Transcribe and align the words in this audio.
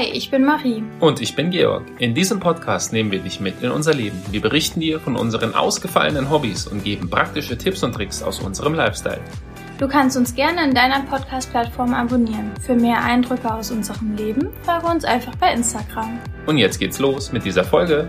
Hi, 0.00 0.06
ich 0.14 0.30
bin 0.30 0.46
Marie. 0.46 0.82
Und 0.98 1.20
ich 1.20 1.36
bin 1.36 1.50
Georg. 1.50 1.84
In 1.98 2.14
diesem 2.14 2.40
Podcast 2.40 2.90
nehmen 2.90 3.10
wir 3.10 3.18
dich 3.18 3.38
mit 3.38 3.62
in 3.62 3.70
unser 3.70 3.92
Leben. 3.92 4.18
Wir 4.30 4.40
berichten 4.40 4.80
dir 4.80 4.98
von 4.98 5.14
unseren 5.14 5.54
ausgefallenen 5.54 6.30
Hobbys 6.30 6.66
und 6.66 6.82
geben 6.82 7.10
praktische 7.10 7.58
Tipps 7.58 7.82
und 7.82 7.92
Tricks 7.92 8.22
aus 8.22 8.40
unserem 8.40 8.72
Lifestyle. 8.72 9.20
Du 9.76 9.86
kannst 9.86 10.16
uns 10.16 10.34
gerne 10.34 10.64
in 10.64 10.74
deiner 10.74 11.02
Podcast-Plattform 11.02 11.92
abonnieren. 11.92 12.50
Für 12.62 12.74
mehr 12.74 13.02
Eindrücke 13.02 13.52
aus 13.52 13.70
unserem 13.72 14.16
Leben 14.16 14.48
folge 14.62 14.86
uns 14.86 15.04
einfach 15.04 15.34
bei 15.36 15.52
Instagram. 15.52 16.18
Und 16.46 16.56
jetzt 16.56 16.78
geht's 16.78 16.98
los 16.98 17.30
mit 17.30 17.44
dieser 17.44 17.64
Folge. 17.64 18.08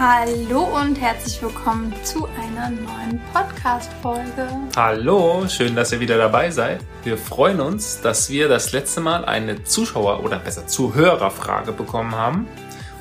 Hallo 0.00 0.62
und 0.80 0.98
herzlich 0.98 1.42
willkommen 1.42 1.92
zu 2.04 2.26
einer 2.26 2.70
neuen 2.70 3.20
Podcast-Folge. 3.34 4.48
Hallo, 4.74 5.46
schön, 5.46 5.76
dass 5.76 5.92
ihr 5.92 6.00
wieder 6.00 6.16
dabei 6.16 6.50
seid. 6.50 6.80
Wir 7.04 7.18
freuen 7.18 7.60
uns, 7.60 8.00
dass 8.00 8.30
wir 8.30 8.48
das 8.48 8.72
letzte 8.72 9.02
Mal 9.02 9.26
eine 9.26 9.62
Zuschauer- 9.62 10.24
oder 10.24 10.38
besser 10.38 10.66
Zuhörerfrage 10.66 11.72
bekommen 11.72 12.12
haben. 12.12 12.48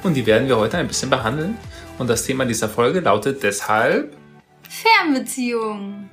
Und 0.04 0.16
die 0.16 0.26
werden 0.26 0.49
wir 0.49 0.57
heute 0.57 0.77
ein 0.77 0.90
bisschen 0.90 1.09
behandeln. 1.09 1.57
Und 1.99 2.09
das 2.09 2.26
Thema 2.26 2.43
dieser 2.43 2.67
Folge 2.67 2.99
lautet 2.99 3.43
deshalb 3.43 4.13
Fernbeziehung. 4.68 6.09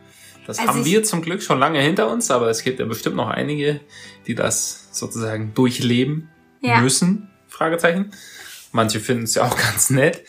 Das 0.47 0.61
also 0.61 0.71
haben 0.71 0.85
wir 0.85 1.03
zum 1.03 1.21
Glück 1.21 1.43
schon 1.43 1.59
lange 1.59 1.81
hinter 1.81 2.09
uns, 2.09 2.31
aber 2.31 2.49
es 2.49 2.63
gibt 2.63 2.79
ja 2.79 2.87
bestimmt 2.87 3.17
noch 3.17 3.29
einige, 3.29 3.81
die 4.29 4.37
das 4.37 4.87
sozusagen 4.93 5.53
durchleben 5.53 6.31
ja. 6.61 6.81
müssen. 6.81 7.29
Fragezeichen. 7.49 8.13
Manche 8.71 9.01
finden 9.01 9.25
es 9.25 9.35
ja 9.35 9.43
auch 9.43 9.57
ganz 9.73 9.91
nett. 9.91 10.23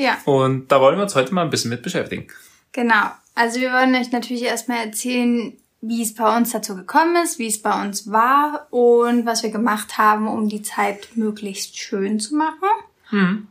Ja. 0.00 0.16
Und 0.24 0.72
da 0.72 0.80
wollen 0.80 0.96
wir 0.96 1.02
uns 1.02 1.14
heute 1.14 1.34
mal 1.34 1.42
ein 1.42 1.50
bisschen 1.50 1.68
mit 1.68 1.82
beschäftigen. 1.82 2.26
Genau. 2.72 3.10
Also 3.34 3.60
wir 3.60 3.70
wollen 3.70 3.94
euch 3.94 4.12
natürlich 4.12 4.44
erstmal 4.44 4.86
erzählen, 4.86 5.52
wie 5.82 6.02
es 6.02 6.14
bei 6.14 6.36
uns 6.36 6.52
dazu 6.52 6.74
gekommen 6.74 7.16
ist, 7.22 7.38
wie 7.38 7.48
es 7.48 7.60
bei 7.60 7.82
uns 7.82 8.10
war 8.10 8.66
und 8.70 9.26
was 9.26 9.42
wir 9.42 9.50
gemacht 9.50 9.98
haben, 9.98 10.26
um 10.26 10.48
die 10.48 10.62
Zeit 10.62 11.08
möglichst 11.16 11.78
schön 11.78 12.18
zu 12.18 12.34
machen. 12.34 12.68
Hm. 13.10 13.48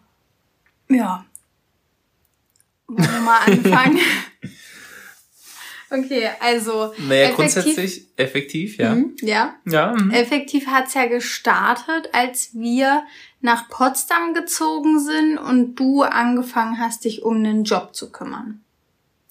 Ja. 0.89 1.23
Wollen 2.87 3.11
wir 3.11 3.21
mal 3.21 3.39
anfangen? 3.45 3.99
okay, 5.91 6.29
also. 6.39 6.93
Naja, 6.97 7.25
effektiv, 7.25 7.35
grundsätzlich 7.35 8.07
effektiv, 8.15 8.77
ja. 8.77 8.95
Mhm, 8.95 9.15
ja. 9.21 9.53
Ja. 9.65 9.93
Mhm. 9.93 10.09
Effektiv 10.09 10.65
hat's 10.65 10.95
ja 10.95 11.05
gestartet, 11.05 12.09
als 12.11 12.49
wir 12.53 13.03
nach 13.41 13.69
Potsdam 13.69 14.33
gezogen 14.33 14.99
sind 14.99 15.37
und 15.37 15.75
du 15.75 16.03
angefangen 16.03 16.79
hast, 16.79 17.05
dich 17.05 17.23
um 17.23 17.37
einen 17.37 17.63
Job 17.63 17.95
zu 17.95 18.11
kümmern. 18.11 18.61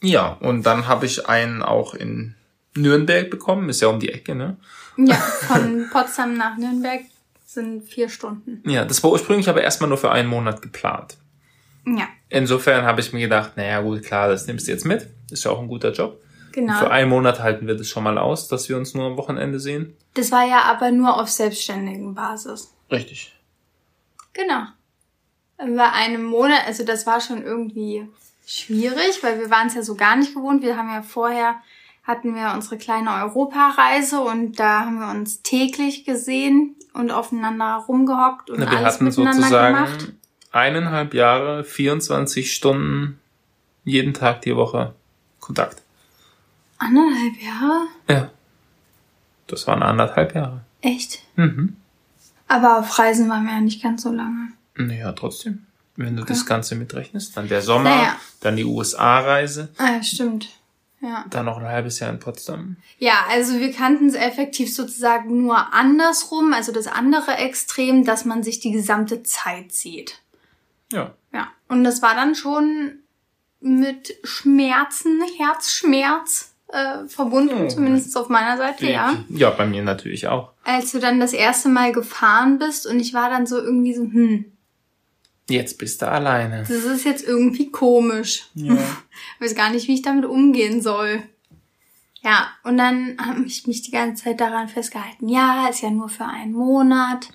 Ja, 0.02 0.36
und 0.40 0.64
dann 0.64 0.86
habe 0.86 1.06
ich 1.06 1.28
einen 1.28 1.62
auch 1.62 1.94
in 1.94 2.34
Nürnberg 2.76 3.30
bekommen, 3.30 3.68
ist 3.68 3.80
ja 3.80 3.88
um 3.88 4.00
die 4.00 4.10
Ecke, 4.10 4.34
ne? 4.34 4.56
Ja, 4.96 5.16
von 5.46 5.88
Potsdam 5.90 6.34
nach 6.34 6.56
Nürnberg 6.56 7.02
sind 7.46 7.82
vier 7.82 8.08
Stunden. 8.08 8.62
Ja, 8.68 8.84
das 8.84 9.02
war 9.02 9.10
ursprünglich 9.10 9.48
aber 9.48 9.62
erstmal 9.62 9.88
nur 9.88 9.98
für 9.98 10.10
einen 10.10 10.28
Monat 10.28 10.62
geplant. 10.62 11.16
Ja. 11.86 12.08
Insofern 12.28 12.84
habe 12.84 13.00
ich 13.00 13.12
mir 13.12 13.20
gedacht, 13.20 13.56
naja 13.56 13.80
gut, 13.80 14.02
klar, 14.02 14.28
das 14.28 14.46
nimmst 14.46 14.68
du 14.68 14.72
jetzt 14.72 14.84
mit. 14.84 15.08
Ist 15.30 15.44
ja 15.44 15.50
auch 15.50 15.60
ein 15.60 15.68
guter 15.68 15.92
Job. 15.92 16.20
Genau. 16.52 16.72
Und 16.72 16.78
für 16.78 16.90
einen 16.90 17.08
Monat 17.08 17.40
halten 17.40 17.66
wir 17.66 17.76
das 17.76 17.88
schon 17.88 18.04
mal 18.04 18.18
aus, 18.18 18.48
dass 18.48 18.68
wir 18.68 18.76
uns 18.76 18.94
nur 18.94 19.06
am 19.06 19.16
Wochenende 19.16 19.60
sehen. 19.60 19.96
Das 20.14 20.30
war 20.30 20.46
ja 20.46 20.62
aber 20.62 20.90
nur 20.90 21.20
auf 21.20 21.28
selbstständigen 21.28 22.14
Basis. 22.14 22.74
Richtig. 22.90 23.32
Genau. 24.38 24.62
Bei 25.56 25.92
einem 25.92 26.24
Monat, 26.24 26.66
also 26.66 26.84
das 26.84 27.06
war 27.06 27.20
schon 27.20 27.42
irgendwie 27.42 28.08
schwierig, 28.46 29.22
weil 29.22 29.38
wir 29.40 29.50
waren 29.50 29.66
es 29.66 29.74
ja 29.74 29.82
so 29.82 29.96
gar 29.96 30.16
nicht 30.16 30.34
gewohnt. 30.34 30.62
Wir 30.62 30.76
haben 30.76 30.88
ja 30.88 31.02
vorher 31.02 31.56
hatten 32.04 32.34
wir 32.34 32.52
unsere 32.54 32.78
kleine 32.78 33.12
Europareise 33.22 34.20
und 34.20 34.58
da 34.58 34.86
haben 34.86 34.98
wir 34.98 35.10
uns 35.10 35.42
täglich 35.42 36.04
gesehen 36.04 36.74
und 36.94 37.10
aufeinander 37.10 37.84
rumgehockt 37.86 38.48
und 38.48 38.60
Na, 38.60 38.70
wir 38.70 38.78
alles 38.78 38.94
hatten 38.94 39.04
miteinander 39.04 39.34
sozusagen 39.34 39.74
gemacht. 39.74 40.12
eineinhalb 40.50 41.12
Jahre, 41.12 41.64
24 41.64 42.54
Stunden 42.54 43.20
jeden 43.84 44.14
Tag 44.14 44.40
die 44.42 44.56
Woche 44.56 44.94
Kontakt. 45.40 45.82
Anderthalb 46.78 47.42
Jahre? 47.42 47.86
Ja. 48.08 48.30
Das 49.46 49.66
waren 49.66 49.82
anderthalb 49.82 50.34
Jahre. 50.34 50.60
Echt? 50.80 51.22
Mhm. 51.36 51.76
Aber 52.48 52.78
auf 52.78 52.98
Reisen 52.98 53.28
waren 53.28 53.44
wir 53.44 53.52
ja 53.52 53.60
nicht 53.60 53.82
ganz 53.82 54.02
so 54.02 54.10
lange. 54.12 54.48
Naja, 54.76 55.12
trotzdem. 55.12 55.66
Wenn 55.96 56.16
du 56.16 56.24
das 56.24 56.46
Ganze 56.46 56.76
mitrechnest, 56.76 57.36
dann 57.36 57.48
der 57.48 57.60
Sommer, 57.60 57.90
Naja. 57.96 58.16
dann 58.40 58.56
die 58.56 58.64
USA-Reise, 58.64 59.68
Ah, 59.78 59.92
ja, 59.96 60.02
stimmt. 60.02 60.48
Ja. 61.00 61.24
dann 61.30 61.44
noch 61.46 61.58
ein 61.58 61.66
halbes 61.66 61.98
Jahr 62.00 62.10
in 62.10 62.18
Potsdam. 62.20 62.76
Ja, 62.98 63.24
also 63.30 63.58
wir 63.60 63.72
kannten 63.72 64.08
es 64.08 64.14
effektiv 64.14 64.72
sozusagen 64.74 65.42
nur 65.42 65.72
andersrum, 65.74 66.52
also 66.52 66.72
das 66.72 66.86
andere 66.88 67.36
Extrem, 67.36 68.04
dass 68.04 68.24
man 68.24 68.42
sich 68.42 68.58
die 68.60 68.72
gesamte 68.72 69.22
Zeit 69.24 69.72
sieht. 69.72 70.20
Ja. 70.92 71.14
Ja. 71.32 71.48
Und 71.68 71.84
das 71.84 72.00
war 72.02 72.14
dann 72.14 72.34
schon 72.34 72.98
mit 73.60 74.16
Schmerzen, 74.24 75.20
Herzschmerz 75.36 76.52
äh, 76.68 77.06
verbunden, 77.08 77.64
Oh. 77.64 77.68
zumindest 77.68 78.16
auf 78.16 78.28
meiner 78.28 78.56
Seite, 78.56 78.86
ja. 78.90 79.14
Ja, 79.30 79.50
bei 79.50 79.66
mir 79.66 79.82
natürlich 79.82 80.28
auch. 80.28 80.52
Als 80.68 80.92
du 80.92 80.98
dann 80.98 81.18
das 81.18 81.32
erste 81.32 81.70
Mal 81.70 81.92
gefahren 81.92 82.58
bist 82.58 82.86
und 82.86 83.00
ich 83.00 83.14
war 83.14 83.30
dann 83.30 83.46
so 83.46 83.56
irgendwie 83.56 83.94
so, 83.94 84.02
hm, 84.02 84.44
Jetzt 85.48 85.78
bist 85.78 86.02
du 86.02 86.08
alleine. 86.08 86.58
das 86.58 86.84
ist 86.84 87.06
jetzt 87.06 87.26
irgendwie 87.26 87.70
komisch. 87.70 88.48
Ja. 88.54 88.76
weiß 89.40 89.54
gar 89.54 89.70
nicht, 89.70 89.88
wie 89.88 89.94
ich 89.94 90.02
damit 90.02 90.26
umgehen 90.26 90.82
soll. 90.82 91.22
Ja, 92.22 92.48
und 92.64 92.76
dann 92.76 93.16
habe 93.18 93.44
ich 93.46 93.66
mich 93.66 93.80
die 93.80 93.92
ganze 93.92 94.24
Zeit 94.24 94.40
daran 94.40 94.68
festgehalten, 94.68 95.30
ja, 95.30 95.68
ist 95.68 95.80
ja 95.80 95.90
nur 95.90 96.10
für 96.10 96.26
einen 96.26 96.52
Monat. 96.52 97.30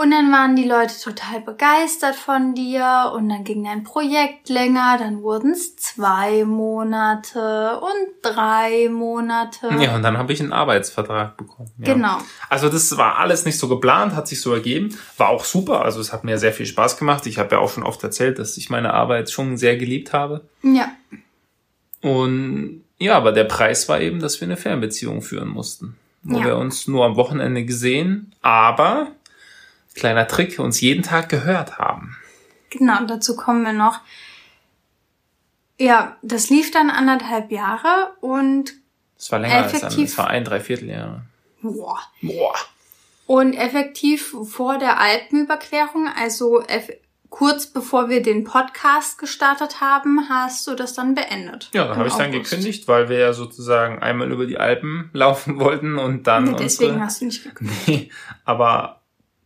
Und 0.00 0.12
dann 0.12 0.30
waren 0.30 0.54
die 0.54 0.62
Leute 0.62 0.94
total 1.02 1.40
begeistert 1.40 2.14
von 2.14 2.54
dir 2.54 3.10
und 3.16 3.28
dann 3.28 3.42
ging 3.42 3.64
dein 3.64 3.82
Projekt 3.82 4.48
länger, 4.48 4.96
dann 4.96 5.22
wurden 5.22 5.50
es 5.50 5.74
zwei 5.74 6.44
Monate 6.44 7.80
und 7.80 8.06
drei 8.22 8.88
Monate. 8.90 9.68
Ja, 9.80 9.96
und 9.96 10.04
dann 10.04 10.16
habe 10.16 10.32
ich 10.32 10.40
einen 10.40 10.52
Arbeitsvertrag 10.52 11.36
bekommen. 11.36 11.72
Ja. 11.78 11.94
Genau. 11.94 12.18
Also 12.48 12.68
das 12.68 12.96
war 12.96 13.18
alles 13.18 13.44
nicht 13.44 13.58
so 13.58 13.66
geplant, 13.66 14.14
hat 14.14 14.28
sich 14.28 14.40
so 14.40 14.54
ergeben. 14.54 14.96
War 15.16 15.30
auch 15.30 15.44
super. 15.44 15.82
Also 15.84 16.00
es 16.00 16.12
hat 16.12 16.22
mir 16.22 16.38
sehr 16.38 16.52
viel 16.52 16.66
Spaß 16.66 16.96
gemacht. 16.96 17.26
Ich 17.26 17.38
habe 17.38 17.56
ja 17.56 17.60
auch 17.60 17.70
schon 17.70 17.82
oft 17.82 18.00
erzählt, 18.04 18.38
dass 18.38 18.56
ich 18.56 18.70
meine 18.70 18.94
Arbeit 18.94 19.30
schon 19.32 19.56
sehr 19.56 19.76
geliebt 19.76 20.12
habe. 20.12 20.42
Ja, 20.62 20.92
Und 22.02 22.84
ja, 22.98 23.16
aber 23.16 23.32
der 23.32 23.44
Preis 23.44 23.88
war 23.88 24.00
eben, 24.00 24.20
dass 24.20 24.40
wir 24.40 24.46
eine 24.46 24.56
Fernbeziehung 24.56 25.22
führen 25.22 25.48
mussten. 25.48 25.96
Wo 26.22 26.38
Ja. 26.38 26.44
wir 26.46 26.56
uns 26.56 26.86
nur 26.88 27.04
am 27.04 27.16
Wochenende 27.16 27.64
gesehen, 27.64 28.34
aber 28.42 29.08
kleiner 29.98 30.26
Trick, 30.28 30.58
uns 30.58 30.80
jeden 30.80 31.02
Tag 31.02 31.28
gehört 31.28 31.78
haben. 31.78 32.16
genau, 32.70 33.04
dazu 33.04 33.36
kommen 33.36 33.62
wir 33.64 33.72
noch. 33.72 34.00
Ja, 35.80 36.16
das 36.22 36.50
lief 36.50 36.70
dann 36.70 36.90
anderthalb 36.90 37.52
Jahre 37.52 38.12
und 38.20 38.72
Das 39.16 39.30
war 39.30 39.38
länger 39.38 39.62
als 39.62 39.72
dann, 39.72 39.80
Effektiv. 39.82 40.06
das 40.10 40.18
war 40.18 40.28
ein 40.28 40.44
Dreivierteljahr. 40.44 41.22
boah, 41.62 41.98
Boah. 42.22 42.54
Und 43.26 43.52
effektiv 43.52 44.34
vor 44.48 44.78
der 44.78 44.98
Alpenüberquerung, 44.98 46.08
also 46.18 46.62
kurz 47.28 47.66
bevor 47.66 48.08
wir 48.08 48.22
den 48.22 48.42
Podcast 48.44 49.18
gestartet 49.18 49.82
haben, 49.82 50.28
hast 50.30 50.66
du 50.66 50.74
das 50.74 50.94
dann 50.94 51.14
beendet. 51.14 51.68
Ja, 51.74 51.84
dann 51.86 51.98
habe 51.98 52.08
ich 52.08 52.14
dann 52.14 52.32
gekündigt, 52.32 52.88
weil 52.88 53.10
wir 53.10 53.18
ja 53.18 53.32
sozusagen 53.34 53.98
einmal 53.98 54.32
über 54.32 54.46
die 54.46 54.56
Alpen 54.56 55.10
laufen 55.12 55.60
wollten 55.60 55.98
und 55.98 56.26
dann 56.26 56.44
Nee, 56.44 56.56
deswegen 56.58 56.92
unsere... 56.92 57.04
hast 57.06 57.20
du 57.20 57.26
nicht 57.26 57.44
gekündigt. 57.44 57.86
Nee, 57.86 58.10
aber 58.46 58.97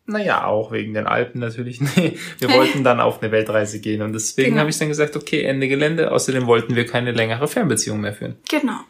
naja, 0.07 0.45
auch 0.47 0.73
wegen 0.73 0.95
den 0.95 1.07
Alpen 1.07 1.41
natürlich. 1.41 1.81
Nee, 1.97 2.19
wir 2.39 2.51
wollten 2.51 2.83
dann 2.85 3.01
auf 3.01 3.23
eine 3.23 3.31
Weltreise 3.33 3.81
gehen 3.81 4.03
und 4.03 4.13
deswegen 4.13 4.51
Genau. 4.51 4.61
habe 4.61 4.71
ich 4.71 4.79
dann 4.79 4.89
gesagt, 4.89 5.17
okay, 5.17 5.43
Ende 5.43 5.69
Gelände. 5.69 6.11
Außerdem 6.13 6.47
wollten 6.47 6.75
wir 6.75 6.87
keine 6.87 7.13
längere 7.13 7.47
Fernbeziehung 7.49 8.01
mehr 8.01 8.13
führen. 8.13 8.37
Genau. 8.51 8.81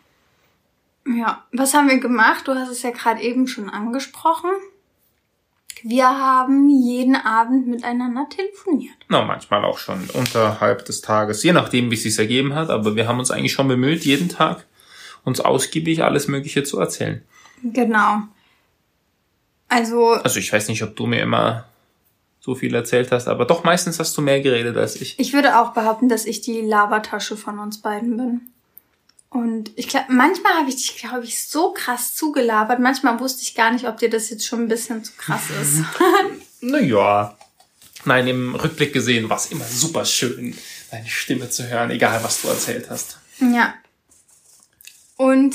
Ja, 1.06 1.44
was 1.52 1.74
haben 1.74 1.88
wir 1.88 1.98
gemacht? 1.98 2.46
Du 2.46 2.54
hast 2.54 2.70
es 2.70 2.82
ja 2.82 2.90
gerade 2.90 3.20
eben 3.22 3.46
schon 3.48 3.68
angesprochen. 3.68 4.50
Wir 5.82 6.04
haben 6.06 6.68
jeden 6.68 7.16
Abend 7.16 7.66
miteinander 7.66 8.28
telefoniert. 8.30 8.94
Na, 9.08 9.22
manchmal 9.24 9.64
auch 9.64 9.78
schon 9.78 10.08
unterhalb 10.12 10.84
des 10.84 11.00
Tages, 11.00 11.42
je 11.42 11.52
nachdem, 11.52 11.90
wie 11.90 11.96
es 11.96 12.04
sich 12.04 12.16
ergeben 12.18 12.54
hat. 12.54 12.70
Aber 12.70 12.94
wir 12.94 13.08
haben 13.08 13.18
uns 13.18 13.32
eigentlich 13.32 13.52
schon 13.52 13.66
bemüht, 13.66 14.04
jeden 14.04 14.28
Tag 14.28 14.64
uns 15.24 15.40
ausgiebig 15.40 16.04
alles 16.04 16.28
Mögliche 16.28 16.62
zu 16.62 16.78
erzählen. 16.78 17.22
Genau. 17.64 18.22
Also, 19.72 20.12
Also 20.12 20.38
ich 20.38 20.52
weiß 20.52 20.68
nicht, 20.68 20.82
ob 20.82 20.94
du 20.96 21.06
mir 21.06 21.20
immer 21.22 21.64
so 22.40 22.54
viel 22.54 22.74
erzählt 22.74 23.10
hast, 23.12 23.28
aber 23.28 23.44
doch 23.46 23.64
meistens 23.64 23.98
hast 23.98 24.16
du 24.16 24.20
mehr 24.20 24.40
geredet 24.40 24.76
als 24.76 24.96
ich. 24.96 25.18
ich 25.18 25.32
würde 25.32 25.58
auch 25.60 25.72
behaupten, 25.72 26.08
dass 26.08 26.26
ich 26.26 26.40
die 26.40 26.60
Labertasche 26.60 27.36
von 27.36 27.58
uns 27.58 27.78
beiden 27.80 28.16
bin. 28.16 28.40
Und 29.30 29.70
ich 29.76 29.88
glaube, 29.88 30.06
manchmal 30.10 30.52
habe 30.54 30.68
ich 30.68 30.76
dich, 30.76 30.96
glaube 30.96 31.24
ich, 31.24 31.42
so 31.42 31.72
krass 31.72 32.14
zugelabert. 32.14 32.80
Manchmal 32.80 33.18
wusste 33.18 33.42
ich 33.42 33.54
gar 33.54 33.72
nicht, 33.72 33.88
ob 33.88 33.96
dir 33.96 34.10
das 34.10 34.28
jetzt 34.28 34.46
schon 34.46 34.62
ein 34.64 34.68
bisschen 34.68 35.02
zu 35.04 35.12
krass 35.16 35.44
ist. 35.60 35.84
Naja. 36.64 37.36
Nein, 38.04 38.28
im 38.28 38.54
Rückblick 38.54 38.92
gesehen 38.92 39.28
war 39.28 39.36
es 39.36 39.46
immer 39.46 39.64
super 39.64 40.04
schön, 40.04 40.56
deine 40.92 41.08
Stimme 41.08 41.48
zu 41.50 41.68
hören, 41.68 41.90
egal 41.90 42.22
was 42.22 42.42
du 42.42 42.48
erzählt 42.48 42.88
hast. 42.90 43.18
ja. 43.40 43.74
Und 45.16 45.54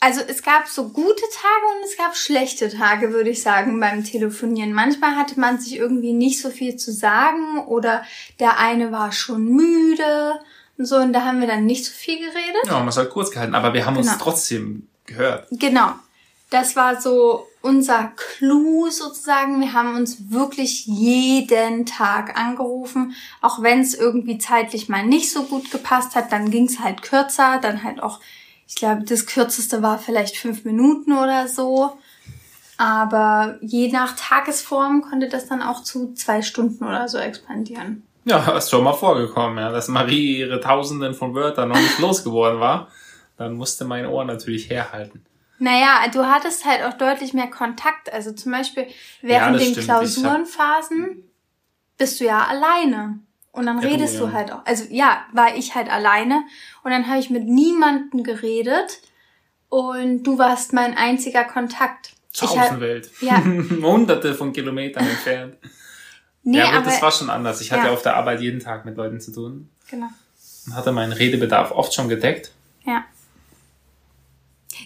also 0.00 0.20
es 0.26 0.42
gab 0.42 0.68
so 0.68 0.88
gute 0.88 1.22
Tage 1.32 1.76
und 1.76 1.84
es 1.88 1.96
gab 1.96 2.16
schlechte 2.16 2.68
Tage, 2.68 3.12
würde 3.12 3.30
ich 3.30 3.42
sagen, 3.42 3.80
beim 3.80 4.04
Telefonieren. 4.04 4.72
Manchmal 4.72 5.16
hatte 5.16 5.40
man 5.40 5.58
sich 5.58 5.76
irgendwie 5.76 6.12
nicht 6.12 6.40
so 6.40 6.50
viel 6.50 6.76
zu 6.76 6.92
sagen 6.92 7.60
oder 7.66 8.04
der 8.38 8.58
eine 8.58 8.92
war 8.92 9.12
schon 9.12 9.44
müde 9.44 10.40
und 10.78 10.84
so 10.86 10.96
und 10.96 11.12
da 11.12 11.24
haben 11.24 11.40
wir 11.40 11.46
dann 11.48 11.64
nicht 11.66 11.84
so 11.86 11.92
viel 11.92 12.18
geredet. 12.18 12.66
Ja, 12.66 12.72
haben 12.72 12.88
es 12.88 12.96
halt 12.96 13.10
kurz 13.10 13.30
gehalten, 13.30 13.54
aber 13.54 13.72
wir 13.74 13.86
haben 13.86 13.96
uns 13.96 14.06
Genau. 14.08 14.18
trotzdem 14.22 14.88
gehört. 15.06 15.46
Genau. 15.50 15.92
Das 16.50 16.76
war 16.76 17.00
so 17.00 17.48
unser 17.60 18.12
Clou 18.14 18.88
sozusagen. 18.88 19.60
Wir 19.60 19.72
haben 19.72 19.96
uns 19.96 20.30
wirklich 20.30 20.86
jeden 20.86 21.86
Tag 21.86 22.38
angerufen. 22.38 23.16
Auch 23.40 23.62
wenn 23.62 23.80
es 23.80 23.94
irgendwie 23.94 24.38
zeitlich 24.38 24.88
mal 24.88 25.04
nicht 25.04 25.32
so 25.32 25.42
gut 25.42 25.72
gepasst 25.72 26.14
hat, 26.14 26.30
dann 26.30 26.52
ging 26.52 26.66
es 26.66 26.78
halt 26.78 27.02
kürzer. 27.02 27.58
Dann 27.60 27.82
halt 27.82 28.00
auch, 28.00 28.20
ich 28.66 28.74
glaube, 28.74 29.04
das 29.04 29.26
kürzeste 29.26 29.82
war 29.82 29.98
vielleicht 29.98 30.36
fünf 30.36 30.64
Minuten 30.64 31.12
oder 31.12 31.48
so. 31.48 31.96
Aber 32.78 33.56
je 33.62 33.90
nach 33.90 34.16
Tagesform 34.16 35.02
konnte 35.02 35.28
das 35.28 35.48
dann 35.48 35.62
auch 35.62 35.82
zu 35.82 36.12
zwei 36.14 36.42
Stunden 36.42 36.84
oder 36.84 37.08
so 37.08 37.18
expandieren. 37.18 38.06
Ja, 38.24 38.56
ist 38.56 38.70
schon 38.70 38.84
mal 38.84 38.92
vorgekommen, 38.92 39.58
ja, 39.58 39.70
dass 39.70 39.88
Marie 39.88 40.38
ihre 40.38 40.60
Tausenden 40.60 41.14
von 41.14 41.34
Wörtern 41.34 41.68
noch 41.68 41.78
nicht 41.78 41.98
losgeworden 42.00 42.60
war. 42.60 42.88
Dann 43.36 43.54
musste 43.54 43.84
mein 43.84 44.06
Ohr 44.06 44.24
natürlich 44.24 44.68
herhalten. 44.68 45.24
Naja, 45.58 46.00
du 46.12 46.26
hattest 46.26 46.66
halt 46.66 46.82
auch 46.84 46.98
deutlich 46.98 47.32
mehr 47.32 47.48
Kontakt. 47.48 48.12
Also 48.12 48.32
zum 48.32 48.52
Beispiel 48.52 48.86
während 49.22 49.56
das 49.56 49.62
den 49.62 49.72
stimmt. 49.72 49.86
Klausurenphasen 49.86 51.24
bist 51.96 52.20
du 52.20 52.24
ja 52.24 52.44
alleine. 52.44 53.20
Und 53.56 53.66
dann 53.66 53.80
Ja, 53.80 53.88
du, 53.88 53.94
redest 53.94 54.20
du 54.20 54.26
ja. 54.26 54.32
halt 54.32 54.52
auch. 54.52 54.64
Also 54.64 54.84
ja, 54.90 55.24
war 55.32 55.56
ich 55.56 55.74
halt 55.74 55.90
alleine. 55.90 56.44
Und 56.84 56.90
dann 56.92 57.06
habe 57.08 57.18
ich 57.18 57.30
mit 57.30 57.44
niemandem 57.46 58.22
geredet. 58.22 59.00
Und 59.68 60.22
du 60.22 60.38
warst 60.38 60.72
mein 60.72 60.96
einziger 60.96 61.44
Kontakt. 61.44 62.12
Zur 62.32 62.48
Ich 62.52 62.60
Außenwelt. 62.60 63.10
ja. 63.20 63.42
Hunderte 63.82 64.34
von 64.34 64.52
Kilometern 64.52 65.06
entfernt. 65.06 65.56
Nee, 66.48 66.58
ja, 66.58 66.66
gut, 66.66 66.74
aber 66.76 66.84
das 66.84 67.02
war 67.02 67.10
schon 67.10 67.28
anders. 67.28 67.60
Ich 67.60 67.72
hatte 67.72 67.88
Ja. 67.88 67.92
auf 67.92 68.02
der 68.02 68.14
Arbeit 68.14 68.40
jeden 68.40 68.60
Tag 68.60 68.84
mit 68.84 68.96
Leuten 68.96 69.20
zu 69.20 69.32
tun 69.32 69.68
genau. 69.90 70.06
und 70.66 70.76
hatte 70.76 70.92
meinen 70.92 71.10
Redebedarf 71.10 71.72
oft 71.72 71.92
schon 71.92 72.08
gedeckt. 72.08 72.52
Ja. 72.84 73.04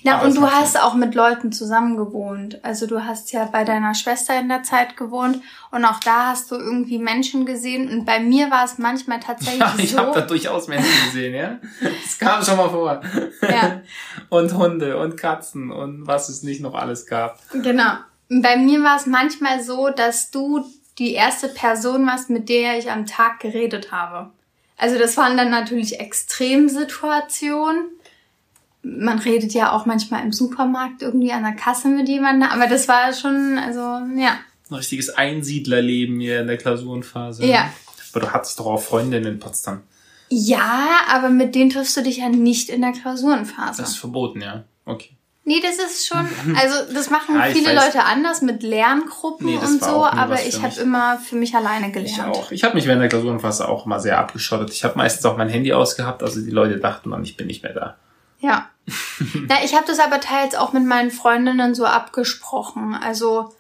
Na, 0.02 0.16
Aber 0.16 0.24
und 0.24 0.30
es 0.30 0.36
du 0.36 0.50
hast 0.50 0.80
auch 0.80 0.94
mit 0.94 1.14
Leuten 1.14 1.52
zusammen 1.52 1.96
gewohnt. 1.96 2.62
Also 2.64 2.86
du 2.86 3.04
hast 3.04 3.32
ja 3.32 3.44
bei 3.44 3.64
deiner 3.64 3.94
Schwester 3.94 4.38
in 4.38 4.48
der 4.48 4.62
Zeit 4.62 4.96
gewohnt 4.96 5.42
und 5.70 5.84
auch 5.84 6.00
da 6.00 6.28
hast 6.28 6.50
du 6.50 6.56
irgendwie 6.56 6.98
Menschen 6.98 7.46
gesehen. 7.46 7.90
Und 7.90 8.04
bei 8.04 8.20
mir 8.20 8.50
war 8.50 8.64
es 8.64 8.78
manchmal 8.78 9.20
tatsächlich 9.20 9.60
Ja, 9.60 9.74
ich 9.76 9.90
so. 9.92 9.98
habe 9.98 10.12
da 10.12 10.20
durchaus 10.22 10.68
Menschen 10.68 11.04
gesehen, 11.06 11.34
ja. 11.34 11.58
Das 11.80 12.18
kam 12.18 12.42
schon 12.42 12.56
mal 12.56 12.70
vor. 12.70 13.00
Ja. 13.42 13.80
Und 14.28 14.54
Hunde 14.54 14.96
und 14.98 15.16
Katzen 15.16 15.70
und 15.70 16.06
was 16.06 16.28
es 16.28 16.42
nicht 16.42 16.60
noch 16.60 16.74
alles 16.74 17.06
gab. 17.06 17.40
Genau. 17.52 17.94
Bei 18.28 18.56
mir 18.56 18.82
war 18.82 18.96
es 18.96 19.06
manchmal 19.06 19.62
so, 19.62 19.90
dass 19.90 20.30
du 20.30 20.64
die 20.98 21.14
erste 21.14 21.48
Person 21.48 22.06
warst, 22.06 22.30
mit 22.30 22.48
der 22.48 22.78
ich 22.78 22.90
am 22.90 23.06
Tag 23.06 23.40
geredet 23.40 23.90
habe. 23.90 24.30
Also 24.76 24.98
das 24.98 25.16
waren 25.16 25.36
dann 25.36 25.50
natürlich 25.50 25.98
Extremsituationen. 26.00 27.90
Man 28.82 29.18
redet 29.18 29.52
ja 29.52 29.72
auch 29.72 29.84
manchmal 29.86 30.24
im 30.24 30.32
Supermarkt 30.32 31.02
irgendwie 31.02 31.32
an 31.32 31.42
der 31.42 31.52
Kasse 31.52 31.88
mit 31.88 32.08
jemandem, 32.08 32.48
aber 32.48 32.66
das 32.66 32.88
war 32.88 33.12
schon, 33.12 33.58
also 33.58 33.80
ja. 33.80 34.38
Ein 34.70 34.74
richtiges 34.74 35.10
Einsiedlerleben 35.10 36.20
hier 36.20 36.40
in 36.40 36.46
der 36.46 36.56
Klausurenphase. 36.56 37.44
Ja. 37.44 37.70
Aber 38.12 38.20
du 38.20 38.32
hattest 38.32 38.58
doch 38.58 38.66
auch 38.66 38.80
Freundinnen 38.82 39.34
in 39.34 39.38
Potsdam. 39.38 39.82
Ja, 40.30 41.00
aber 41.08 41.28
mit 41.28 41.54
denen 41.56 41.70
triffst 41.70 41.96
du 41.96 42.02
dich 42.02 42.18
ja 42.18 42.28
nicht 42.28 42.70
in 42.70 42.82
der 42.82 42.92
Klausurenphase. 42.92 43.82
Das 43.82 43.90
ist 43.90 43.98
verboten, 43.98 44.40
ja. 44.40 44.64
Okay. 44.86 45.10
nee, 45.44 45.60
das 45.60 45.76
ist 45.78 46.06
schon, 46.06 46.26
also 46.56 46.92
das 46.94 47.10
machen 47.10 47.34
Ja, 47.34 47.42
viele 47.46 47.74
weiß. 47.74 47.86
Leute 47.86 48.04
anders 48.04 48.40
mit 48.40 48.62
Lerngruppen 48.62 49.46
Nee, 49.46 49.56
und 49.58 49.82
so, 49.82 50.04
aber 50.06 50.40
ich 50.46 50.62
habe 50.62 50.80
immer 50.80 51.18
für 51.18 51.36
mich 51.36 51.54
alleine 51.54 51.90
gelernt. 51.90 52.12
Ich 52.12 52.22
auch. 52.22 52.52
Ich 52.52 52.64
habe 52.64 52.74
mich 52.76 52.86
während 52.86 53.02
der 53.02 53.08
Klausurenphase 53.08 53.68
auch 53.68 53.86
mal 53.86 53.98
sehr 54.00 54.18
abgeschottet. 54.18 54.70
Ich 54.72 54.84
habe 54.84 54.96
meistens 54.96 55.26
auch 55.26 55.36
mein 55.36 55.48
Handy 55.48 55.72
ausgehabt, 55.72 56.22
also 56.22 56.40
die 56.40 56.50
Leute 56.50 56.78
dachten 56.78 57.10
dann, 57.10 57.24
ich 57.24 57.36
bin 57.36 57.48
nicht 57.48 57.62
mehr 57.64 57.74
da. 57.74 57.96
Ja. 58.40 58.68
Na, 59.48 59.62
ich 59.64 59.74
habe 59.74 59.86
das 59.86 59.98
aber 59.98 60.20
teils 60.20 60.54
auch 60.54 60.72
mit 60.72 60.84
meinen 60.84 61.10
Freundinnen 61.10 61.74
so 61.74 61.84
abgesprochen. 61.84 62.94
Also 62.94 63.54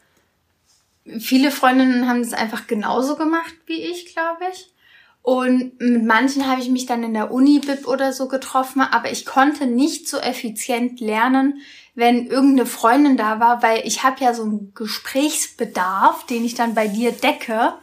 viele 1.18 1.50
Freundinnen 1.50 2.08
haben 2.08 2.22
das 2.22 2.32
einfach 2.32 2.66
genauso 2.66 3.16
gemacht 3.16 3.54
wie 3.66 3.80
ich, 3.82 4.12
glaube 4.12 4.44
ich. 4.52 4.70
Und 5.22 5.78
mit 5.80 6.04
manchen 6.04 6.48
habe 6.48 6.62
ich 6.62 6.70
mich 6.70 6.86
dann 6.86 7.02
in 7.02 7.12
der 7.12 7.30
Uni-Bib 7.30 7.86
oder 7.86 8.12
so 8.12 8.26
getroffen, 8.26 8.80
aber 8.80 9.12
ich 9.12 9.26
konnte 9.26 9.66
nicht 9.66 10.08
so 10.08 10.18
effizient 10.18 10.98
lernen, 11.00 11.60
wenn 11.94 12.26
irgendeine 12.26 12.66
Freundin 12.66 13.18
da 13.18 13.38
war, 13.38 13.62
weil 13.62 13.86
ich 13.86 14.02
habe 14.02 14.24
ja 14.24 14.32
so 14.32 14.44
einen 14.44 14.72
Gesprächsbedarf, 14.74 16.24
den 16.24 16.44
ich 16.44 16.54
dann 16.54 16.74
bei 16.74 16.88
dir 16.88 17.12
decke, 17.12 17.74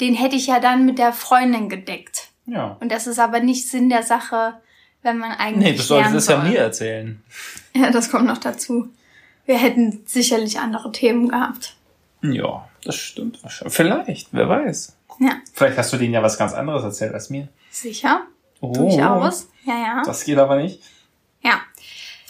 den 0.00 0.14
hätte 0.14 0.36
ich 0.36 0.46
ja 0.46 0.60
dann 0.60 0.86
mit 0.86 0.98
der 0.98 1.12
Freundin 1.12 1.68
gedeckt. 1.68 2.28
Ja. 2.46 2.76
Und 2.80 2.92
das 2.92 3.08
ist 3.08 3.18
aber 3.18 3.40
nicht 3.40 3.68
Sinn 3.68 3.88
der 3.88 4.04
Sache, 4.04 4.60
wenn 5.06 5.18
man 5.18 5.32
eigentlich 5.32 5.70
Nee, 5.72 5.76
du 5.76 5.82
solltest 5.82 6.14
es 6.14 6.26
ja 6.28 6.38
mir 6.42 6.58
erzählen. 6.58 7.22
Ja, 7.74 7.90
das 7.90 8.10
kommt 8.10 8.24
noch 8.26 8.38
dazu. 8.38 8.88
Wir 9.44 9.58
hätten 9.58 10.02
sicherlich 10.06 10.58
andere 10.58 10.90
Themen 10.92 11.28
gehabt. 11.28 11.76
Ja, 12.22 12.66
das 12.84 12.96
stimmt. 12.96 13.42
wahrscheinlich. 13.42 13.74
Vielleicht, 13.74 14.28
wer 14.32 14.48
weiß. 14.48 14.96
Ja, 15.20 15.32
Vielleicht 15.52 15.76
hast 15.78 15.92
du 15.92 15.98
denen 15.98 16.14
ja 16.14 16.22
was 16.22 16.38
ganz 16.38 16.52
anderes 16.54 16.82
erzählt 16.84 17.12
als 17.14 17.28
mir. 17.30 17.48
sicher. 17.70 18.22
Oh, 18.60 18.72
Durchaus. 18.72 19.48
Ja, 19.66 19.74
ja. 19.78 20.02
Das 20.06 20.24
geht 20.24 20.38
aber 20.38 20.56
nicht. 20.56 20.82
Ja. 21.42 21.60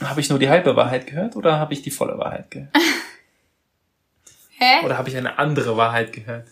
Habe 0.02 0.20
ich 0.20 0.28
nur 0.28 0.38
die 0.40 0.48
halbe 0.48 0.74
Wahrheit 0.76 1.06
gehört 1.06 1.36
oder 1.36 1.58
habe 1.60 1.72
ich 1.74 1.82
die 1.82 1.92
volle 1.92 2.18
Wahrheit 2.18 2.50
gehört? 2.50 2.74
Hä? 4.58 4.84
Oder 4.84 4.98
habe 4.98 5.08
ich 5.08 5.16
eine 5.16 5.38
andere 5.38 5.76
Wahrheit 5.76 6.12
gehört? 6.12 6.48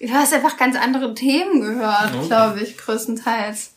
Du 0.00 0.10
hast 0.12 0.34
einfach 0.34 0.56
ganz 0.56 0.76
andere 0.76 1.14
Themen 1.14 1.60
gehört, 1.60 2.14
Okay. 2.14 2.26
glaube 2.26 2.60
ich, 2.60 2.76
größtenteils. 2.76 3.73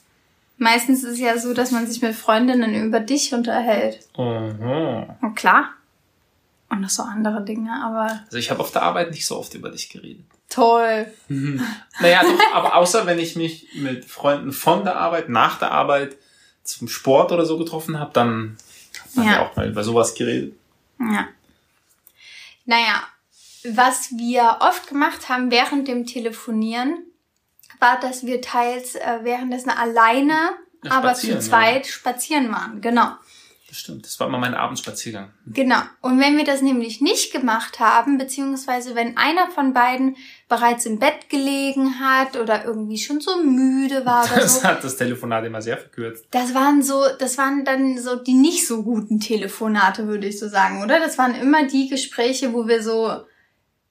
Meistens 0.57 1.03
ist 1.03 1.13
es 1.13 1.19
ja 1.19 1.37
so, 1.37 1.53
dass 1.53 1.71
man 1.71 1.85
sich 1.87 2.01
mit 2.01 2.15
Freundinnen 2.15 2.73
über 2.73 2.99
dich 2.99 3.33
unterhält. 3.33 3.99
Mhm. 4.17 5.05
Und 5.21 5.35
klar. 5.35 5.69
Und 6.69 6.81
noch 6.81 6.89
so 6.89 7.03
andere 7.03 7.43
Dinge, 7.45 7.71
aber 7.83 8.21
Also 8.25 8.37
ich 8.37 8.49
habe 8.49 8.59
auf 8.59 8.71
der 8.71 8.81
Arbeit 8.81 9.11
nicht 9.11 9.25
so 9.25 9.37
oft 9.37 9.53
über 9.53 9.69
dich 9.69 9.89
geredet. 9.89 10.25
toll. 10.49 11.05
Naja, 11.29 12.23
doch, 12.23 12.53
aber 12.53 12.75
außer 12.75 13.05
wenn 13.05 13.19
ich 13.19 13.35
mich 13.35 13.67
mit 13.75 14.03
Freunden 14.05 14.51
von 14.51 14.83
der 14.83 14.97
Arbeit, 14.97 15.29
nach 15.29 15.59
der 15.59 15.71
Arbeit 15.71 16.17
zum 16.63 16.87
Sport 16.89 17.31
oder 17.31 17.45
so 17.45 17.57
getroffen 17.57 17.99
habe, 17.99 18.11
dann 18.13 18.57
hat 19.01 19.15
man 19.15 19.25
ja. 19.27 19.31
Ja. 19.33 19.45
auch 19.47 19.55
mal 19.55 19.69
über 19.69 19.83
sowas 19.83 20.13
geredet. 20.15 20.53
Ja. 20.99 21.27
Naja, 22.65 23.03
was 23.69 24.11
wir 24.17 24.57
oft 24.59 24.87
gemacht 24.87 25.29
haben 25.29 25.51
während 25.51 25.87
dem 25.87 26.05
Telefonieren, 26.05 27.03
war, 27.79 27.99
dass 27.99 28.25
wir 28.25 28.41
teils 28.41 28.95
äh, 28.95 29.19
währenddessen 29.23 29.69
alleine, 29.69 30.33
Ja, 30.83 30.91
aber 30.91 31.13
zu 31.13 31.37
zweit 31.39 31.87
spazieren 31.87 32.51
waren. 32.51 32.81
Genau. 32.81 33.11
Das 33.69 33.79
stimmt. 33.79 34.05
Das 34.05 34.17
war 34.21 34.27
immer 34.27 34.37
mein 34.37 34.53
Abendspaziergang. 34.53 35.33
Genau. 35.45 35.81
Und 35.99 36.21
wenn 36.21 36.37
wir 36.37 36.45
das 36.45 36.61
nämlich 36.61 37.01
nicht 37.01 37.33
gemacht 37.33 37.81
haben, 37.81 38.17
beziehungsweise 38.17 38.95
wenn 38.95 39.17
einer 39.17 39.51
von 39.51 39.73
beiden 39.73 40.15
bereits 40.47 40.85
im 40.85 40.99
Bett 40.99 41.29
gelegen 41.29 41.99
hat 41.99 42.37
oder 42.37 42.63
irgendwie 42.63 42.97
schon 42.97 43.19
so 43.19 43.43
müde 43.43 44.05
war 44.05 44.23
oder 44.23 44.39
Das 44.39 44.61
so, 44.61 44.63
hat 44.67 44.85
das 44.85 44.95
Telefonat 44.95 45.43
immer 45.43 45.61
sehr 45.61 45.77
verkürzt. 45.77 46.27
das 46.31 46.53
waren 46.53 46.81
so, 46.81 47.03
das 47.19 47.37
waren 47.37 47.65
dann 47.65 47.97
so 47.97 48.15
die 48.15 48.35
nicht 48.35 48.65
so 48.65 48.83
guten 48.83 49.19
Telefonate, 49.19 50.07
würde 50.07 50.27
ich 50.27 50.39
so 50.39 50.47
sagen, 50.47 50.81
oder? 50.81 50.99
Das 50.99 51.17
waren 51.17 51.35
immer 51.35 51.67
die 51.67 51.89
Gespräche, 51.89 52.53
wo 52.53 52.69
wir 52.69 52.81
so, 52.81 53.17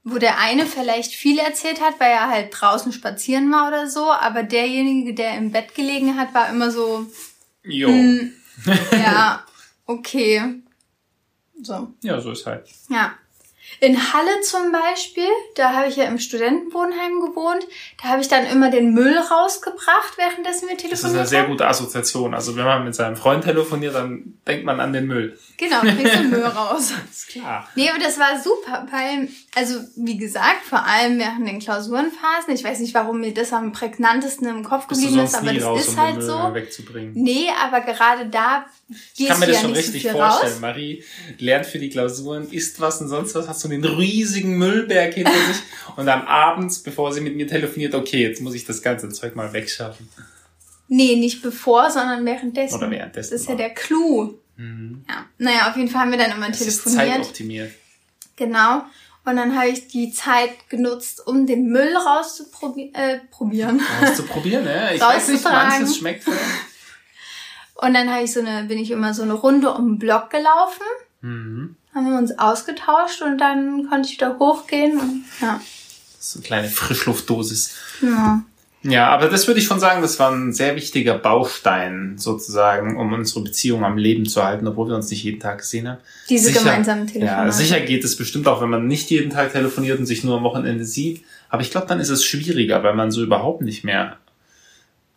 wo 0.09 0.19
der 0.19 0.39
eine 0.39 0.67
vielleicht 0.67 1.15
viel 1.15 1.41
erzählt 1.41 1.81
hat, 1.81 1.99
weil 1.99 2.13
er 2.13 2.29
halt 2.29 2.51
draußen 2.53 2.93
spazieren 2.93 3.51
war 3.51 3.67
oder 3.67 3.91
so, 3.91 4.13
aber 4.13 4.45
derjenige, 4.45 5.15
der 5.15 5.37
im 5.37 5.51
Bett 5.51 5.75
gelegen 5.75 6.17
hat, 6.17 6.33
war 6.33 6.49
immer 6.49 6.71
so, 6.71 7.07
Jo. 7.65 7.89
hm, 7.89 8.33
ja, 8.93 9.45
okay. 9.85 10.63
So. 11.61 11.89
Ja, 12.03 12.21
so 12.21 12.31
ist 12.31 12.47
halt. 12.47 12.69
Ja. 12.89 13.15
In 13.81 13.97
Halle 14.13 14.41
zum 14.43 14.71
Beispiel, 14.71 15.29
da 15.57 15.73
habe 15.73 15.89
ich 15.89 15.97
ja 15.97 16.05
im 16.05 16.21
Studentenwohnheim 16.21 17.21
gewohnt, 17.21 17.67
da 18.01 18.11
habe 18.11 18.23
ich 18.23 18.29
dann 18.29 18.47
immer 18.47 18.71
den 18.71 18.95
Müll 18.95 19.19
rausgebracht, 19.19 20.17
währenddessen 20.17 20.69
wir 20.69 20.77
telefoniert 20.77 20.93
Das 20.93 21.03
ist 21.03 21.17
eine 21.17 21.27
sehr 21.27 21.45
gute 21.47 21.67
Assoziation. 21.67 22.33
Also 22.33 22.55
wenn 22.55 22.65
man 22.65 22.85
mit 22.85 22.95
seinem 22.95 23.17
Freund 23.17 23.43
telefoniert, 23.43 23.97
dann 23.97 24.39
denkt 24.47 24.65
man 24.65 24.79
an 24.79 24.93
den 24.93 25.09
Müll. 25.09 25.37
Genau, 25.59 25.81
kriegst 25.81 26.15
du 26.17 26.23
Müll 26.25 26.45
raus. 26.45 26.93
Ist 27.11 27.29
klar. 27.29 27.69
Nee, 27.77 27.89
aber 27.89 27.99
das 27.99 28.19
war 28.19 28.41
super, 28.41 28.87
weil, 28.91 29.29
also 29.55 29.81
wie 29.97 30.19
gesagt, 30.19 30.65
vor 30.69 30.85
allem 30.85 31.19
während 31.19 31.49
den 31.49 31.61
Klausurenphasen, 31.61 32.53
ich 32.55 32.63
weiß 32.63 32.81
nicht, 32.81 32.93
warum 32.95 33.21
mir 33.21 33.33
das 33.33 33.53
am 33.53 33.73
prägnantesten 33.73 34.47
im 34.49 34.65
Kopf 34.65 34.87
Bist 34.89 35.01
geblieben 35.01 35.25
ist, 35.25 35.35
aber 35.35 35.53
das 35.53 35.65
raus, 35.65 35.81
ist 35.81 35.89
um 35.91 35.97
halt 36.01 36.23
so. 36.23 36.55
wegzubringen. 36.55 37.13
Nee, 37.15 37.47
aber 37.63 37.81
gerade 37.81 38.27
da 38.27 38.67
Ich 38.89 39.15
gehst 39.17 39.31
kann 39.31 39.41
mir 39.41 39.47
das 39.47 39.57
ja 39.57 39.63
schon 39.63 39.71
so 39.71 39.77
richtig 39.77 40.03
viel 40.03 40.13
vorstellen. 40.13 40.53
raus. 40.53 40.61
Marie 40.61 41.05
lernt 41.39 41.67
für 41.67 41.79
die 41.79 41.89
Klausuren, 41.89 42.51
isst 42.51 42.81
was 42.81 43.01
und 43.01 43.09
sonst 43.09 43.35
was, 43.35 43.49
hat 43.49 43.59
so 43.59 43.69
einen 43.69 43.85
riesigen 43.85 44.59
Müllberg 44.59 45.15
hinter 45.15 45.33
sich 45.33 45.63
und 45.97 46.07
dann 46.07 46.23
abends, 46.27 46.81
bevor 46.83 47.13
sie 47.13 47.21
mit 47.21 47.35
mir 47.37 47.47
telefoniert, 47.47 47.95
okay, 47.95 48.23
jetzt 48.23 48.43
muss 48.43 48.55
ich 48.55 48.65
das 48.67 48.83
ganze 48.83 49.09
Zeug 49.09 49.35
mal 49.37 49.53
wegschaffen. 49.53 50.09
Nee, 50.89 51.17
nicht 51.17 51.43
bevor, 51.43 51.91
sondern 51.91 52.25
währenddessen. 52.25 52.77
Oder 52.77 52.91
währenddessen 52.91 53.33
Das 53.33 53.41
ist 53.41 53.49
ja 53.49 53.55
der 53.57 53.71
Clou. 53.71 54.39
Mhm. 54.57 55.05
Ja. 55.09 55.27
Naja, 55.39 55.71
auf 55.71 55.77
jeden 55.77 55.89
Fall 55.91 56.03
haben 56.03 56.11
wir 56.11 56.19
dann 56.19 56.33
immer 56.33 56.49
Das 56.49 56.61
ist 56.61 56.83
telefoniert. 56.85 57.17
zeitoptimiert. 57.19 57.73
Genau. 58.37 58.85
Und 59.25 59.37
dann 59.37 59.57
habe 59.59 59.69
ich 59.69 59.89
die 59.89 60.13
Zeit 60.13 60.69
genutzt, 60.69 61.27
um 61.27 61.47
den 61.47 61.67
Müll 61.67 61.97
rauszuprobieren. 61.97 62.95
Äh, 62.95 63.19
probieren. 63.31 63.81
Auszuprobieren, 64.03 64.65
ne? 64.65 64.95
Ich 64.95 65.01
weiß 65.01 65.29
nicht, 65.29 65.43
manches 65.45 65.97
schmeckt. 65.97 66.27
Und 67.75 67.93
dann 67.93 68.11
habe 68.11 68.23
ich 68.25 68.33
so 68.33 68.41
eine, 68.41 68.65
bin 68.65 68.79
ich 68.79 68.91
immer 68.91 69.13
so 69.13 69.23
eine 69.23 69.35
Runde 69.35 69.71
um 69.73 69.87
den 69.95 69.99
Block 69.99 70.31
gelaufen. 70.31 70.83
Mhm. 71.21 71.77
Haben 71.95 72.11
wir 72.11 72.17
uns 72.19 72.39
ausgetauscht 72.39 73.23
und 73.23 73.39
dann 73.39 73.89
konnte 73.89 74.09
ich 74.09 74.17
wieder 74.17 74.39
hochgehen 74.39 74.99
und 75.01 75.25
ja. 75.41 75.61
Ist 76.19 76.37
eine 76.37 76.45
kleine 76.45 76.69
Frischluftdosis. 76.69 77.75
ja. 78.03 78.43
Ja, 78.89 79.09
aber 79.09 79.29
das 79.29 79.47
würde 79.47 79.61
ich 79.61 79.67
schon 79.67 79.81
sagen, 79.81 80.03
das 80.03 80.19
war 80.19 80.31
ein 80.31 80.53
sehr 80.53 80.77
wichtiger 80.77 81.19
Baustein 81.19 82.19
sozusagen, 82.19 82.97
um 82.97 83.13
unsere 83.13 83.41
Beziehung 83.43 83.85
am 83.85 83.97
Leben 83.99 84.27
zu 84.27 84.45
halten, 84.45 84.67
obwohl 84.67 84.89
wir 84.89 84.95
uns 84.97 85.11
nicht 85.11 85.25
jeden 85.25 85.41
Tag 85.41 85.59
gesehen 85.59 85.89
haben. 85.89 85.99
Diese 86.29 86.49
Sicher- 86.49 86.61
gemeinsamen 86.61 87.07
Telefonate. 87.07 87.47
Ja, 87.47 87.53
sicher 87.53 87.81
geht 87.81 88.05
es 88.05 88.17
bestimmt 88.17 88.47
auch, 88.49 88.61
wenn 88.63 88.71
man 88.71 88.87
nicht 88.87 89.11
jeden 89.11 89.31
Tag 89.31 89.53
telefoniert 89.53 89.99
und 89.99 90.07
sich 90.07 90.25
nur 90.25 90.37
am 90.37 90.45
Wochenende 90.45 90.85
sieht. 90.85 91.25
Aber 91.49 91.63
ich 91.63 91.71
glaube, 91.71 91.87
dann 91.87 92.01
ist 92.01 92.11
es 92.11 92.25
schwieriger, 92.25 92.83
weil 92.83 92.95
man 92.95 93.11
so 93.11 93.23
überhaupt 93.23 93.63
nicht 93.63 93.85
mehr 93.85 94.19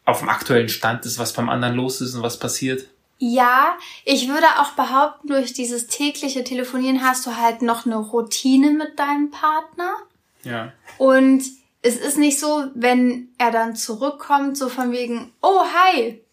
auf 0.06 0.20
dem 0.20 0.30
aktuellen 0.30 0.70
Stand 0.70 1.06
ist, 1.06 1.20
was 1.20 1.34
beim 1.34 1.50
anderen 1.50 1.76
los 1.76 2.02
ist 2.02 2.16
und 2.16 2.24
was 2.24 2.40
passiert. 2.40 2.86
Ja, 3.20 3.78
ich 4.06 4.30
würde 4.30 4.48
auch 4.60 4.72
behaupten, 4.72 5.28
durch 5.28 5.54
dieses 5.54 5.88
tägliche 5.88 6.44
Telefonieren 6.44 7.04
hast 7.04 7.26
du 7.28 7.36
halt 7.36 7.62
noch 7.62 7.86
eine 7.86 7.98
Routine 7.98 8.72
mit 8.72 8.98
deinem 8.98 9.30
Partner. 9.30 9.92
Ja. 10.44 10.72
Und 10.98 11.44
es 11.82 11.96
ist 11.96 12.18
nicht 12.18 12.40
so, 12.40 12.66
wenn 12.74 13.34
er 13.38 13.52
dann 13.52 13.76
zurückkommt, 13.76 14.58
so 14.58 14.70
von 14.70 14.92
wegen, 14.92 15.34
oh, 15.42 15.62
hi. 15.62 16.24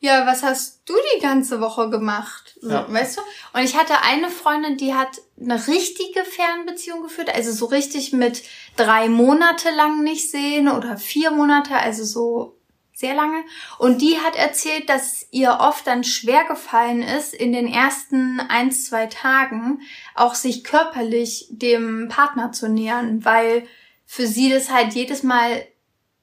Ja, 0.00 0.26
was 0.26 0.42
hast 0.42 0.82
du 0.84 0.92
die 1.16 1.22
ganze 1.22 1.60
Woche 1.62 1.88
gemacht? 1.88 2.56
So, 2.60 2.70
Ja. 2.70 2.86
Weißt 2.92 3.16
du? 3.16 3.22
Und 3.54 3.64
ich 3.64 3.74
hatte 3.74 4.02
eine 4.02 4.28
Freundin, 4.28 4.76
die 4.76 4.94
hat 4.94 5.22
eine 5.40 5.66
richtige 5.66 6.24
Fernbeziehung 6.24 7.02
geführt, 7.02 7.34
also 7.34 7.52
so 7.52 7.66
richtig 7.66 8.12
mit 8.12 8.42
drei 8.76 9.08
Monate 9.08 9.70
lang 9.70 10.02
nicht 10.02 10.30
sehen 10.30 10.68
oder 10.68 10.98
vier 10.98 11.30
Monate, 11.30 11.74
also 11.74 12.04
so 12.04 12.56
sehr 12.92 13.14
lange. 13.14 13.42
Und 13.78 14.02
die 14.02 14.18
hat 14.18 14.36
erzählt, 14.36 14.88
dass 14.88 15.26
ihr 15.30 15.58
oft 15.60 15.86
dann 15.86 16.04
schwer 16.04 16.44
gefallen 16.44 17.02
ist, 17.02 17.34
in 17.34 17.52
den 17.52 17.66
ersten 17.66 18.40
ein, 18.40 18.70
zwei 18.72 19.06
Tagen 19.06 19.80
auch 20.14 20.34
sich 20.34 20.64
körperlich 20.64 21.48
dem 21.50 22.08
Partner 22.08 22.52
zu 22.52 22.68
nähern, 22.68 23.24
weil 23.24 23.66
für 24.14 24.26
sie 24.28 24.48
das 24.48 24.70
halt 24.70 24.94
jedes 24.94 25.24
Mal 25.24 25.64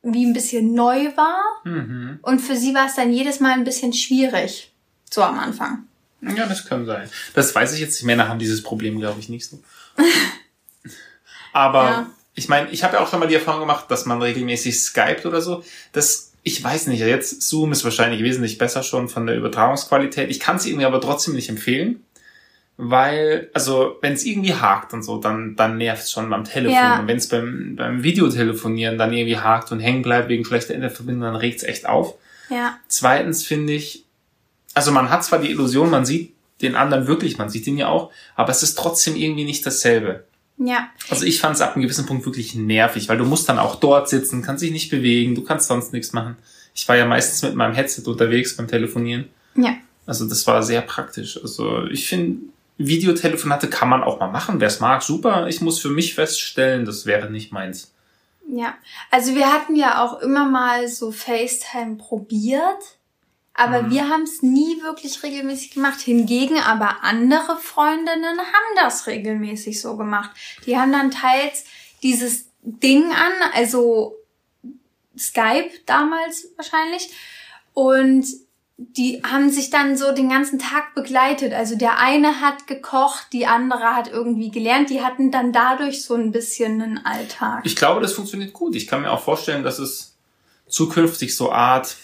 wie 0.02 0.26
ein 0.26 0.32
bisschen 0.34 0.74
neu 0.74 1.08
war. 1.18 1.42
Mhm. 1.66 2.20
Und 2.22 2.40
für 2.40 2.56
sie 2.56 2.74
war 2.74 2.88
es 2.88 2.96
dann 2.96 3.12
jedes 3.12 3.40
Mal 3.42 3.52
ein 3.52 3.66
bisschen 3.66 3.92
schwierig. 3.92 4.72
So 5.10 5.22
am 5.22 5.38
Anfang. 5.38 5.84
Ja, 6.22 6.46
das 6.46 6.66
kann 6.66 6.86
sein. 6.86 7.10
Das 7.34 7.54
weiß 7.54 7.74
ich 7.74 7.82
jetzt. 7.82 8.00
Die 8.00 8.06
Männer 8.06 8.30
haben 8.30 8.40
dieses 8.40 8.64
Problem, 8.64 8.98
glaube 9.00 9.20
ich, 9.20 9.28
nicht 9.28 9.46
so. 9.46 9.60
Aber 11.54 11.84
Ja. 11.84 12.10
ich 12.36 12.48
meine, 12.48 12.70
ich 12.72 12.84
habe 12.84 12.96
ja 12.96 13.04
auch 13.04 13.10
schon 13.10 13.20
mal 13.20 13.28
die 13.28 13.36
Erfahrung 13.36 13.62
gemacht, 13.62 13.86
dass 13.90 14.06
man 14.06 14.22
regelmäßig 14.22 14.80
skypt 14.82 15.26
oder 15.26 15.42
so. 15.42 15.64
Das, 15.92 16.32
ich 16.44 16.64
weiß 16.64 16.88
nicht, 16.88 17.02
jetzt 17.02 17.42
Zoom 17.42 17.72
ist 17.74 17.84
wahrscheinlich 17.84 18.24
wesentlich 18.24 18.58
besser 18.58 18.84
schon 18.84 19.10
von 19.10 19.28
der 19.28 19.36
Übertragungsqualität. 19.36 20.30
Ich 20.30 20.40
kann 20.40 20.56
es 20.56 20.66
irgendwie 20.66 20.86
aber 20.86 21.02
trotzdem 21.02 21.36
nicht 21.36 21.50
empfehlen. 21.50 22.04
Weil, 22.84 23.52
also, 23.54 23.98
wenn 24.02 24.14
es 24.14 24.26
irgendwie 24.26 24.56
hakt 24.56 24.92
und 24.94 25.04
so, 25.04 25.20
dann, 25.20 25.56
dann 25.56 25.78
nervt 25.78 26.02
es 26.02 26.12
schon 26.12 26.32
beim 26.32 26.46
Telefon. 26.46 26.74
Ja. 26.74 27.00
Und 27.00 27.08
wenn 27.08 27.18
es 27.18 27.30
beim, 27.30 27.76
beim 27.76 28.02
Videotelefonieren 28.02 28.98
dann 28.98 29.14
irgendwie 29.14 29.38
hakt 29.38 29.72
und 29.72 29.80
hängen 29.80 30.02
bleibt 30.02 30.30
wegen 30.30 30.44
schlechter 30.44 30.74
Internetverbindung, 30.74 31.22
dann 31.22 31.36
regt 31.36 31.58
es 31.58 31.64
echt 31.64 31.86
auf. 31.86 32.16
Ja. 32.50 32.80
Zweitens 32.88 33.46
finde 33.46 33.74
ich, 33.74 34.06
also 34.74 34.92
man 34.92 35.12
hat 35.12 35.24
zwar 35.24 35.38
die 35.38 35.52
Illusion, 35.52 35.92
man 35.92 36.08
sieht 36.08 36.34
den 36.64 36.76
anderen 36.76 37.06
wirklich, 37.06 37.38
man 37.38 37.52
sieht 37.52 37.68
ihn 37.68 37.78
ja 37.78 37.88
auch, 37.88 38.12
aber 38.36 38.50
es 38.50 38.64
ist 38.64 38.80
trotzdem 38.80 39.16
irgendwie 39.16 39.46
nicht 39.46 39.64
dasselbe. 39.64 40.24
Ja. 40.58 40.90
Also 41.10 41.24
ich 41.26 41.40
fand 41.40 41.56
es 41.56 41.62
ab 41.62 41.76
einem 41.76 41.84
gewissen 41.84 42.08
Punkt 42.08 42.26
wirklich 42.26 42.56
nervig, 42.56 43.10
weil 43.10 43.18
du 43.18 43.26
musst 43.26 43.48
dann 43.48 43.60
auch 43.60 43.76
dort 43.76 44.10
sitzen, 44.10 44.42
kannst 44.42 44.64
dich 44.64 44.72
nicht 44.72 44.90
bewegen, 44.90 45.36
du 45.36 45.44
kannst 45.44 45.68
sonst 45.68 45.94
nichts 45.94 46.14
machen. 46.14 46.36
Ich 46.74 46.88
war 46.88 46.96
ja 46.96 47.06
meistens 47.06 47.44
mit 47.44 47.54
meinem 47.54 47.76
Headset 47.76 48.04
unterwegs 48.08 48.58
beim 48.58 48.68
Telefonieren. 48.68 49.26
Ja. 49.54 49.76
Also 50.08 50.28
das 50.28 50.48
war 50.48 50.64
sehr 50.64 50.82
praktisch. 50.82 51.40
Also 51.42 51.86
ich 51.86 52.08
finde, 52.08 52.42
Videotelefonate 52.78 53.70
kann 53.70 53.90
man 53.90 54.04
auch 54.04 54.20
mal 54.20 54.32
machen. 54.32 54.60
Wer 54.60 54.68
es 54.68 54.80
mag, 54.80 55.04
super. 55.04 55.48
Ich 55.48 55.62
muss 55.62 55.80
für 55.80 55.90
mich 55.90 56.16
feststellen, 56.16 56.86
das 56.86 57.06
wäre 57.06 57.30
nicht 57.30 57.52
meins. 57.52 57.94
Ja. 58.48 58.76
Also 59.12 59.36
wir 59.36 59.52
hatten 59.54 59.76
ja 59.76 60.04
auch 60.04 60.20
immer 60.22 60.46
mal 60.46 60.88
so 60.88 61.12
FaceTime 61.12 61.96
probiert. 61.98 62.98
Aber 63.54 63.84
Mhm. 63.84 63.92
wir 63.92 64.10
haben 64.10 64.24
es 64.24 64.42
nie 64.42 64.82
wirklich 64.82 65.22
regelmäßig 65.24 65.72
gemacht. 65.72 66.00
Hingegen 66.00 66.58
aber 66.60 67.04
andere 67.04 67.58
Freundinnen 67.58 68.40
haben 68.40 68.76
das 68.78 69.08
regelmäßig 69.08 69.80
so 69.82 69.98
gemacht. 69.98 70.32
Die 70.66 70.78
haben 70.78 70.92
dann 70.92 71.12
teils 71.12 71.66
dieses 72.02 72.46
Ding 72.64 73.12
an, 73.12 73.32
also 73.54 74.16
Skype 75.18 75.70
damals 75.86 76.48
wahrscheinlich. 76.56 77.10
Und 77.74 78.26
die 78.98 79.22
haben 79.24 79.50
sich 79.50 79.70
dann 79.70 79.96
so 79.96 80.12
den 80.14 80.30
ganzen 80.30 80.60
Tag 80.60 80.96
begleitet. 80.96 81.54
Also 81.54 81.78
der 81.78 82.00
eine 82.00 82.42
hat 82.42 82.68
gekocht, 82.68 83.28
die 83.32 83.46
andere 83.46 83.96
hat 83.96 84.10
irgendwie 84.12 84.50
gelernt. 84.50 84.90
Die 84.90 85.02
hatten 85.02 85.32
dann 85.32 85.54
dadurch 85.54 86.04
so 86.04 86.16
ein 86.16 86.32
bisschen 86.32 86.82
einen 86.82 87.06
Alltag. 87.06 87.62
Ich 87.64 87.76
glaube, 87.76 88.02
das 88.02 88.14
funktioniert 88.14 88.54
gut. 88.54 88.76
Ich 88.76 88.88
kann 88.88 89.02
mir 89.02 89.12
auch 89.12 89.22
vorstellen, 89.22 89.64
dass 89.64 89.80
es 89.80 90.16
zukünftig 90.68 91.36
so 91.36 91.52
Art 91.52 91.98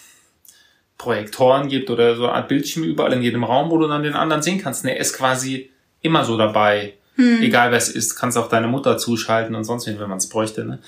Projektoren 0.98 1.68
gibt 1.68 1.90
oder 1.90 2.16
so 2.16 2.24
eine 2.24 2.34
Art 2.34 2.48
Bildschirme 2.48 2.86
überall 2.86 3.12
in 3.12 3.22
jedem 3.22 3.44
Raum, 3.44 3.70
wo 3.70 3.78
du 3.78 3.88
dann 3.88 4.02
den 4.02 4.14
anderen 4.14 4.42
sehen 4.42 4.58
kannst. 4.58 4.84
Und 4.84 4.90
er 4.90 4.98
ist 4.98 5.14
quasi 5.14 5.70
immer 6.00 6.24
so 6.24 6.36
dabei. 6.36 6.94
Egal 7.40 7.72
wer 7.72 7.78
es 7.78 7.88
ist, 7.88 8.14
kannst 8.14 8.38
auch 8.38 8.48
deine 8.48 8.68
Mutter 8.68 8.96
zuschalten 8.96 9.56
und 9.56 9.64
sonst 9.64 9.88
wen, 9.88 9.98
wenn 9.98 10.08
man 10.08 10.18
es 10.18 10.28
bräuchte. 10.28 10.64
Ne? 10.64 10.78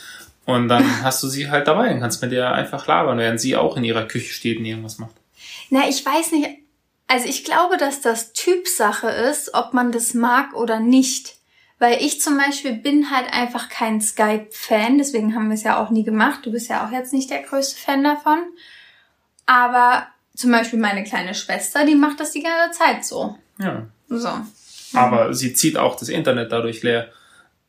Und 0.45 0.69
dann 0.69 0.85
hast 1.03 1.23
du 1.25 1.29
sie 1.29 1.51
halt 1.51 1.67
dabei 1.67 1.93
und 1.93 2.01
kannst 2.01 2.23
mit 2.23 2.31
ihr 2.31 2.49
einfach 2.53 2.87
labern, 2.87 3.19
während 3.19 3.41
sie 3.41 3.57
auch 3.57 3.77
in 3.77 3.83
ihrer 3.83 4.05
Küche 4.05 4.33
steht 4.33 4.59
und 4.59 4.65
irgendwas 4.65 4.99
macht. 4.99 5.20
Na, 5.71 5.89
ich 5.89 6.05
weiß 6.05 6.33
nicht. 6.33 6.49
Also 7.07 7.27
ich 7.29 7.45
glaube, 7.45 7.77
dass 7.77 8.01
das 8.01 8.33
Typsache 8.33 9.09
ist, 9.09 9.55
ob 9.55 9.73
man 9.73 9.91
das 9.91 10.15
mag 10.15 10.55
oder 10.55 10.79
nicht. 10.79 11.37
Weil 11.79 12.03
ich 12.03 12.21
zum 12.21 12.37
Beispiel 12.37 12.75
bin 12.75 13.11
halt 13.11 13.33
einfach 13.33 13.71
kein 13.71 14.03
Skype-Fan, 14.03 14.99
deswegen 14.99 15.35
haben 15.35 15.49
wir 15.49 15.55
es 15.55 15.63
ja 15.63 15.83
auch 15.83 15.91
nie 15.91 16.05
gemacht. 16.05 16.41
Du 16.45 16.53
bist 16.53 16.69
ja 16.69 16.87
auch 16.87 16.93
jetzt 16.93 17.15
nicht 17.15 17.31
der 17.31 17.43
größte 17.43 17.81
Fan 17.81 18.05
davon. 18.05 18.39
Aber 19.47 20.07
zum 20.37 20.53
Beispiel 20.53 20.79
meine 20.79 21.05
kleine 21.05 21.35
Schwester, 21.35 21.87
die 21.87 21.95
macht 21.95 22.21
das 22.21 22.33
die 22.33 22.43
ganze 22.43 22.79
Zeit 22.79 23.05
so. 23.05 23.39
Ja. 23.59 23.87
So. 24.09 24.29
Aber 24.93 25.33
sie 25.35 25.55
zieht 25.55 25.79
auch 25.79 25.97
das 25.97 26.09
Internet 26.09 26.53
dadurch 26.53 26.83
leer. 26.83 27.11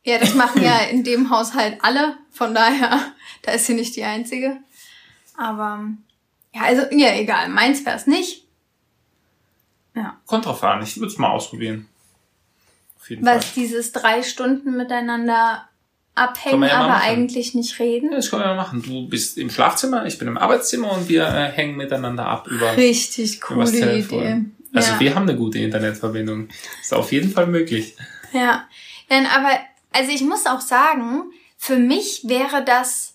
Ja, 0.03 0.17
das 0.17 0.33
machen 0.33 0.61
ja 0.61 0.79
in 0.91 1.03
dem 1.03 1.29
Haushalt 1.29 1.77
alle. 1.81 2.17
Von 2.31 2.53
daher, 2.53 2.99
da 3.43 3.53
ist 3.53 3.67
sie 3.67 3.73
nicht 3.73 3.95
die 3.95 4.03
Einzige. 4.03 4.57
Aber 5.37 5.85
ja, 6.53 6.61
also 6.63 6.83
ja, 6.91 7.13
egal. 7.15 7.49
Meins 7.49 7.85
wär's 7.85 8.07
nicht. 8.07 8.45
Ja. 9.95 10.19
Kommt 10.25 10.45
drauf 10.45 10.63
an, 10.63 10.81
ich 10.83 10.97
würde 10.97 11.11
es 11.11 11.17
mal 11.17 11.29
ausprobieren. 11.29 11.87
Auf 12.99 13.09
jeden 13.09 13.25
Was 13.25 13.45
Fall. 13.45 13.63
dieses 13.63 13.91
drei 13.91 14.23
Stunden 14.23 14.77
miteinander 14.77 15.67
abhängen, 16.13 16.63
ja 16.63 16.81
aber 16.81 17.01
eigentlich 17.01 17.55
nicht 17.55 17.79
reden. 17.79 18.09
Ja, 18.11 18.17
das 18.17 18.29
können 18.29 18.43
wir 18.43 18.47
mal 18.47 18.55
machen. 18.55 18.83
Du 18.83 19.07
bist 19.07 19.37
im 19.37 19.49
Schlafzimmer, 19.49 20.05
ich 20.05 20.17
bin 20.17 20.27
im 20.27 20.37
Arbeitszimmer 20.37 20.91
und 20.91 21.09
wir 21.09 21.25
äh, 21.27 21.51
hängen 21.51 21.77
miteinander 21.77 22.25
ab 22.27 22.47
über, 22.47 22.75
Richtig 22.77 23.41
coole 23.41 23.71
Telefon. 23.71 24.19
Idee. 24.19 24.45
Also 24.73 24.93
ja. 24.93 24.99
wir 24.99 25.15
haben 25.15 25.23
eine 25.23 25.35
gute 25.35 25.59
Internetverbindung. 25.59 26.49
Ist 26.81 26.93
auf 26.93 27.11
jeden 27.11 27.31
Fall 27.31 27.47
möglich. 27.47 27.95
Ja. 28.33 28.67
Denn 29.09 29.25
aber, 29.25 29.59
also 29.91 30.11
ich 30.11 30.21
muss 30.21 30.45
auch 30.45 30.61
sagen, 30.61 31.31
für 31.57 31.77
mich 31.77 32.21
wäre 32.25 32.63
das, 32.63 33.10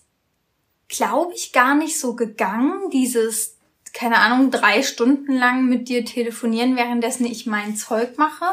glaube 0.89 1.33
ich, 1.35 1.51
gar 1.53 1.75
nicht 1.75 1.99
so 1.99 2.15
gegangen, 2.15 2.89
dieses, 2.91 3.55
keine 3.93 4.17
Ahnung, 4.19 4.51
drei 4.51 4.83
Stunden 4.83 5.33
lang 5.37 5.65
mit 5.65 5.89
dir 5.89 6.05
telefonieren, 6.05 6.75
währenddessen 6.75 7.25
ich 7.25 7.45
mein 7.45 7.75
Zeug 7.75 8.17
mache. 8.17 8.45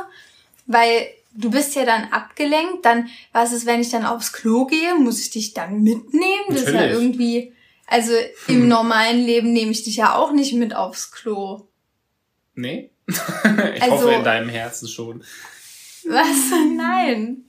Weil 0.67 1.07
du 1.35 1.51
bist 1.51 1.75
ja 1.75 1.85
dann 1.85 2.05
abgelenkt, 2.13 2.85
dann, 2.85 3.09
was 3.33 3.53
ist, 3.53 3.67
wenn 3.67 3.81
ich 3.81 3.91
dann 3.91 4.05
aufs 4.07 4.33
Klo 4.33 4.67
gehe, 4.67 4.95
muss 4.95 5.21
ich 5.21 5.31
dich 5.31 5.55
dann 5.55 5.83
mitnehmen? 5.83 6.45
Das 6.49 6.63
ist 6.63 6.67
ja 6.69 6.73
Natürlich. 6.73 6.93
irgendwie, 7.03 7.53
also 7.87 8.13
im 8.49 8.67
normalen 8.69 9.25
Leben 9.25 9.53
nehme 9.53 9.71
ich 9.71 9.85
dich 9.85 9.97
ja 9.97 10.15
auch 10.15 10.33
nicht 10.33 10.55
mit 10.55 10.75
aufs 10.75 11.11
Klo. 11.13 11.67
Nee? 12.55 12.91
ich 13.09 13.83
Also- 13.83 13.91
hoffe 14.07 14.13
in 14.13 14.25
deinem 14.25 14.49
Herzen 14.49 14.89
schon. 14.89 15.23
Was? 16.07 16.27
Nein. 16.77 17.45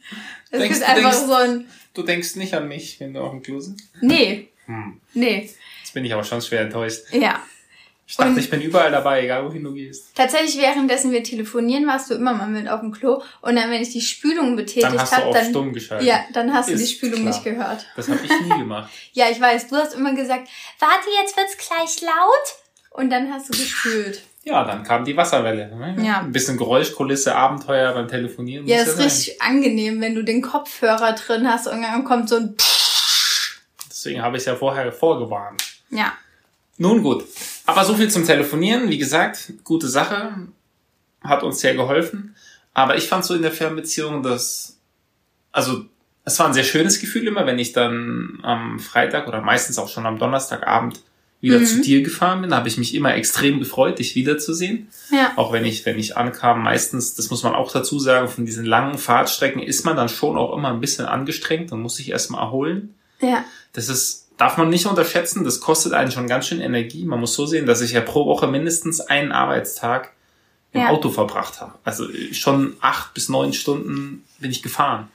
Es 0.51 0.59
Denkst 0.59 0.79
gibt 0.79 0.89
einfach 0.89 1.11
denkst- 1.11 1.27
so 1.27 1.33
ein, 1.33 1.69
Du 1.93 2.03
denkst 2.03 2.35
nicht 2.35 2.53
an 2.53 2.67
mich, 2.67 2.99
wenn 2.99 3.13
du 3.13 3.21
auf 3.21 3.31
dem 3.31 3.41
Klo 3.41 3.59
sitzt? 3.61 3.81
nee, 4.01 4.49
Hm. 4.65 4.99
nee, 5.13 5.49
Jetzt 5.83 5.93
bin 5.93 6.05
ich 6.05 6.13
aber 6.13 6.23
schon 6.23 6.41
schwer 6.41 6.61
enttäuscht. 6.61 7.03
ja. 7.11 7.39
Ich 8.07 8.17
dachte, 8.17 8.29
Und- 8.33 8.37
ich 8.37 8.51
bin 8.51 8.61
überall 8.61 8.91
dabei, 8.91 9.23
egal 9.23 9.43
wohin 9.45 9.63
du 9.63 9.73
gehst. 9.73 10.15
Tatsächlich, 10.15 10.59
währenddessen 10.59 11.11
wir 11.11 11.23
telefonieren, 11.23 11.87
warst 11.87 12.07
du 12.11 12.13
immer 12.13 12.35
mal 12.35 12.45
mit 12.47 12.69
auf 12.69 12.81
dem 12.81 12.91
Klo. 12.91 13.23
Und 13.41 13.55
dann, 13.55 13.71
wenn 13.71 13.81
ich 13.81 13.89
die 13.93 14.01
Spülung 14.01 14.55
betätigt 14.55 14.83
Dann 14.85 14.99
hast 14.99 15.11
du 15.11 15.15
habe, 15.17 15.25
auf 15.29 15.33
dann, 15.35 15.49
stumm 15.49 15.73
geschaltet. 15.73 16.07
ja, 16.07 16.19
dann 16.31 16.53
hast 16.53 16.69
du 16.69 16.75
die 16.77 16.85
Spülung 16.85 17.21
klar. 17.21 17.33
nicht 17.33 17.43
gehört. 17.43 17.87
Das 17.95 18.07
habe 18.07 18.19
ich 18.23 18.29
nie 18.29 18.49
gemacht. 18.59 18.91
Ja, 19.13 19.25
ich 19.31 19.41
weiß, 19.41 19.69
du 19.69 19.75
hast 19.77 19.95
immer 19.95 20.13
gesagt, 20.13 20.47
warte, 20.77 21.07
jetzt 21.19 21.35
wird's 21.35 21.57
gleich 21.57 21.99
laut. 22.01 22.55
Und 22.91 23.09
dann 23.09 23.33
hast 23.33 23.49
du 23.49 23.57
gespült. 23.57 24.21
Ja, 24.43 24.63
dann 24.63 24.83
kam 24.83 25.03
die 25.03 25.17
Wasserwelle. 25.17 25.75
ne? 25.75 26.05
Ja. 26.05 26.19
Ein 26.19 26.31
bisschen 26.31 26.57
Geräuschkulisse, 26.57 27.33
Abenteuer 27.35 27.91
beim 27.93 28.07
Telefonieren. 28.07 28.67
Ja, 28.67 28.83
ist 28.83 28.99
richtig 28.99 29.41
angenehm, 29.41 29.99
wenn 29.99 30.13
du 30.13 30.21
den 30.23 30.43
Kopfhörer 30.43 31.13
drin 31.13 31.51
hast 31.51 31.65
und 31.67 31.81
dann 31.81 32.03
kommt 32.03 32.29
so 32.29 32.35
ein 32.35 32.55
Deswegen 34.05 34.21
habe 34.21 34.37
ich 34.37 34.41
es 34.41 34.45
ja 34.45 34.55
vorher 34.55 34.91
vorgewarnt. 34.91 35.63
Ja. 35.89 36.13
Nun 36.77 37.01
gut. 37.01 37.23
Aber 37.65 37.83
so 37.85 37.95
viel 37.95 38.11
zum 38.11 38.23
Telefonieren. 38.23 38.87
Wie 38.89 38.99
gesagt, 38.99 39.53
gute 39.63 39.87
Sache. 39.87 40.35
Hat 41.23 41.41
uns 41.41 41.59
sehr 41.59 41.73
geholfen. 41.73 42.35
Aber 42.75 42.97
ich 42.97 43.07
fand 43.07 43.25
so 43.25 43.33
in 43.33 43.41
der 43.41 43.51
Fernbeziehung, 43.51 44.21
dass, 44.21 44.77
also, 45.51 45.85
es 46.23 46.37
war 46.37 46.45
ein 46.45 46.53
sehr 46.53 46.63
schönes 46.63 46.99
Gefühl 46.99 47.25
immer, 47.27 47.47
wenn 47.47 47.57
ich 47.57 47.73
dann 47.73 48.39
am 48.43 48.79
Freitag 48.79 49.27
oder 49.27 49.41
meistens 49.41 49.79
auch 49.79 49.89
schon 49.89 50.05
am 50.05 50.19
Donnerstagabend 50.19 51.01
wieder 51.41 51.57
Mhm. 51.59 51.65
zu 51.65 51.81
dir 51.81 52.03
gefahren 52.03 52.41
bin. 52.41 52.51
Da 52.51 52.57
habe 52.57 52.67
ich 52.67 52.77
mich 52.77 52.93
immer 52.93 53.15
extrem 53.15 53.57
gefreut, 53.59 53.97
dich 53.97 54.13
wiederzusehen. 54.15 54.87
Ja. 55.11 55.31
Auch 55.35 55.51
wenn 55.51 55.65
ich, 55.65 55.83
wenn 55.87 55.97
ich 55.97 56.15
ankam, 56.15 56.61
meistens, 56.61 57.15
das 57.15 57.31
muss 57.31 57.41
man 57.41 57.55
auch 57.55 57.71
dazu 57.71 57.97
sagen, 57.97 58.27
von 58.27 58.45
diesen 58.45 58.65
langen 58.65 58.99
Fahrtstrecken 58.99 59.63
ist 59.63 59.83
man 59.83 59.95
dann 59.95 60.09
schon 60.09 60.37
auch 60.37 60.55
immer 60.55 60.69
ein 60.69 60.79
bisschen 60.79 61.05
angestrengt 61.07 61.71
und 61.71 61.81
muss 61.81 61.95
sich 61.95 62.11
erstmal 62.11 62.41
erholen. 62.43 62.93
Ja. 63.21 63.45
Das 63.75 63.89
ist, 63.89 64.29
darf 64.37 64.57
man 64.57 64.69
nicht 64.69 64.85
unterschätzen, 64.85 65.43
das 65.43 65.59
kostet 65.59 65.93
einen 65.93 66.11
schon 66.11 66.27
ganz 66.27 66.47
schön 66.47 66.61
Energie. 66.61 67.05
Man 67.05 67.19
muss 67.19 67.33
so 67.33 67.45
sehen, 67.45 67.65
dass 67.65 67.81
ich 67.81 67.91
ja 67.91 68.01
pro 68.01 68.25
Woche 68.25 68.47
mindestens 68.47 69.01
einen 69.01 69.31
Arbeitstag 69.31 70.11
im 70.71 70.81
Ja. 70.81 70.89
Auto 70.89 71.09
verbracht 71.09 71.59
habe. 71.61 71.73
Also 71.83 72.05
schon 72.31 72.75
acht 72.81 73.13
bis 73.13 73.29
neun 73.29 73.53
Stunden 73.53 74.23
bin 74.39 74.51
ich 74.51 74.63
gefahren. 74.63 75.09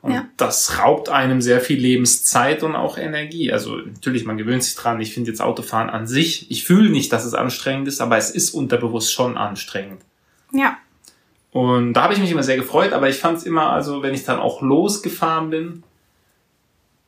Und 0.00 0.12
Ja. 0.12 0.26
das 0.36 0.78
raubt 0.78 1.08
einem 1.08 1.42
sehr 1.42 1.60
viel 1.60 1.78
Lebenszeit 1.78 2.62
und 2.62 2.76
auch 2.76 2.98
Energie. 2.98 3.52
Also 3.52 3.76
natürlich, 3.76 4.24
man 4.24 4.38
gewöhnt 4.38 4.62
sich 4.62 4.74
dran. 4.74 5.00
Ich 5.00 5.12
finde 5.12 5.30
jetzt 5.30 5.40
Autofahren 5.40 5.90
an 5.90 6.06
sich, 6.06 6.50
ich 6.50 6.64
fühle 6.64 6.88
nicht, 6.88 7.12
dass 7.12 7.24
es 7.24 7.34
anstrengend 7.34 7.88
ist, 7.88 8.00
aber 8.00 8.16
es 8.16 8.30
ist 8.30 8.50
unterbewusst 8.50 9.12
schon 9.12 9.36
anstrengend. 9.36 10.00
Ja. 10.52 10.78
Und 11.50 11.94
da 11.94 12.02
habe 12.04 12.14
ich 12.14 12.20
mich 12.20 12.30
immer 12.30 12.42
sehr 12.42 12.56
gefreut, 12.56 12.92
aber 12.92 13.08
ich 13.08 13.16
fand 13.16 13.38
es 13.38 13.44
immer, 13.44 13.70
also 13.70 14.02
wenn 14.02 14.14
ich 14.14 14.24
dann 14.24 14.38
auch 14.38 14.62
losgefahren 14.62 15.50
bin, 15.50 15.82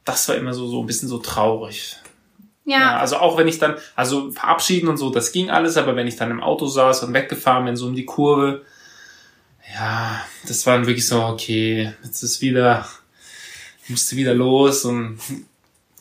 das 0.05 0.29
war 0.29 0.37
immer 0.37 0.55
so, 0.55 0.67
so 0.67 0.81
ein 0.81 0.87
bisschen 0.87 1.09
so 1.09 1.19
traurig. 1.19 1.97
Ja, 2.65 2.79
Ja. 2.79 2.97
also 2.99 3.17
auch 3.17 3.37
wenn 3.37 3.49
ich 3.49 3.59
dann, 3.59 3.77
also 3.97 4.31
verabschieden 4.31 4.89
und 4.89 4.97
so, 4.97 5.11
das 5.11 5.33
ging 5.33 5.51
alles, 5.51 5.77
aber 5.77 5.97
wenn 5.97 6.07
ich 6.07 6.17
dann 6.17 6.31
im 6.31 6.43
Auto 6.43 6.67
saß 6.67 7.03
und 7.05 7.15
weggefahren 7.15 7.65
bin, 7.65 7.77
so 7.77 7.87
um 7.87 7.95
die 7.95 8.05
Kurve, 8.07 8.65
ja, 9.75 10.21
das 10.47 10.67
war 10.67 10.77
dann 10.77 10.87
wirklich 10.87 11.07
so, 11.07 11.23
okay, 11.23 11.93
jetzt 12.05 12.23
ist 12.23 12.41
wieder, 12.41 12.87
musste 13.89 14.17
wieder 14.17 14.35
los 14.35 14.85
und 14.85 15.19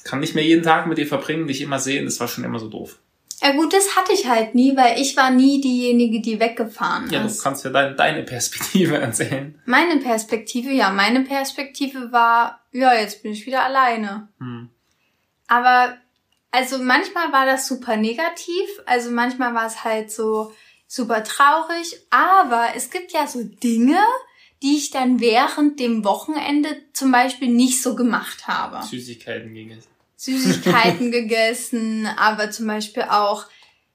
kann 0.03 0.19
nicht 0.19 0.35
mehr 0.35 0.43
jeden 0.43 0.63
Tag 0.63 0.87
mit 0.87 0.97
dir 0.97 1.07
verbringen, 1.07 1.47
dich 1.47 1.61
immer 1.61 1.79
sehen, 1.79 2.05
das 2.05 2.19
war 2.19 2.27
schon 2.27 2.43
immer 2.43 2.59
so 2.59 2.67
doof. 2.67 2.97
Ja 3.41 3.51
gut, 3.53 3.71
das 3.71 3.95
hatte 3.95 4.11
ich 4.11 4.27
halt 4.27 4.53
nie, 4.53 4.75
weil 4.75 4.99
ich 4.99 5.15
war 5.15 5.29
nie 5.31 5.61
diejenige, 5.61 6.19
die 6.21 6.39
weggefahren 6.41 7.09
Ja, 7.09 7.21
du 7.21 7.27
ist. 7.27 7.41
kannst 7.41 7.63
ja 7.63 7.69
deine, 7.71 7.95
deine 7.95 8.23
Perspektive 8.23 8.97
erzählen. 8.99 9.57
Meine 9.65 9.97
Perspektive, 10.01 10.71
ja, 10.71 10.89
meine 10.91 11.21
Perspektive 11.21 12.11
war, 12.11 12.58
ja, 12.71 12.93
jetzt 12.93 13.23
bin 13.23 13.31
ich 13.31 13.45
wieder 13.45 13.63
alleine. 13.63 14.29
Hm. 14.39 14.69
Aber 15.47 15.97
also 16.51 16.79
manchmal 16.79 17.31
war 17.31 17.45
das 17.45 17.67
super 17.67 17.95
negativ, 17.95 18.67
also 18.85 19.11
manchmal 19.11 19.53
war 19.53 19.67
es 19.67 19.83
halt 19.83 20.11
so 20.11 20.51
super 20.87 21.23
traurig, 21.23 22.01
aber 22.09 22.69
es 22.75 22.89
gibt 22.89 23.11
ja 23.11 23.27
so 23.27 23.43
Dinge, 23.43 23.99
die 24.63 24.75
ich 24.75 24.89
dann 24.89 25.19
während 25.19 25.79
dem 25.79 26.03
Wochenende 26.03 26.69
zum 26.93 27.11
Beispiel 27.11 27.49
nicht 27.49 27.81
so 27.81 27.95
gemacht 27.95 28.47
habe. 28.47 28.85
Süßigkeiten 28.85 29.71
es. 29.71 29.87
Süßigkeiten 30.17 31.11
gegessen, 31.11 32.07
aber 32.17 32.51
zum 32.51 32.67
Beispiel 32.67 33.03
auch, 33.03 33.45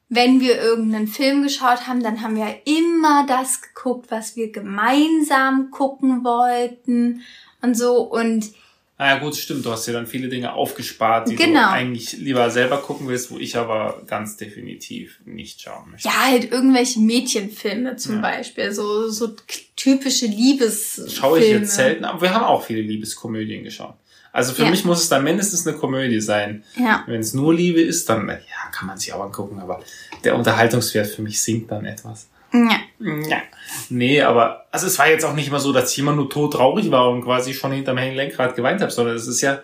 wenn 0.08 0.40
wir 0.40 0.62
irgendeinen 0.62 1.08
Film 1.08 1.42
geschaut 1.42 1.88
haben, 1.88 2.02
dann 2.02 2.22
haben 2.22 2.36
wir 2.36 2.62
immer 2.66 3.26
das 3.26 3.60
geguckt, 3.60 4.10
was 4.10 4.36
wir 4.36 4.52
gemeinsam 4.52 5.70
gucken 5.70 6.24
wollten 6.24 7.22
und 7.60 7.76
so 7.76 8.02
und 8.02 8.54
Ah 8.96 9.08
ja, 9.08 9.18
gut, 9.18 9.34
stimmt. 9.34 9.64
Du 9.66 9.72
hast 9.72 9.86
ja 9.86 9.92
dann 9.92 10.06
viele 10.06 10.28
Dinge 10.28 10.52
aufgespart, 10.52 11.28
die 11.28 11.34
Genau. 11.34 11.60
du 11.60 11.68
eigentlich 11.70 12.12
lieber 12.12 12.48
selber 12.50 12.78
gucken 12.78 13.08
willst, 13.08 13.30
wo 13.32 13.38
ich 13.38 13.56
aber 13.56 14.02
ganz 14.06 14.36
definitiv 14.36 15.18
nicht 15.24 15.60
schauen 15.62 15.90
möchte. 15.90 16.06
ja, 16.08 16.14
halt 16.30 16.52
irgendwelche 16.52 17.00
Mädchenfilme 17.00 17.96
zum 17.96 18.16
Ja. 18.16 18.20
Beispiel, 18.20 18.72
so, 18.72 19.08
so 19.08 19.34
typische 19.74 20.26
Liebesfilme. 20.26 21.10
Schaue 21.10 21.40
ich 21.40 21.50
jetzt 21.50 21.74
selten, 21.74 22.04
aber 22.04 22.22
wir 22.22 22.32
haben 22.32 22.44
auch 22.44 22.64
viele 22.64 22.82
Liebeskomödien 22.82 23.64
geschaut. 23.64 23.94
Also 24.32 24.52
für 24.52 24.62
Ja. 24.64 24.70
mich 24.70 24.84
muss 24.84 25.02
es 25.02 25.08
dann 25.08 25.24
mindestens 25.24 25.66
eine 25.66 25.76
Komödie 25.76 26.20
sein. 26.20 26.62
Ja, 26.76 27.02
Wenn 27.06 27.20
es 27.20 27.34
nur 27.34 27.52
Liebe 27.54 27.80
ist, 27.80 28.08
dann 28.08 28.28
ja, 28.28 28.36
kann 28.72 28.86
man 28.86 28.98
sich 28.98 29.12
auch 29.12 29.22
angucken, 29.24 29.58
aber 29.60 29.80
der 30.24 30.36
Unterhaltungswert 30.36 31.08
für 31.08 31.22
mich 31.22 31.40
sinkt 31.42 31.70
dann 31.72 31.84
etwas. 31.84 32.28
ja, 32.52 32.78
Ja. 32.98 33.38
Nee, 33.90 34.22
aber 34.22 34.66
also 34.70 34.86
es 34.86 34.98
war 34.98 35.08
jetzt 35.08 35.24
auch 35.24 35.34
nicht 35.34 35.48
immer 35.48 35.60
so, 35.60 35.72
dass 35.72 35.92
ich 35.92 35.98
immer 35.98 36.12
nur 36.12 36.30
todtraurig 36.30 36.90
war 36.90 37.10
und 37.10 37.22
quasi 37.22 37.54
schon 37.54 37.72
hinterm 37.72 37.96
Lenkrad 37.96 38.56
geweint 38.56 38.80
habe, 38.80 38.90
sondern 38.90 39.16
es 39.16 39.26
ist 39.26 39.40
ja, 39.40 39.60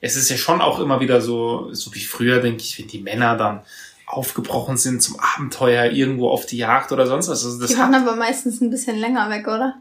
es 0.00 0.16
ist 0.16 0.30
ja 0.30 0.36
schon 0.36 0.60
auch 0.60 0.80
immer 0.80 1.00
wieder 1.00 1.20
so, 1.20 1.72
so 1.72 1.94
wie 1.94 2.04
früher, 2.04 2.40
denke 2.40 2.62
ich, 2.62 2.78
wenn 2.78 2.88
die 2.88 3.00
Männer 3.00 3.36
dann 3.36 3.60
aufgebrochen 4.06 4.76
sind 4.76 5.02
zum 5.02 5.18
Abenteuer 5.20 5.92
irgendwo 5.92 6.30
auf 6.30 6.46
die 6.46 6.56
Jagd 6.56 6.90
oder 6.90 7.06
sonst 7.06 7.28
was. 7.28 7.44
Also 7.44 7.60
das 7.60 7.70
die 7.70 7.78
waren 7.78 7.94
aber 7.94 8.16
meistens 8.16 8.60
ein 8.60 8.70
bisschen 8.70 8.98
länger 8.98 9.30
weg, 9.30 9.46
oder? 9.46 9.76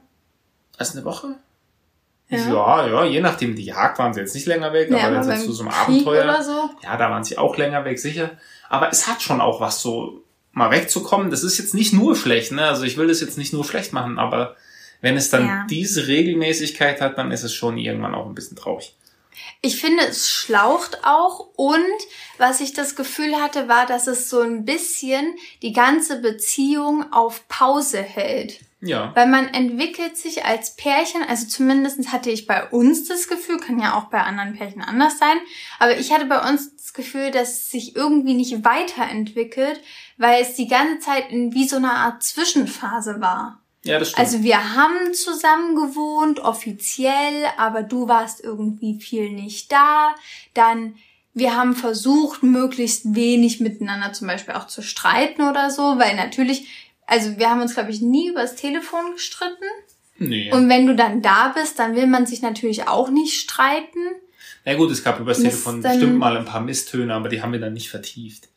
Erst 0.77 0.95
eine 0.95 1.05
Woche? 1.05 1.35
Ja. 2.29 2.37
Ja. 2.37 2.87
ja, 2.87 3.05
je 3.05 3.21
nachdem. 3.21 3.55
Die 3.55 3.65
Jagd 3.65 3.97
waren 3.97 4.13
sie 4.13 4.19
jetzt 4.19 4.35
nicht 4.35 4.45
länger 4.45 4.71
weg, 4.71 4.91
Ja, 4.91 5.07
aber 5.07 5.23
sie 5.23 5.45
zu 5.45 5.51
so 5.51 5.63
einem 5.63 5.73
Abenteuer. 5.73 6.43
so. 6.43 6.69
Ja, 6.83 6.95
da 6.95 7.09
waren 7.09 7.23
sie 7.23 7.37
auch 7.37 7.57
länger 7.57 7.83
weg, 7.85 7.97
sicher. 7.99 8.31
Aber 8.69 8.89
es 8.89 9.07
hat 9.07 9.21
schon 9.21 9.41
auch 9.41 9.59
was 9.59 9.81
so, 9.81 10.23
mal 10.51 10.71
wegzukommen. 10.71 11.31
Das 11.31 11.43
ist 11.43 11.57
jetzt 11.57 11.73
nicht 11.73 11.93
nur 11.93 12.15
schlecht, 12.15 12.51
ne? 12.51 12.65
Also 12.67 12.83
ich 12.83 12.97
will 12.97 13.07
das 13.07 13.21
jetzt 13.21 13.37
nicht 13.37 13.53
nur 13.53 13.63
schlecht 13.65 13.93
machen, 13.93 14.17
aber 14.19 14.55
wenn 15.01 15.15
es 15.15 15.29
dann 15.29 15.47
Ja. 15.47 15.65
diese 15.69 16.07
Regelmäßigkeit 16.07 17.01
hat, 17.01 17.17
dann 17.17 17.31
ist 17.31 17.43
es 17.43 17.53
schon 17.53 17.77
irgendwann 17.77 18.15
auch 18.15 18.25
ein 18.25 18.35
bisschen 18.35 18.57
traurig. 18.57 18.95
Ich 19.61 19.79
finde, 19.79 20.03
es 20.03 20.29
schlaucht 20.29 20.99
auch 21.03 21.49
und 21.55 21.79
was 22.37 22.59
ich 22.59 22.73
das 22.73 22.95
Gefühl 22.95 23.35
hatte, 23.41 23.67
war, 23.67 23.85
dass 23.85 24.07
es 24.07 24.29
so 24.29 24.41
ein 24.41 24.65
bisschen 24.65 25.35
die 25.61 25.71
ganze 25.73 26.21
Beziehung 26.21 27.11
auf 27.13 27.47
Pause 27.47 28.01
hält. 28.01 28.59
Ja. 28.81 29.11
Weil 29.15 29.27
man 29.27 29.49
entwickelt 29.53 30.15
sich 30.17 30.45
als 30.45 30.75
Pärchen, 30.77 31.21
also 31.27 31.47
zumindest 31.47 32.13
hatte 32.13 32.29
ich 32.29 32.47
bei 32.47 32.65
uns 32.69 33.07
das 33.09 33.27
Gefühl, 33.27 33.59
kann 33.59 33.79
ja 33.79 33.97
auch 33.97 34.05
bei 34.05 34.21
anderen 34.21 34.55
Pärchen 34.55 34.81
anders 34.81 35.19
sein, 35.19 35.37
aber 35.79 35.97
ich 35.97 36.13
hatte 36.13 36.25
bei 36.25 36.49
uns 36.49 36.75
das 36.77 36.93
Gefühl, 36.93 37.31
dass 37.31 37.49
es 37.49 37.71
sich 37.71 37.95
irgendwie 37.97 38.33
nicht 38.35 38.63
weiterentwickelt, 38.63 39.81
weil 40.19 40.43
es 40.43 40.53
die 40.55 40.67
ganze 40.67 40.99
Zeit 40.99 41.31
in 41.31 41.53
wie 41.53 41.67
so 41.67 41.77
einer 41.77 41.93
Art 41.93 42.21
Zwischenphase 42.21 43.21
war. 43.21 43.61
Ja, 43.85 43.97
das 43.97 44.09
stimmt. 44.09 44.19
Also 44.19 44.43
wir 44.43 44.75
haben 44.75 45.13
zusammen 45.13 45.75
gewohnt, 45.75 46.41
offiziell, 46.41 47.45
aber 47.57 47.81
du 47.83 48.09
warst 48.09 48.43
irgendwie 48.43 48.99
viel 48.99 49.31
nicht 49.31 49.71
da. 49.71 50.13
Dann, 50.53 50.95
wir 51.33 51.55
haben 51.55 51.73
versucht, 51.73 52.43
möglichst 52.43 53.15
wenig 53.15 53.61
miteinander 53.61 54.11
zum 54.11 54.27
Beispiel 54.27 54.55
auch 54.55 54.67
zu 54.67 54.81
streiten 54.81 55.41
oder 55.41 55.71
so, 55.71 55.97
weil 55.97 56.17
natürlich, 56.17 56.67
also 57.07 57.37
wir 57.37 57.49
haben 57.49 57.61
uns, 57.61 57.73
glaube 57.73 57.91
ich, 57.91 58.01
nie 58.01 58.27
übers 58.27 58.55
Telefon 58.55 59.13
gestritten. 59.13 59.63
nee. 60.17 60.51
Und 60.51 60.67
wenn 60.67 60.85
du 60.85 60.95
dann 60.95 61.21
da 61.21 61.53
bist, 61.55 61.79
dann 61.79 61.95
will 61.95 62.07
man 62.07 62.25
sich 62.25 62.41
natürlich 62.41 62.89
auch 62.89 63.09
nicht 63.09 63.39
streiten. 63.39 63.99
Na 64.65 64.73
gut, 64.73 64.91
es 64.91 65.01
gab 65.01 65.21
übers 65.21 65.37
Telefon 65.37 65.81
bestimmt 65.81 66.17
mal 66.17 66.35
ein 66.35 66.43
paar 66.43 66.59
Misstöne, 66.59 67.13
aber 67.13 67.29
die 67.29 67.41
haben 67.41 67.53
wir 67.53 67.61
dann 67.61 67.73
nicht 67.73 67.89
vertieft. 67.89 68.49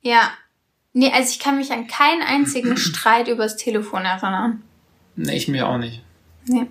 Ja. 0.00 0.32
Nee, 0.92 1.10
also 1.12 1.30
ich 1.30 1.38
kann 1.38 1.56
mich 1.56 1.72
an 1.72 1.86
keinen 1.86 2.22
einzigen 2.22 2.76
Streit 2.76 3.28
übers 3.28 3.56
Telefon 3.56 4.04
erinnern. 4.04 4.62
Nee, 5.16 5.36
ich 5.36 5.48
mir 5.48 5.68
auch 5.68 5.78
nicht. 5.78 6.02
Nee. 6.46 6.66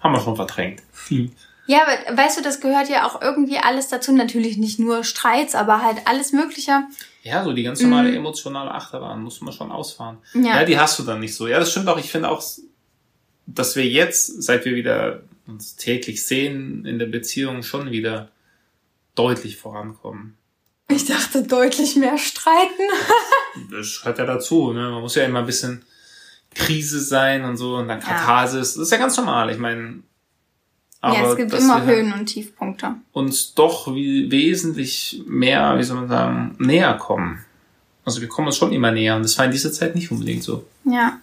Haben 0.00 0.14
wir 0.14 0.20
schon 0.20 0.36
verdrängt. 0.36 0.82
Hm. 1.08 1.32
Ja, 1.66 1.82
aber 1.82 2.16
weißt 2.16 2.38
du, 2.38 2.42
das 2.42 2.60
gehört 2.60 2.88
ja 2.88 3.06
auch 3.06 3.22
irgendwie 3.22 3.58
alles 3.58 3.88
dazu. 3.88 4.12
Natürlich 4.12 4.56
nicht 4.56 4.78
nur 4.78 5.04
Streits, 5.04 5.54
aber 5.54 5.82
halt 5.82 5.98
alles 6.06 6.32
Mögliche. 6.32 6.82
Ja, 7.22 7.44
so 7.44 7.52
die 7.52 7.62
ganz 7.62 7.80
normale 7.80 8.14
emotionale 8.14 8.72
Achterbahn 8.72 9.22
muss 9.22 9.40
man 9.40 9.52
schon 9.52 9.70
ausfahren. 9.70 10.18
Mhm. 10.32 10.44
Ja. 10.44 10.56
Ja. 10.60 10.64
die 10.64 10.78
hast 10.78 10.98
du 10.98 11.04
dann 11.04 11.20
nicht 11.20 11.34
so. 11.34 11.46
Ja, 11.46 11.60
das 11.60 11.70
stimmt 11.70 11.88
auch. 11.88 11.98
Ich 11.98 12.10
finde 12.10 12.30
auch, 12.30 12.42
dass 13.46 13.76
wir 13.76 13.86
jetzt, 13.86 14.42
seit 14.42 14.64
wir 14.64 14.74
wieder 14.74 15.22
uns 15.46 15.76
täglich 15.76 16.26
sehen, 16.26 16.84
in 16.84 16.98
der 16.98 17.06
Beziehung 17.06 17.62
schon 17.62 17.90
wieder 17.90 18.30
deutlich 19.14 19.56
vorankommen. 19.56 20.36
Ich 20.94 21.06
dachte 21.06 21.42
deutlich 21.42 21.96
mehr 21.96 22.18
streiten. 22.18 22.82
Das 23.70 24.00
gehört 24.00 24.18
ja 24.18 24.24
dazu, 24.24 24.72
ne? 24.72 24.90
Man 24.90 25.02
muss 25.02 25.14
ja 25.14 25.24
immer 25.24 25.40
ein 25.40 25.46
bisschen 25.46 25.84
Krise 26.54 27.00
sein 27.00 27.44
und 27.44 27.58
so 27.58 27.76
und 27.76 27.88
dann 27.88 28.00
Katharsis. 28.00 28.74
Ja. 28.74 28.80
Das 28.80 28.88
ist 28.88 28.92
ja 28.92 28.98
ganz 28.98 29.16
normal. 29.16 29.50
Ich 29.50 29.58
meine, 29.58 30.02
aber 31.02 31.16
ja, 31.16 31.30
es 31.30 31.36
gibt 31.36 31.52
immer 31.52 31.84
Höhen 31.84 32.12
und 32.12 32.26
Tiefpunkte. 32.26 32.94
Uns 33.12 33.54
doch 33.54 33.94
wie 33.94 34.30
wesentlich 34.30 35.22
mehr, 35.26 35.76
wie 35.76 35.82
soll 35.82 35.96
man 35.96 36.08
sagen, 36.08 36.56
näher 36.58 36.94
kommen. 36.94 37.44
Also 38.04 38.20
wir 38.20 38.28
kommen 38.28 38.48
uns 38.48 38.56
schon 38.56 38.72
immer 38.72 38.90
näher 38.90 39.16
und 39.16 39.22
das 39.22 39.36
war 39.36 39.44
in 39.44 39.50
dieser 39.50 39.72
Zeit 39.72 39.94
nicht 39.94 40.10
unbedingt 40.10 40.42
so. 40.42 40.64
Ja. 40.84 41.18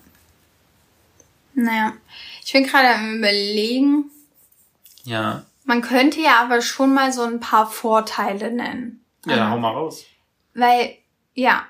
Naja. 1.53 1.93
Ich 2.45 2.53
bin 2.53 2.65
gerade 2.65 2.95
am 2.95 3.15
überlegen. 3.17 4.11
Ja. 5.03 5.45
Man 5.63 5.81
könnte 5.81 6.19
ja 6.19 6.41
aber 6.41 6.61
schon 6.61 6.93
mal 6.93 7.13
so 7.13 7.23
ein 7.23 7.39
paar 7.39 7.69
Vorteile 7.69 8.51
nennen. 8.51 8.98
Ja, 9.25 9.35
dann 9.35 9.51
hau 9.51 9.57
mal 9.57 9.71
raus. 9.71 10.05
Weil, 10.53 10.97
ja, 11.33 11.63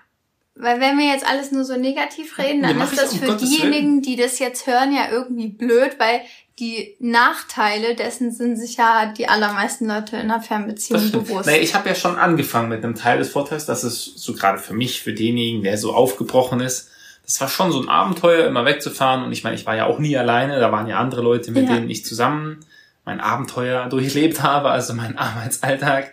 weil 0.55 0.81
wenn 0.81 0.97
wir 0.97 1.07
jetzt 1.07 1.25
alles 1.25 1.51
nur 1.51 1.63
so 1.63 1.77
negativ 1.77 2.37
reden, 2.37 2.61
dann 2.61 2.81
ist 2.81 2.97
das 2.97 3.15
für 3.15 3.35
diejenigen, 3.35 4.01
die 4.01 4.15
das 4.15 4.39
jetzt 4.39 4.67
hören, 4.67 4.93
ja 4.93 5.09
irgendwie 5.11 5.47
blöd, 5.47 5.95
weil 5.99 6.21
die 6.59 6.97
Nachteile 6.99 7.95
dessen 7.95 8.31
sind 8.31 8.57
sich 8.57 8.75
ja 8.75 9.13
die 9.17 9.29
allermeisten 9.29 9.87
Leute 9.87 10.17
in 10.17 10.29
einer 10.29 10.41
Fernbeziehung 10.41 11.11
bewusst. 11.11 11.45
Naja, 11.45 11.61
ich 11.61 11.73
habe 11.75 11.87
ja 11.87 11.95
schon 11.95 12.17
angefangen 12.17 12.69
mit 12.69 12.83
einem 12.83 12.95
Teil 12.95 13.17
des 13.19 13.29
Vorteils, 13.29 13.65
dass 13.65 13.83
es 13.83 14.03
so 14.03 14.33
gerade 14.33 14.59
für 14.59 14.73
mich, 14.73 15.01
für 15.01 15.13
denjenigen, 15.13 15.63
der 15.63 15.77
so 15.77 15.93
aufgebrochen 15.93 16.59
ist, 16.59 16.89
das 17.29 17.39
war 17.41 17.47
schon 17.47 17.71
so 17.71 17.79
ein 17.79 17.89
Abenteuer, 17.89 18.47
immer 18.47 18.65
wegzufahren. 18.65 19.23
Und 19.23 19.31
ich 19.31 19.43
meine, 19.43 19.55
ich 19.55 19.67
war 19.67 19.75
ja 19.75 19.85
auch 19.85 19.99
nie 19.99 20.17
alleine, 20.17 20.59
da 20.59 20.71
waren 20.71 20.87
ja 20.87 20.97
andere 20.97 21.21
Leute, 21.21 21.51
mit 21.51 21.69
ja. 21.69 21.75
denen 21.75 21.87
ich 21.87 22.03
zusammen 22.03 22.65
mein 23.05 23.21
Abenteuer 23.21 23.87
durchlebt 23.87 24.41
habe, 24.41 24.69
also 24.69 24.95
mein 24.95 25.15
Arbeitsalltag. 25.17 26.11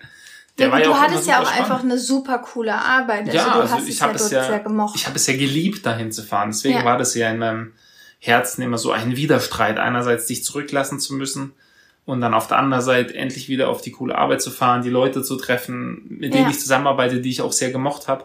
Der 0.58 0.68
ja, 0.68 0.72
war 0.72 0.80
ja 0.80 0.86
du 0.86 0.94
hattest 0.94 1.26
ja 1.26 1.40
auch 1.40 1.46
spannend. 1.46 1.70
einfach 1.70 1.84
eine 1.84 1.98
super 1.98 2.38
coole 2.38 2.74
Arbeit. 2.74 3.26
Also 3.26 3.36
ja, 3.36 3.44
du 3.44 3.60
also 3.60 3.74
hast 3.74 3.88
ich 3.88 4.00
habe 4.00 4.14
es 4.14 4.30
ja, 4.30 4.46
sehr 4.46 4.60
gemocht. 4.60 4.96
ich 4.96 5.06
habe 5.06 5.16
es 5.16 5.26
ja 5.26 5.34
geliebt, 5.34 5.84
dahin 5.84 6.12
zu 6.12 6.22
fahren. 6.22 6.50
Deswegen 6.50 6.78
ja. 6.78 6.84
war 6.84 6.96
das 6.96 7.14
ja 7.14 7.30
in 7.30 7.38
meinem 7.38 7.72
Herzen 8.18 8.62
immer 8.62 8.78
so 8.78 8.90
ein 8.92 9.16
Widerstreit. 9.16 9.78
Einerseits 9.78 10.26
dich 10.26 10.44
zurücklassen 10.44 10.98
zu 10.98 11.14
müssen 11.14 11.52
und 12.06 12.20
dann 12.20 12.32
auf 12.32 12.46
der 12.46 12.58
anderen 12.58 12.82
Seite 12.82 13.14
endlich 13.14 13.48
wieder 13.48 13.68
auf 13.68 13.82
die 13.82 13.90
coole 13.90 14.16
Arbeit 14.16 14.40
zu 14.40 14.50
fahren, 14.50 14.82
die 14.82 14.90
Leute 14.90 15.22
zu 15.22 15.36
treffen, 15.36 16.06
mit 16.08 16.32
denen 16.32 16.44
ja. 16.44 16.50
ich 16.50 16.60
zusammenarbeite, 16.60 17.20
die 17.20 17.30
ich 17.30 17.42
auch 17.42 17.52
sehr 17.52 17.70
gemocht 17.70 18.08
habe. 18.08 18.24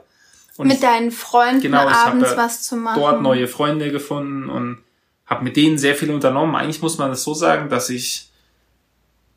Und 0.58 0.68
mit 0.68 0.84
deinen 0.84 1.12
Freunden 1.12 1.62
genau, 1.62 1.88
abends 1.88 2.38
was 2.38 2.64
zu 2.64 2.78
machen. 2.78 3.00
Dort 3.00 3.22
neue 3.22 3.48
Freunde 3.48 3.92
gefunden 3.92 4.50
und 4.50 4.78
habe 5.26 5.44
mit 5.44 5.56
denen 5.56 5.78
sehr 5.78 5.96
viel 5.96 6.12
unternommen. 6.12 6.56
Eigentlich 6.56 6.82
muss 6.82 6.98
man 6.98 7.10
das 7.10 7.24
so 7.24 7.34
sagen, 7.34 7.70
dass 7.70 7.90
ich 7.90 8.30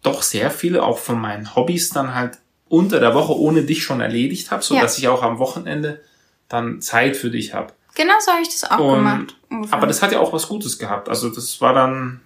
doch 0.02 0.22
sehr 0.22 0.50
viele 0.50 0.82
auch 0.82 0.98
von 0.98 1.18
meinen 1.18 1.56
Hobbys 1.56 1.90
dann 1.90 2.14
halt 2.14 2.38
unter 2.74 3.00
der 3.00 3.14
Woche 3.14 3.38
ohne 3.38 3.62
dich 3.62 3.82
schon 3.82 4.00
erledigt 4.00 4.50
habe, 4.50 4.62
so 4.62 4.74
ja. 4.74 4.82
dass 4.82 4.98
ich 4.98 5.08
auch 5.08 5.22
am 5.22 5.38
Wochenende 5.38 6.02
dann 6.48 6.80
Zeit 6.80 7.16
für 7.16 7.30
dich 7.30 7.54
habe. 7.54 7.72
Genau 7.94 8.14
so 8.20 8.32
habe 8.32 8.42
ich 8.42 8.48
das 8.48 8.70
auch 8.70 8.78
und, 8.78 8.98
gemacht. 8.98 9.36
Ungefähr. 9.50 9.78
Aber 9.78 9.86
das 9.86 10.02
hat 10.02 10.12
ja 10.12 10.20
auch 10.20 10.32
was 10.32 10.48
Gutes 10.48 10.78
gehabt. 10.78 11.08
Also 11.08 11.28
das 11.28 11.60
war 11.60 11.74
dann 11.74 12.20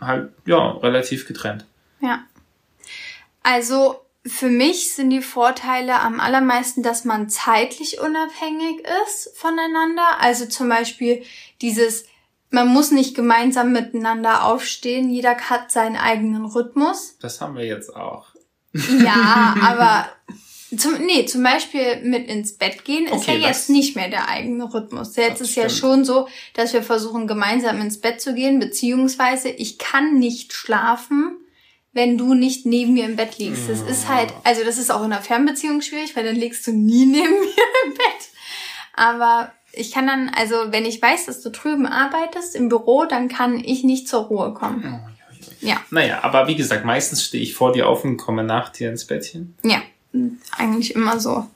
halt 0.00 0.30
ja 0.44 0.72
relativ 0.72 1.26
getrennt. 1.26 1.64
Ja. 2.00 2.24
Also 3.42 4.00
für 4.26 4.48
mich 4.48 4.94
sind 4.94 5.10
die 5.10 5.22
Vorteile 5.22 6.00
am 6.00 6.18
allermeisten, 6.18 6.82
dass 6.82 7.04
man 7.04 7.28
zeitlich 7.28 8.00
unabhängig 8.00 8.84
ist 9.06 9.36
voneinander. 9.36 10.18
Also 10.20 10.46
zum 10.46 10.68
Beispiel 10.68 11.22
dieses, 11.60 12.06
man 12.50 12.68
muss 12.68 12.90
nicht 12.90 13.14
gemeinsam 13.14 13.72
miteinander 13.72 14.44
aufstehen, 14.44 15.10
jeder 15.10 15.36
hat 15.36 15.70
seinen 15.70 15.96
eigenen 15.96 16.46
Rhythmus. 16.46 17.18
Das 17.20 17.40
haben 17.40 17.56
wir 17.56 17.66
jetzt 17.66 17.94
auch. 17.94 18.33
Ja, 19.02 19.54
aber 19.62 20.08
zum, 20.76 20.94
nee, 21.04 21.24
zum 21.26 21.42
Beispiel 21.42 22.00
mit 22.02 22.28
ins 22.28 22.56
Bett 22.56 22.84
gehen 22.84 23.06
ist 23.06 23.12
okay, 23.12 23.38
ja 23.38 23.48
jetzt 23.48 23.70
nicht 23.70 23.96
mehr 23.96 24.08
der 24.08 24.28
eigene 24.28 24.72
Rhythmus. 24.72 25.16
Jetzt 25.16 25.40
ist 25.40 25.52
stimmt. 25.52 25.70
ja 25.70 25.70
schon 25.70 26.04
so, 26.04 26.28
dass 26.54 26.72
wir 26.72 26.82
versuchen, 26.82 27.26
gemeinsam 27.26 27.80
ins 27.80 28.00
Bett 28.00 28.20
zu 28.20 28.34
gehen, 28.34 28.58
beziehungsweise 28.58 29.48
ich 29.48 29.78
kann 29.78 30.18
nicht 30.18 30.52
schlafen, 30.52 31.36
wenn 31.92 32.18
du 32.18 32.34
nicht 32.34 32.66
neben 32.66 32.94
mir 32.94 33.04
im 33.04 33.16
Bett 33.16 33.38
liegst. 33.38 33.68
Das 33.68 33.80
ist 33.82 34.08
halt, 34.08 34.32
also 34.42 34.64
das 34.64 34.78
ist 34.78 34.90
auch 34.90 35.04
in 35.04 35.12
einer 35.12 35.22
Fernbeziehung 35.22 35.80
schwierig, 35.80 36.16
weil 36.16 36.24
dann 36.24 36.36
liegst 36.36 36.66
du 36.66 36.72
nie 36.72 37.06
neben 37.06 37.30
mir 37.30 37.64
im 37.86 37.94
Bett. 37.94 38.28
Aber 38.94 39.52
ich 39.72 39.92
kann 39.92 40.06
dann, 40.06 40.28
also 40.30 40.56
wenn 40.70 40.84
ich 40.84 41.00
weiß, 41.00 41.26
dass 41.26 41.40
du 41.40 41.50
drüben 41.50 41.86
arbeitest 41.86 42.56
im 42.56 42.68
Büro, 42.68 43.04
dann 43.04 43.28
kann 43.28 43.58
ich 43.58 43.84
nicht 43.84 44.08
zur 44.08 44.24
Ruhe 44.24 44.54
kommen. 44.54 45.00
Ja. 45.64 45.80
Naja, 45.90 46.22
aber 46.22 46.46
wie 46.46 46.56
gesagt, 46.56 46.84
meistens 46.84 47.24
stehe 47.24 47.42
ich 47.42 47.54
vor 47.54 47.72
dir 47.72 47.88
auf 47.88 48.04
und 48.04 48.16
komme 48.16 48.44
nach 48.44 48.68
dir 48.68 48.90
ins 48.90 49.06
Bettchen. 49.06 49.56
Ja, 49.62 49.82
eigentlich 50.56 50.94
immer 50.94 51.18
so. 51.18 51.46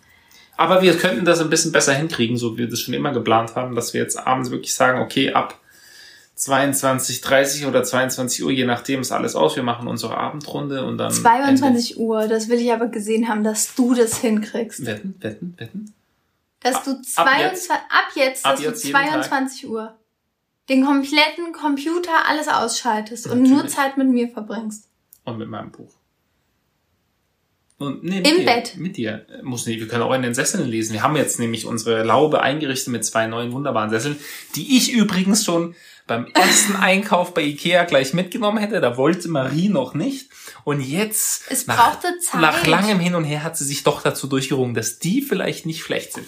Aber 0.56 0.82
wir 0.82 0.96
könnten 0.96 1.24
das 1.24 1.40
ein 1.40 1.50
bisschen 1.50 1.70
besser 1.70 1.94
hinkriegen, 1.94 2.36
so 2.36 2.54
wie 2.54 2.58
wir 2.58 2.68
das 2.68 2.80
schon 2.80 2.94
immer 2.94 3.12
geplant 3.12 3.54
haben, 3.54 3.76
dass 3.76 3.94
wir 3.94 4.00
jetzt 4.00 4.16
abends 4.16 4.50
wirklich 4.50 4.74
sagen, 4.74 5.00
okay, 5.00 5.32
ab 5.32 5.60
22, 6.34 7.20
30 7.20 7.66
oder 7.66 7.84
22 7.84 8.44
Uhr, 8.44 8.50
je 8.50 8.64
nachdem 8.64 9.00
ist 9.00 9.12
alles 9.12 9.36
aus. 9.36 9.56
Wir 9.56 9.62
machen 9.62 9.88
unsere 9.88 10.16
Abendrunde 10.16 10.84
und 10.84 10.96
dann. 10.98 11.12
22 11.12 11.90
Ende. 11.92 12.02
Uhr, 12.02 12.28
das 12.28 12.48
will 12.48 12.60
ich 12.60 12.72
aber 12.72 12.86
gesehen 12.88 13.28
haben, 13.28 13.44
dass 13.44 13.74
du 13.74 13.94
das 13.94 14.18
hinkriegst. 14.18 14.86
Wetten, 14.86 15.14
wetten, 15.20 15.54
wetten. 15.58 15.94
Dass 16.60 16.82
du 16.82 17.00
22, 17.00 17.20
ab 17.20 17.28
jetzt, 17.38 17.70
ab 17.70 17.78
jetzt, 18.14 18.46
ab 18.46 18.56
dass 18.56 18.64
jetzt 18.64 18.84
du 18.84 18.90
22 18.90 19.68
Uhr 19.68 19.94
den 20.68 20.85
kompletten 20.85 21.52
Computer 21.52 22.26
alles 22.28 22.48
ausschaltest 22.48 23.26
Natürlich. 23.26 23.50
und 23.50 23.57
nur 23.57 23.66
Zeit 23.68 23.96
mit 23.96 24.09
mir 24.09 24.28
verbringst. 24.28 24.88
Und 25.24 25.38
mit 25.38 25.48
meinem 25.48 25.70
Buch. 25.70 25.92
Und, 27.78 28.02
nee, 28.02 28.18
Im 28.18 28.38
dir, 28.38 28.44
Bett. 28.44 28.76
Mit 28.76 28.96
dir. 28.96 29.24
Muss 29.42 29.64
nicht, 29.66 29.78
wir 29.78 29.87
können 29.87 30.02
auch 30.02 30.12
in 30.12 30.22
den 30.22 30.35
Sesseln 30.35 30.68
lesen. 30.68 30.94
Wir 30.94 31.02
haben 31.02 31.14
jetzt 31.14 31.38
nämlich 31.38 31.64
unsere 31.64 32.02
Laube 32.02 32.42
eingerichtet 32.42 32.88
mit 32.88 33.04
zwei 33.04 33.28
neuen 33.28 33.52
wunderbaren 33.52 33.90
Sesseln, 33.90 34.16
die 34.57 34.76
ich 34.76 34.92
übrigens 34.92 35.44
schon 35.44 35.76
beim 36.09 36.26
ersten 36.35 36.74
Einkauf 36.74 37.35
bei 37.35 37.42
Ikea 37.42 37.85
gleich 37.85 38.14
mitgenommen 38.14 38.59
hätte. 38.59 38.81
Da 38.81 38.96
wollte 38.96 39.28
Marie 39.28 39.68
noch 39.68 39.94
nicht. 39.94 40.28
Und 40.64 40.81
jetzt, 40.81 41.44
es 41.50 41.68
nach, 41.68 42.00
Zeit. 42.00 42.40
nach 42.40 42.66
langem 42.66 42.98
Hin 42.98 43.14
und 43.14 43.22
Her, 43.22 43.44
hat 43.44 43.57
sie 43.57 43.64
sich 43.64 43.85
doch 43.85 44.02
dazu 44.02 44.26
durchgerungen, 44.26 44.74
dass 44.74 44.98
die 44.98 45.22
vielleicht 45.22 45.64
nicht 45.64 45.83
schlecht 45.83 46.14
sind. 46.14 46.26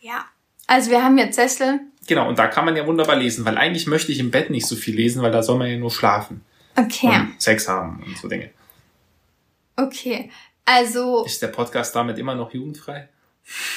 Ja. 0.00 0.24
Also 0.68 0.90
wir 0.90 1.02
haben 1.02 1.18
jetzt 1.18 1.34
Sessel. 1.34 1.80
Genau, 2.06 2.28
und 2.28 2.38
da 2.38 2.46
kann 2.46 2.64
man 2.64 2.76
ja 2.76 2.86
wunderbar 2.86 3.16
lesen, 3.16 3.44
weil 3.44 3.58
eigentlich 3.58 3.86
möchte 3.86 4.12
ich 4.12 4.18
im 4.18 4.30
Bett 4.30 4.50
nicht 4.50 4.66
so 4.66 4.76
viel 4.76 4.94
lesen, 4.94 5.22
weil 5.22 5.32
da 5.32 5.42
soll 5.42 5.58
man 5.58 5.68
ja 5.68 5.76
nur 5.76 5.90
schlafen. 5.90 6.44
Okay. 6.76 7.08
Und 7.08 7.40
Sex 7.40 7.68
haben 7.68 8.02
und 8.06 8.16
so 8.18 8.28
Dinge. 8.28 8.50
Okay. 9.76 10.30
Also. 10.64 11.24
Ist 11.24 11.42
der 11.42 11.48
Podcast 11.48 11.94
damit 11.94 12.18
immer 12.18 12.34
noch 12.34 12.52
jugendfrei? 12.52 13.08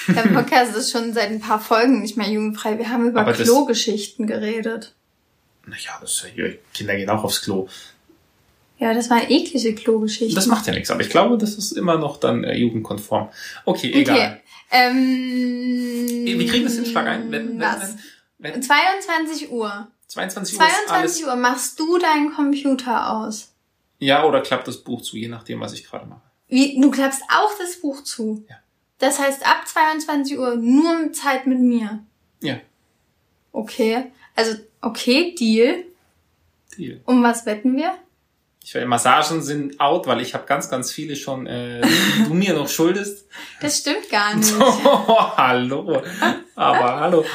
Der 0.07 0.23
Podcast 0.23 0.75
ist 0.75 0.91
schon 0.91 1.13
seit 1.13 1.29
ein 1.29 1.39
paar 1.39 1.59
Folgen 1.59 2.01
nicht 2.01 2.17
mehr 2.17 2.27
jugendfrei. 2.27 2.77
Wir 2.77 2.89
haben 2.89 3.07
über 3.07 3.31
Klogeschichten 3.31 4.25
geredet. 4.25 4.95
Naja, 5.65 5.99
das, 6.01 6.25
Kinder 6.73 6.95
gehen 6.95 7.09
auch 7.09 7.23
aufs 7.23 7.43
Klo. 7.43 7.67
Ja, 8.79 8.93
das 8.93 9.09
waren 9.09 9.29
eklige 9.29 9.75
Klogeschichten. 9.75 10.35
Das 10.35 10.47
macht 10.47 10.65
ja 10.65 10.73
nichts, 10.73 10.89
aber 10.89 11.01
ich 11.01 11.09
glaube, 11.09 11.37
das 11.37 11.55
ist 11.55 11.73
immer 11.73 11.97
noch 11.97 12.17
dann 12.17 12.43
äh, 12.43 12.55
jugendkonform. 12.55 13.29
Okay, 13.65 13.91
egal. 13.93 14.17
Okay. 14.17 14.37
Ähm, 14.71 16.25
Wir 16.25 16.47
kriegen 16.47 16.63
das 16.63 16.77
in 16.77 16.85
Schlag 16.85 17.07
ein. 17.07 17.31
Wenn, 17.31 17.59
was? 17.59 17.81
Wenn, 17.81 17.99
wenn, 18.39 18.61
22 18.61 19.51
Uhr. 19.51 19.87
22 20.07 20.59
Uhr. 20.59 20.65
22 20.65 21.25
Uhr 21.27 21.35
machst 21.35 21.79
du 21.79 21.97
deinen 21.99 22.33
Computer 22.33 23.13
aus. 23.13 23.53
Ja, 23.99 24.25
oder 24.25 24.41
klappt 24.41 24.67
das 24.67 24.77
Buch 24.77 25.01
zu, 25.01 25.17
je 25.17 25.27
nachdem, 25.27 25.59
was 25.59 25.73
ich 25.73 25.83
gerade 25.83 26.07
mache. 26.07 26.21
Wie, 26.47 26.79
du 26.81 26.89
klappst 26.89 27.21
auch 27.29 27.55
das 27.59 27.79
Buch 27.79 28.03
zu? 28.03 28.43
Ja. 28.49 28.55
Das 28.97 29.19
heißt, 29.19 29.45
ab 29.45 29.67
22 29.67 30.39
Uhr 30.39 30.55
nur 30.55 31.13
Zeit 31.13 31.45
mit 31.45 31.59
mir? 31.59 32.03
Ja. 32.41 32.59
Okay. 33.51 34.11
Also, 34.35 34.55
okay, 34.81 35.35
Deal. 35.35 35.85
Deal. 36.77 37.01
Um 37.05 37.21
was 37.21 37.45
wetten 37.45 37.75
wir? 37.75 37.95
Ich 38.63 38.75
weiß, 38.75 38.85
Massagen 38.85 39.41
sind 39.41 39.79
out, 39.79 40.05
weil 40.05 40.21
ich 40.21 40.33
habe 40.33 40.45
ganz, 40.45 40.69
ganz 40.69 40.91
viele 40.91 41.15
schon, 41.15 41.47
äh, 41.47 41.81
die 41.81 42.23
du 42.25 42.33
mir 42.33 42.53
noch 42.53 42.67
schuldest. 42.67 43.25
Das 43.61 43.79
stimmt 43.79 44.09
gar 44.09 44.35
nicht. 44.35 44.53
Oh, 44.59 45.37
hallo. 45.37 46.01
Aber 46.55 46.99
hallo. 46.99 47.25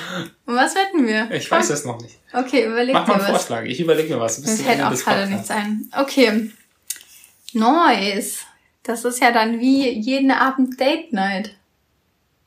Um 0.46 0.54
was 0.54 0.74
wetten 0.74 1.06
wir? 1.06 1.30
Ich 1.30 1.50
weiß 1.50 1.70
es 1.70 1.84
noch 1.84 2.00
nicht. 2.00 2.18
Okay, 2.32 2.66
überleg 2.66 2.94
Mach 2.94 3.06
mal 3.06 3.20
einen 3.20 3.26
Vorschlag. 3.26 3.64
Ich 3.64 3.80
überlege 3.80 4.14
mir 4.14 4.20
was. 4.20 4.38
Mir 4.38 4.48
fällt 4.48 4.82
auch 4.82 4.94
gerade 4.94 5.26
nichts 5.26 5.50
ein. 5.50 5.90
Okay. 5.98 6.50
Nice. 7.52 8.40
Das 8.82 9.04
ist 9.04 9.20
ja 9.20 9.32
dann 9.32 9.60
wie 9.60 9.88
jeden 9.88 10.30
Abend 10.30 10.78
Date 10.78 11.12
Night. 11.12 11.56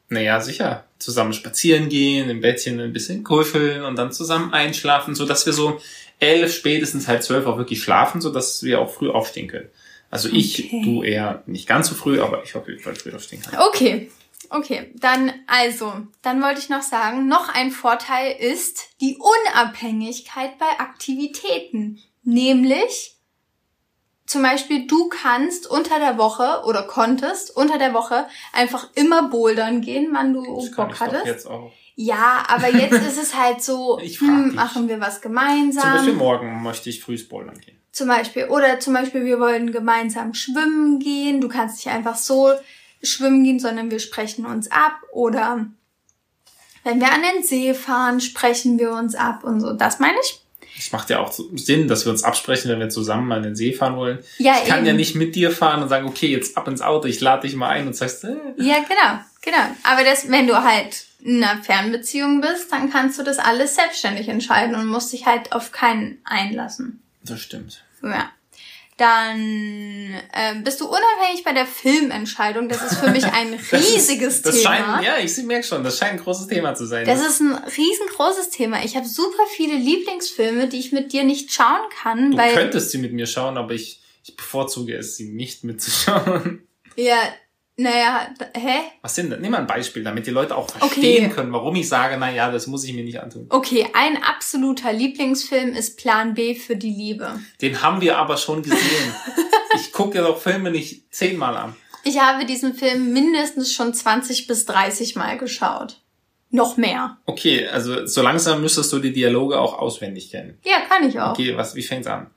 Naja, 0.09 0.39
sicher. 0.39 0.85
Zusammen 0.99 1.33
spazieren 1.33 1.89
gehen, 1.89 2.29
im 2.29 2.41
Bettchen 2.41 2.79
ein 2.79 2.93
bisschen 2.93 3.23
kuscheln 3.23 3.83
und 3.83 3.95
dann 3.95 4.11
zusammen 4.11 4.53
einschlafen, 4.53 5.15
so 5.15 5.25
dass 5.25 5.45
wir 5.45 5.53
so 5.53 5.79
elf, 6.19 6.53
spätestens 6.53 7.08
halb 7.08 7.23
zwölf 7.23 7.45
auch 7.45 7.58
wirklich 7.58 7.82
schlafen, 7.82 8.21
so 8.21 8.32
dass 8.32 8.63
wir 8.63 8.82
auch 8.82 8.91
früh 8.91 9.10
aufstehen 9.10 9.47
können. 9.47 9.69
Also 10.10 10.30
ich, 10.30 10.65
okay. 10.65 10.82
du 10.84 11.03
eher 11.03 11.43
nicht 11.45 11.67
ganz 11.67 11.89
so 11.89 11.95
früh, 11.95 12.21
aber 12.21 12.43
ich 12.43 12.56
auf 12.56 12.67
jeden 12.67 12.82
Fall 12.82 12.95
früh 12.95 13.13
aufstehen 13.13 13.41
kann. 13.41 13.60
Okay. 13.67 14.10
Okay, 14.49 14.93
dann 14.95 15.34
also, 15.47 15.91
dann 16.21 16.41
wollte 16.41 16.60
ich 16.60 16.69
noch 16.69 16.84
sagen, 16.84 17.27
noch 17.27 17.49
ein 17.49 17.71
Vorteil 17.71 18.34
ist 18.39 18.89
die 19.01 19.17
Unabhängigkeit 19.17 20.58
bei 20.58 20.80
Aktivitäten. 20.80 21.99
Nämlich, 22.23 23.17
zum 24.25 24.43
Beispiel, 24.43 24.88
du 24.88 25.10
kannst 25.10 25.69
unter 25.69 25.99
der 25.99 26.17
Woche 26.17 26.63
oder 26.65 26.84
konntest 26.84 27.56
unter 27.56 27.77
der 27.77 27.93
Woche 27.93 28.27
einfach 28.53 28.89
immer 28.95 29.27
bouldern 29.30 29.82
gehen, 29.82 30.12
wann 30.13 30.34
du 30.34 30.43
Das 30.43 30.71
Bock 30.71 30.91
ich 30.91 30.97
doch 30.97 31.08
hattest. 31.08 31.47
Ja, 31.99 32.43
aber 32.47 32.69
jetzt 32.69 32.93
ist 32.93 33.17
es 33.17 33.36
halt 33.36 33.63
so, 33.63 33.99
hm, 34.19 34.53
machen 34.53 34.88
wir 34.88 35.01
was 35.01 35.19
Zum 35.19 35.33
Beispiel 35.33 35.69
gemeinsam. 35.71 36.15
morgen 36.15 36.62
möchte 36.62 36.91
ich 36.91 37.01
früh 37.01 37.17
bouldern 37.27 37.60
gehen. 37.60 37.75
Zum 37.91 38.07
Beispiel, 38.07 38.45
oder 38.45 38.79
zum 38.79 38.93
Beispiel, 38.93 39.25
wir 39.25 39.39
wollen 39.39 39.71
gemeinsam 39.71 40.36
schwimmen 40.36 40.99
gehen. 40.99 41.41
Du 41.41 41.47
kannst 41.47 41.77
nicht 41.77 41.93
einfach 41.93 42.15
so 42.15 42.53
schwimmen 43.01 43.43
gehen, 43.43 43.60
sondern 43.60 43.89
wir 43.89 43.97
sprechen 43.97 44.45
uns 44.45 44.69
ab. 44.69 44.93
Oder 45.12 45.65
wenn 46.83 46.99
wir 46.99 47.12
an 47.12 47.23
den 47.33 47.43
See 47.43 47.73
fahren, 47.73 48.21
sprechen 48.21 48.77
wir 48.77 48.91
uns 48.91 49.15
ab 49.15 49.43
und 49.43 49.60
so. 49.60 49.73
Das 49.73 49.97
meine 49.97 50.17
ich. 50.21 50.39
Es 50.77 50.91
macht 50.91 51.09
ja 51.09 51.19
auch 51.19 51.33
Sinn, 51.55 51.87
dass 51.87 52.05
wir 52.05 52.11
uns 52.11 52.23
absprechen, 52.23 52.69
wenn 52.69 52.79
wir 52.79 52.89
zusammen 52.89 53.31
an 53.31 53.43
den 53.43 53.55
See 53.55 53.73
fahren 53.73 53.95
wollen. 53.95 54.19
Ja, 54.37 54.57
ich 54.61 54.69
kann 54.69 54.79
eben. 54.79 54.87
ja 54.87 54.93
nicht 54.93 55.15
mit 55.15 55.35
dir 55.35 55.51
fahren 55.51 55.81
und 55.81 55.89
sagen, 55.89 56.07
okay, 56.07 56.27
jetzt 56.27 56.55
ab 56.57 56.67
ins 56.67 56.81
Auto, 56.81 57.07
ich 57.07 57.19
lade 57.19 57.47
dich 57.47 57.55
mal 57.55 57.69
ein 57.69 57.87
und 57.87 57.95
sagst, 57.95 58.23
äh, 58.23 58.35
Ja, 58.57 58.75
genau, 58.79 59.19
genau. 59.41 59.75
Aber 59.83 60.03
das, 60.03 60.29
wenn 60.29 60.47
du 60.47 60.55
halt 60.63 61.05
in 61.23 61.43
einer 61.43 61.63
Fernbeziehung 61.63 62.41
bist, 62.41 62.71
dann 62.71 62.91
kannst 62.91 63.17
du 63.17 63.23
das 63.23 63.39
alles 63.39 63.75
selbstständig 63.75 64.29
entscheiden 64.29 64.75
und 64.75 64.85
musst 64.85 65.11
dich 65.13 65.25
halt 65.25 65.51
auf 65.51 65.71
keinen 65.71 66.19
einlassen. 66.23 67.01
das 67.23 67.41
stimmt. 67.41 67.83
Ja. 68.03 68.29
Dann 68.97 70.15
ähm, 70.33 70.63
bist 70.63 70.81
du 70.81 70.86
unabhängig 70.88 71.43
bei 71.43 71.53
der 71.53 71.67
Filmentscheidung. 71.67 72.67
Das 72.67 72.81
ist 72.81 72.97
für 72.97 73.12
mich 73.12 73.25
ein 73.31 73.53
riesiges 73.71 74.41
das 74.41 74.55
Thema. 74.55 74.63
Scheint, 74.63 75.03
ja, 75.03 75.17
ich 75.19 75.38
merke 75.43 75.65
schon, 75.65 75.83
das 75.83 75.99
scheint 75.99 76.13
ein 76.13 76.23
großes 76.23 76.47
Thema 76.47 76.73
zu 76.73 76.88
sein. 76.88 77.05
Das 77.05 77.25
ist 77.25 77.39
ein 77.39 77.53
riesengroßes 77.53 78.49
Thema. 78.49 78.83
Ich 78.83 78.95
habe 78.95 79.07
super 79.07 79.43
viele 79.55 79.75
Lieblingsfilme, 79.75 80.67
die 80.67 80.79
ich 80.79 80.91
mit 80.91 81.13
dir 81.13 81.23
nicht 81.23 81.53
schauen 81.53 81.88
kann, 82.01 82.31
du 82.31 82.38
weil 82.38 82.55
könntest 82.55 82.89
sie 82.89 82.97
mit 82.97 83.13
mir 83.13 83.27
schauen, 83.27 83.57
aber 83.57 83.73
ich, 83.73 84.01
ich 84.23 84.36
bevorzuge 84.36 84.95
es, 84.95 85.15
sie 85.15 85.29
nicht 85.29 85.63
mitzuschauen. 85.63 86.67
ja, 86.95 87.19
naja, 87.79 88.29
hä? 88.55 88.79
Was 89.03 89.15
sind 89.15 89.29
denn? 89.29 89.39
Nimm 89.41 89.51
mal 89.51 89.59
ein 89.59 89.67
Beispiel, 89.67 90.03
damit 90.03 90.25
die 90.25 90.31
Leute 90.31 90.55
auch 90.55 90.69
verstehen 90.69 91.25
Okay. 91.25 91.33
können, 91.35 91.53
warum 91.53 91.75
ich 91.75 91.87
sage, 91.87 92.17
na 92.19 92.31
ja, 92.31 92.51
das 92.51 92.65
muss 92.67 92.83
ich 92.83 92.93
mir 92.93 93.03
nicht 93.03 93.21
antun. 93.21 93.45
Okay, 93.49 93.87
ein 93.93 94.21
absoluter 94.23 94.91
Lieblingsfilm 94.91 95.73
ist 95.73 95.97
Plan 95.97 96.33
B 96.33 96.55
für 96.55 96.75
die 96.75 96.89
Liebe. 96.93 97.39
Den 97.61 97.81
haben 97.83 98.01
wir 98.01 98.17
aber 98.17 98.37
schon 98.37 98.63
gesehen. 98.63 99.13
ich 99.75 99.91
gucke 99.91 100.17
ja 100.17 100.23
doch 100.23 100.41
Filme 100.41 100.71
nicht 100.71 101.13
zehnmal 101.13 101.55
an. 101.55 101.75
Ich 102.03 102.19
habe 102.19 102.45
diesen 102.45 102.73
Film 102.73 103.13
mindestens 103.13 103.71
schon 103.73 103.93
20 103.93 104.47
bis 104.47 104.65
30 104.65 105.15
Mal 105.15 105.37
geschaut. 105.37 106.01
Noch 106.49 106.77
mehr. 106.77 107.17
Okay, 107.25 107.67
also 107.67 108.05
so 108.07 108.21
langsam 108.21 108.61
müsstest 108.61 108.91
du 108.93 108.99
die 108.99 109.11
Dialoge 109.11 109.59
auch 109.59 109.77
auswendig 109.77 110.31
kennen. 110.31 110.57
Ja, 110.63 110.79
kann 110.87 111.07
ich 111.07 111.19
auch. 111.19 111.31
Okay, 111.31 111.55
was, 111.57 111.75
wie 111.75 111.83
fängt's 111.83 112.07
an? 112.07 112.27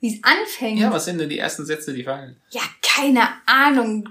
Wie 0.00 0.14
es 0.14 0.20
anfängt. 0.22 0.78
Ja, 0.78 0.92
was 0.92 1.06
sind 1.06 1.18
denn 1.18 1.28
die 1.28 1.38
ersten 1.40 1.66
Sätze, 1.66 1.92
die 1.92 2.04
fallen? 2.04 2.36
Ja, 2.50 2.60
keine 2.82 3.28
Ahnung. 3.46 4.08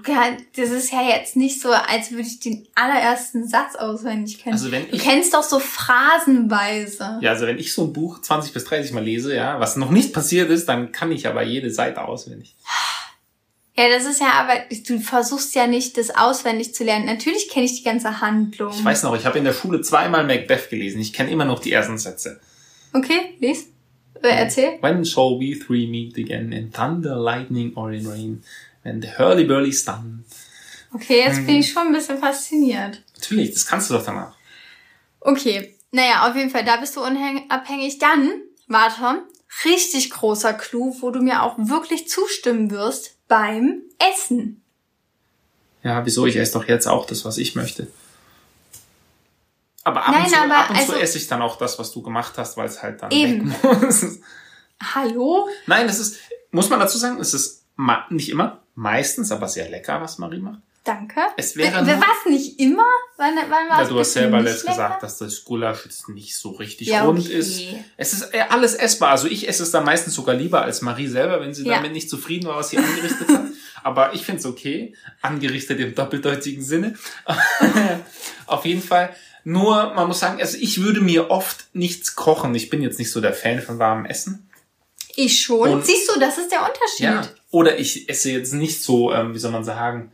Das 0.54 0.68
ist 0.68 0.92
ja 0.92 1.02
jetzt 1.08 1.34
nicht 1.34 1.62
so, 1.62 1.70
als 1.70 2.10
würde 2.10 2.28
ich 2.28 2.40
den 2.40 2.68
allerersten 2.74 3.48
Satz 3.48 3.74
auswendig 3.74 4.38
kennen. 4.42 4.52
Also 4.52 4.70
wenn 4.70 4.88
du 4.90 4.96
ich- 4.96 5.02
kennst 5.02 5.32
doch 5.32 5.42
so 5.42 5.58
phrasenweise. 5.58 7.18
Ja, 7.22 7.30
also 7.30 7.46
wenn 7.46 7.58
ich 7.58 7.72
so 7.72 7.84
ein 7.84 7.92
Buch 7.92 8.20
20 8.20 8.52
bis 8.52 8.64
30 8.64 8.92
Mal 8.92 9.04
lese, 9.04 9.34
ja, 9.34 9.60
was 9.60 9.76
noch 9.76 9.90
nicht 9.90 10.12
passiert 10.12 10.50
ist, 10.50 10.68
dann 10.68 10.92
kann 10.92 11.10
ich 11.12 11.26
aber 11.26 11.42
jede 11.42 11.70
Seite 11.70 12.02
auswendig. 12.04 12.54
Ja, 13.76 13.88
das 13.88 14.04
ist 14.06 14.20
ja 14.20 14.32
aber, 14.32 14.54
du 14.86 14.98
versuchst 15.00 15.54
ja 15.54 15.66
nicht, 15.68 15.96
das 15.98 16.10
auswendig 16.10 16.74
zu 16.74 16.82
lernen. 16.84 17.06
Natürlich 17.06 17.48
kenne 17.48 17.64
ich 17.64 17.76
die 17.78 17.84
ganze 17.84 18.20
Handlung. 18.20 18.72
Ich 18.76 18.84
weiß 18.84 19.04
noch, 19.04 19.16
ich 19.16 19.24
habe 19.24 19.38
in 19.38 19.44
der 19.44 19.52
Schule 19.54 19.80
zweimal 19.82 20.26
Macbeth 20.26 20.68
gelesen. 20.68 21.00
Ich 21.00 21.12
kenne 21.12 21.30
immer 21.30 21.44
noch 21.44 21.60
die 21.60 21.70
ersten 21.72 21.96
Sätze. 21.96 22.40
Okay, 22.92 23.36
lies. 23.38 23.66
Äh, 24.22 24.28
erzähl. 24.28 24.78
When 24.80 25.04
shall 25.04 25.38
we 25.38 25.58
three 25.58 25.86
meet 25.86 26.16
again 26.18 26.52
in 26.52 26.72
thunder, 26.72 27.16
lightning 27.16 27.74
or 27.74 27.92
in 27.92 28.06
rain? 28.06 28.42
When 28.82 29.00
the 29.00 29.08
hurly-burly's 29.18 29.84
done. 29.84 30.24
Okay, 30.94 31.24
jetzt 31.24 31.44
bin 31.46 31.56
ich 31.56 31.70
schon 31.70 31.88
ein 31.88 31.92
bisschen 31.92 32.18
fasziniert. 32.18 33.02
Natürlich, 33.14 33.52
das 33.52 33.66
kannst 33.66 33.90
du 33.90 33.94
doch 33.94 34.04
danach. 34.04 34.34
Okay, 35.20 35.74
naja, 35.90 36.28
auf 36.28 36.36
jeden 36.36 36.50
Fall, 36.50 36.64
da 36.64 36.76
bist 36.76 36.96
du 36.96 37.02
unabhängig. 37.02 37.98
Dann, 37.98 38.30
warte, 38.66 39.22
richtig 39.64 40.10
großer 40.10 40.54
Clou, 40.54 40.96
wo 41.00 41.10
du 41.10 41.20
mir 41.20 41.42
auch 41.42 41.56
wirklich 41.58 42.08
zustimmen 42.08 42.70
wirst, 42.70 43.16
beim 43.28 43.82
Essen. 43.98 44.62
Ja, 45.82 46.04
wieso? 46.04 46.26
Ich 46.26 46.36
esse 46.36 46.54
doch 46.54 46.66
jetzt 46.66 46.86
auch 46.86 47.06
das, 47.06 47.24
was 47.24 47.38
ich 47.38 47.54
möchte. 47.54 47.88
Aber 49.84 50.04
ab 50.06 50.12
Nein, 50.12 50.24
und, 50.24 50.30
zu, 50.30 50.36
aber 50.38 50.56
ab 50.56 50.70
und 50.70 50.76
zu 50.76 50.82
also- 50.92 50.94
esse 50.96 51.18
ich 51.18 51.26
dann 51.28 51.40
auch 51.42 51.56
das, 51.56 51.78
was 51.78 51.92
du 51.92 52.02
gemacht 52.02 52.34
hast, 52.36 52.56
weil 52.56 52.66
es 52.68 52.82
halt 52.82 53.02
dann 53.02 53.10
Eben. 53.10 53.50
weg 53.50 53.82
muss. 53.82 54.18
Hallo? 54.94 55.48
Nein, 55.66 55.88
es 55.88 55.98
ist, 55.98 56.18
muss 56.50 56.68
man 56.70 56.78
dazu 56.80 56.98
sagen, 56.98 57.18
es 57.20 57.34
ist 57.34 57.64
nicht 58.10 58.28
immer, 58.28 58.62
meistens, 58.74 59.32
aber 59.32 59.48
sehr 59.48 59.68
lecker, 59.70 60.00
was 60.00 60.18
Marie 60.18 60.38
macht. 60.40 60.60
Danke. 60.84 61.20
Es 61.36 61.54
wäre 61.56 61.84
nur- 61.84 61.96
Was, 62.00 62.30
nicht 62.30 62.58
immer? 62.60 62.84
Wann, 63.18 63.34
wann 63.36 63.68
war 63.68 63.82
Ja, 63.82 63.88
du 63.88 63.98
hast 63.98 64.14
selber 64.14 64.40
letzt 64.40 64.66
gesagt, 64.66 65.02
dass 65.02 65.18
das 65.18 65.44
Gulasch 65.44 65.84
jetzt 65.84 66.08
nicht 66.08 66.34
so 66.36 66.50
richtig 66.52 66.88
Ja, 66.88 67.02
rund 67.04 67.18
okay. 67.18 67.34
ist. 67.34 67.60
Es 67.98 68.12
ist 68.14 68.32
äh, 68.32 68.40
alles 68.48 68.74
essbar. 68.74 69.10
Also 69.10 69.26
ich 69.28 69.46
esse 69.48 69.64
es 69.64 69.70
dann 69.70 69.84
meistens 69.84 70.14
sogar 70.14 70.34
lieber 70.34 70.62
als 70.62 70.80
Marie 70.80 71.08
selber, 71.08 71.40
wenn 71.40 71.52
sie 71.52 71.66
Ja. 71.66 71.74
damit 71.76 71.92
nicht 71.92 72.08
zufrieden 72.08 72.46
war, 72.48 72.56
was 72.56 72.70
sie 72.70 72.78
angerichtet 72.78 73.28
hat. 73.28 73.42
Aber 73.82 74.14
ich 74.14 74.24
finde 74.24 74.40
es 74.40 74.46
okay. 74.46 74.94
Angerichtet 75.20 75.78
im 75.80 75.94
doppeldeutigen 75.94 76.62
Sinne. 76.64 76.94
Auf 78.46 78.64
jeden 78.64 78.82
Fall. 78.82 79.14
Nur, 79.48 79.94
man 79.94 80.08
muss 80.08 80.20
sagen, 80.20 80.42
also 80.42 80.58
ich 80.60 80.82
würde 80.82 81.00
mir 81.00 81.30
oft 81.30 81.68
nichts 81.72 82.14
kochen. 82.14 82.54
Ich 82.54 82.68
bin 82.68 82.82
jetzt 82.82 82.98
nicht 82.98 83.10
so 83.10 83.22
der 83.22 83.32
Fan 83.32 83.62
von 83.62 83.78
warmem 83.78 84.04
Essen. 84.04 84.46
Ich 85.16 85.40
schon. 85.40 85.70
Und- 85.70 85.86
Siehst 85.86 86.14
du, 86.14 86.20
das 86.20 86.36
ist 86.36 86.52
der 86.52 86.60
Unterschied. 86.60 87.00
Ja. 87.00 87.26
Oder 87.50 87.78
ich 87.78 88.10
esse 88.10 88.30
jetzt 88.30 88.52
nicht 88.52 88.82
so, 88.82 89.10
ähm, 89.10 89.32
wie 89.32 89.38
soll 89.38 89.50
man 89.50 89.64
sagen, 89.64 90.12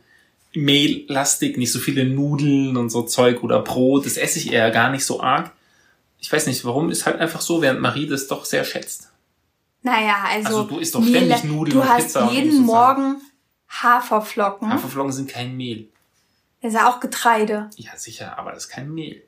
mehllastig, 0.53 1.57
nicht 1.57 1.73
so 1.73 1.79
viele 1.79 2.05
Nudeln 2.05 2.77
und 2.77 2.89
so 2.89 3.01
Zeug 3.03 3.43
oder 3.43 3.59
Brot. 3.61 4.05
Das 4.05 4.15
esse 4.15 4.39
ich 4.39 4.53
eher 4.53 4.71
gar 4.71 4.89
nicht 4.89 5.03
so 5.03 5.19
arg. 5.19 5.51
Ich 6.21 6.31
weiß 6.31 6.47
nicht, 6.47 6.63
warum, 6.63 6.89
ist 6.89 7.05
halt 7.05 7.19
einfach 7.19 7.41
so, 7.41 7.61
während 7.61 7.81
Marie 7.81 8.07
das 8.07 8.27
doch 8.27 8.45
sehr 8.45 8.63
schätzt. 8.63 9.09
Naja, 9.81 10.15
also. 10.29 10.47
Also 10.47 10.63
du 10.63 10.77
isst 10.79 10.95
doch 10.95 11.05
ständig 11.05 11.43
Nudeln 11.43 11.75
Du 11.75 11.81
und 11.81 11.89
hast 11.89 12.05
Pizza 12.05 12.31
jeden 12.31 12.47
musst 12.47 12.61
es 12.61 12.71
sagen. 12.71 13.01
Morgen 13.03 13.21
Haferflocken. 13.67 14.71
Haferflocken 14.73 15.11
sind 15.11 15.29
kein 15.29 15.57
Mehl. 15.57 15.89
Das 16.61 16.73
ist 16.73 16.79
ja 16.79 16.89
auch 16.89 16.99
Getreide. 16.99 17.69
Ja, 17.75 17.95
sicher, 17.97 18.37
aber 18.39 18.51
das 18.51 18.65
ist 18.65 18.69
kein 18.69 18.91
Mehl. 18.93 19.27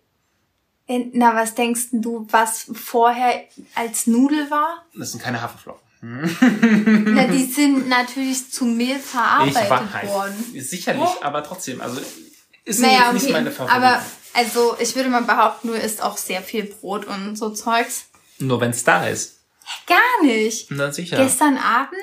Äh, 0.87 1.05
Na, 1.13 1.35
was 1.35 1.53
denkst 1.55 1.87
du, 1.91 2.25
was 2.31 2.67
vorher 2.73 3.43
als 3.75 4.07
Nudel 4.07 4.49
war? 4.49 4.85
Das 4.95 5.11
sind 5.11 5.21
keine 5.21 5.41
Haferflocken. 5.41 5.85
Na, 7.13 7.25
die 7.27 7.45
sind 7.45 7.89
natürlich 7.89 8.51
zu 8.51 8.65
Mehl 8.65 8.99
verarbeitet 8.99 10.07
worden. 10.07 10.45
Sicherlich, 10.57 11.01
Oh. 11.03 11.21
aber 11.23 11.43
trotzdem, 11.43 11.81
also 11.81 11.99
ist 12.65 12.79
Naja, 12.79 13.11
nicht 13.13 13.23
okay. 13.23 13.33
meine 13.33 13.51
Favorite. 13.51 13.75
Aber 13.75 14.01
also 14.33 14.75
ich 14.79 14.95
würde 14.95 15.09
mal 15.09 15.23
behaupten, 15.23 15.69
du 15.69 15.73
isst 15.73 16.01
auch 16.01 16.17
sehr 16.17 16.41
viel 16.41 16.63
Brot 16.65 17.05
und 17.05 17.35
so 17.35 17.49
Zeugs. 17.49 18.05
Nur 18.39 18.61
wenn 18.61 18.71
es 18.71 18.83
da 18.83 19.07
ist. 19.07 19.39
Gar 19.87 20.23
nicht. 20.25 20.69
Na 20.71 20.91
sicher. 20.91 21.17
Gestern 21.17 21.57
Abend? 21.57 21.97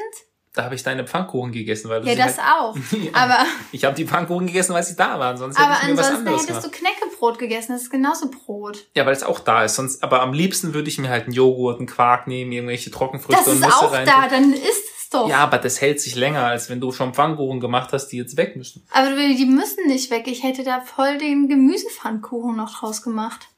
Da 0.54 0.62
habe 0.64 0.76
ich 0.76 0.84
deine 0.84 1.04
Pfannkuchen 1.04 1.50
gegessen, 1.50 1.88
weil 1.90 2.00
du 2.00 2.08
Ja, 2.08 2.14
das 2.14 2.38
halt, 2.38 2.46
auch. 2.60 2.76
Aber, 3.12 3.38
Ich 3.72 3.84
habe 3.84 3.96
die 3.96 4.06
Pfannkuchen 4.06 4.46
gegessen, 4.46 4.72
weil 4.72 4.84
sie 4.84 4.94
da 4.94 5.18
waren, 5.18 5.36
sonst 5.36 5.56
aber 5.58 5.74
hätte 5.74 5.86
ich 5.86 5.90
mir 5.90 5.98
was 5.98 6.06
ansonsten 6.06 6.28
anderes 6.28 6.46
hättest 6.48 6.62
gemacht. 6.62 6.76
du 6.76 6.78
Knäckebrot 7.00 7.38
gegessen. 7.40 7.72
Das 7.72 7.82
ist 7.82 7.90
genauso 7.90 8.30
Brot. 8.30 8.86
Ja, 8.94 9.04
weil 9.04 9.12
es 9.14 9.24
auch 9.24 9.40
da 9.40 9.64
ist. 9.64 9.74
Sonst, 9.74 10.02
aber 10.04 10.22
am 10.22 10.32
liebsten 10.32 10.72
würde 10.72 10.88
ich 10.88 10.98
mir 10.98 11.08
halt 11.10 11.24
einen 11.24 11.32
Joghurt, 11.32 11.78
einen 11.78 11.88
Quark 11.88 12.28
nehmen, 12.28 12.52
irgendwelche 12.52 12.92
Trockenfrüchte 12.92 13.36
Das 13.44 13.48
und 13.48 13.60
ist 13.60 13.66
Nüsse 13.66 13.76
auch 13.78 13.92
rein. 13.92 14.06
da, 14.06 14.28
dann 14.28 14.52
isst 14.52 14.84
es 14.96 15.08
doch. 15.10 15.28
Ja, 15.28 15.38
aber 15.38 15.58
das 15.58 15.80
hält 15.80 16.00
sich 16.00 16.14
länger, 16.14 16.46
als 16.46 16.70
wenn 16.70 16.80
du 16.80 16.92
schon 16.92 17.14
Pfannkuchen 17.14 17.58
gemacht 17.58 17.92
hast, 17.92 18.08
die 18.08 18.18
jetzt 18.18 18.36
weg 18.36 18.54
müssen. 18.54 18.86
Aber 18.92 19.10
die 19.10 19.46
müssen 19.46 19.86
nicht 19.88 20.12
weg. 20.12 20.28
Ich 20.28 20.44
hätte 20.44 20.62
da 20.62 20.80
voll 20.82 21.18
den 21.18 21.48
Gemüsepfannkuchen 21.48 22.54
noch 22.56 22.78
draus 22.78 23.02
gemacht. 23.02 23.48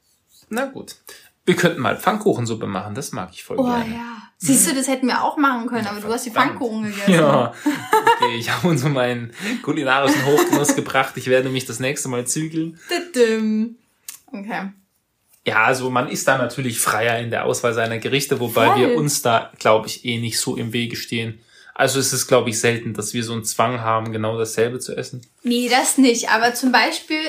Na 0.49 0.65
gut. 0.65 0.95
Wir 1.45 1.55
könnten 1.55 1.79
mal 1.79 1.95
Pfannkuchensuppe 1.97 2.65
machen, 2.65 2.95
das 2.95 3.11
mag 3.11 3.29
ich 3.33 3.43
voll 3.43 3.57
Oh 3.59 3.63
gerne. 3.65 3.85
ja. 3.93 4.26
Siehst 4.39 4.69
du, 4.69 4.75
das 4.75 4.87
hätten 4.87 5.07
wir 5.07 5.23
auch 5.23 5.37
machen 5.37 5.67
können, 5.67 5.87
aber 5.87 5.99
du 5.99 6.07
hast 6.09 6.25
die 6.25 6.29
verdammt. 6.29 6.59
Pfannkuchen 6.59 6.83
gegessen. 6.91 7.13
Ja, 7.13 7.53
okay, 7.65 8.37
ich 8.37 8.51
habe 8.51 8.67
uns 8.67 8.83
um 8.83 8.93
meinen 8.93 9.33
kulinarischen 9.63 10.25
Hochgenuss 10.25 10.75
gebracht. 10.75 11.13
Ich 11.15 11.27
werde 11.27 11.49
mich 11.49 11.65
das 11.65 11.79
nächste 11.79 12.07
Mal 12.07 12.27
zügeln. 12.27 12.79
Okay. 14.27 14.71
Ja, 15.45 15.63
also 15.63 15.89
man 15.89 16.09
ist 16.09 16.27
da 16.27 16.37
natürlich 16.37 16.79
freier 16.79 17.19
in 17.19 17.31
der 17.31 17.45
Auswahl 17.45 17.73
seiner 17.73 17.97
Gerichte, 17.97 18.39
wobei 18.39 18.67
Voll. 18.67 18.79
wir 18.79 18.95
uns 18.97 19.21
da, 19.21 19.51
glaube 19.57 19.87
ich, 19.87 20.05
eh 20.05 20.19
nicht 20.19 20.39
so 20.39 20.55
im 20.55 20.73
Wege 20.73 20.97
stehen. 20.97 21.39
Also 21.73 21.99
es 21.99 22.11
ist, 22.11 22.27
glaube 22.27 22.49
ich, 22.49 22.59
selten, 22.59 22.93
dass 22.93 23.13
wir 23.13 23.23
so 23.23 23.33
einen 23.33 23.43
Zwang 23.45 23.81
haben, 23.81 24.11
genau 24.11 24.37
dasselbe 24.37 24.79
zu 24.79 24.95
essen. 24.95 25.21
Nee, 25.43 25.69
das 25.69 25.97
nicht. 25.97 26.29
Aber 26.29 26.53
zum 26.53 26.71
Beispiel 26.71 27.19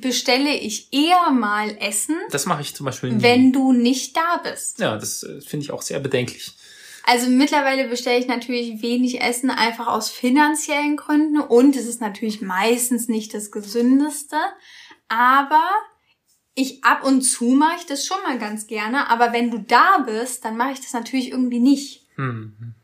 bestelle 0.00 0.54
ich 0.54 0.92
eher 0.92 1.30
mal 1.30 1.76
Essen, 1.80 2.16
Das 2.30 2.46
mache 2.46 2.62
ich 2.62 2.74
zum 2.74 2.86
Beispiel 2.86 3.12
nie. 3.12 3.22
wenn 3.22 3.52
du 3.52 3.72
nicht 3.72 4.16
da 4.16 4.38
bist. 4.42 4.78
Ja, 4.78 4.96
das 4.96 5.22
äh, 5.22 5.40
finde 5.40 5.64
ich 5.64 5.72
auch 5.72 5.82
sehr 5.82 6.00
bedenklich. 6.00 6.52
Also 7.04 7.28
mittlerweile 7.30 7.86
bestelle 7.88 8.18
ich 8.18 8.26
natürlich 8.26 8.82
wenig 8.82 9.20
Essen 9.20 9.50
einfach 9.50 9.86
aus 9.86 10.10
finanziellen 10.10 10.96
Gründen 10.96 11.38
und 11.40 11.76
es 11.76 11.86
ist 11.86 12.00
natürlich 12.00 12.40
meistens 12.42 13.06
nicht 13.08 13.32
das 13.32 13.52
gesündeste, 13.52 14.36
aber 15.08 15.62
ich 16.56 16.82
ab 16.82 17.04
und 17.04 17.22
zu 17.22 17.44
mache 17.50 17.76
ich 17.78 17.86
das 17.86 18.04
schon 18.06 18.20
mal 18.22 18.38
ganz 18.38 18.66
gerne, 18.66 19.08
aber 19.08 19.32
wenn 19.32 19.50
du 19.52 19.58
da 19.58 19.98
bist, 19.98 20.44
dann 20.44 20.56
mache 20.56 20.72
ich 20.72 20.80
das 20.80 20.94
natürlich 20.94 21.30
irgendwie 21.30 21.60
nicht. 21.60 22.06
Hm. 22.16 22.74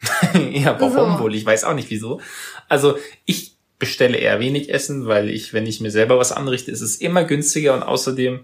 ja, 0.52 0.78
warum 0.78 1.16
So. 1.16 1.24
wohl? 1.24 1.34
Ich 1.34 1.44
weiß 1.46 1.64
auch 1.64 1.74
nicht 1.74 1.90
wieso. 1.90 2.20
Also 2.68 2.96
ich 3.24 3.53
bestelle 3.78 4.16
eher 4.18 4.40
wenig 4.40 4.72
Essen, 4.72 5.06
weil 5.06 5.28
ich, 5.30 5.52
wenn 5.52 5.66
ich 5.66 5.80
mir 5.80 5.90
selber 5.90 6.18
was 6.18 6.32
anrichte, 6.32 6.70
ist 6.70 6.80
es 6.80 6.96
immer 6.96 7.24
günstiger 7.24 7.74
und 7.74 7.82
außerdem 7.82 8.40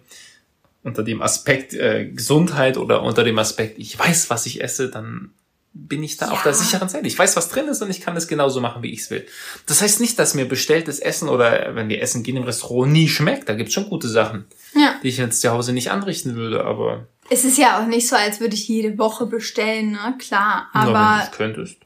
unter 0.83 1.03
dem 1.03 1.23
Aspekt 1.23 1.75
äh, 1.75 2.07
Gesundheit 2.07 2.77
oder 2.79 3.03
unter 3.03 3.23
dem 3.25 3.39
Aspekt, 3.39 3.79
ich 3.79 3.99
weiß, 3.99 4.31
was 4.31 4.47
ich 4.47 4.63
esse, 4.63 4.89
dann 4.91 5.31
bin 5.73 6.03
ich 6.03 6.17
da 6.17 6.31
auf 6.31 6.39
Ja. 6.39 6.45
der 6.45 6.55
sicheren 6.55 6.89
Seite. 6.89 7.07
Ich 7.07 7.17
weiß, 7.19 7.37
was 7.37 7.49
drin 7.49 7.69
ist 7.69 7.81
und 7.81 7.91
ich 7.91 8.01
kann 8.01 8.17
es 8.17 8.27
genauso 8.27 8.61
machen, 8.61 8.83
wie 8.83 8.93
ich 8.93 9.01
es 9.03 9.11
will. 9.11 9.25
Das 9.67 9.83
heißt 9.83 10.01
nicht, 10.01 10.19
dass 10.19 10.35
mir 10.35 10.47
bestelltes 10.49 10.99
Essen 10.99 11.29
oder 11.29 11.77
wenn 11.77 11.89
wir 11.89 12.03
essen 12.03 12.23
gehen 12.25 12.37
im 12.37 12.43
Restaurant 12.43 12.91
nie 12.93 13.09
schmeckt. 13.09 13.49
Da 13.49 13.55
gibt's 13.55 13.75
schon 13.75 13.89
gute 13.89 14.09
Sachen, 14.09 14.47
Ja. 14.75 14.97
die 15.03 15.09
ich 15.09 15.19
jetzt 15.19 15.41
zu 15.43 15.51
Hause 15.51 15.73
nicht 15.73 15.91
anrichten 15.93 16.35
würde, 16.35 16.65
aber 16.65 17.07
Es 17.29 17.45
ist 17.45 17.57
ja 17.57 17.81
auch 17.81 17.87
nicht 17.87 18.09
so, 18.09 18.17
als 18.17 18.41
würde 18.41 18.55
ich 18.57 18.67
jede 18.67 18.99
Woche 18.99 19.27
bestellen, 19.27 19.93
ne? 19.93 20.17
Klar, 20.19 20.69
nur 20.75 20.87
wenn 20.87 20.93
du 20.93 20.99
aber 20.99 21.23
es 21.25 21.31
könntest. 21.37 21.77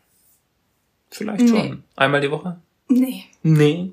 Vielleicht 1.10 1.42
Nee. 1.42 1.48
schon. 1.48 1.84
Einmal 1.96 2.20
die 2.22 2.30
Woche? 2.30 2.58
nee. 2.88 3.24
Nee. 3.44 3.92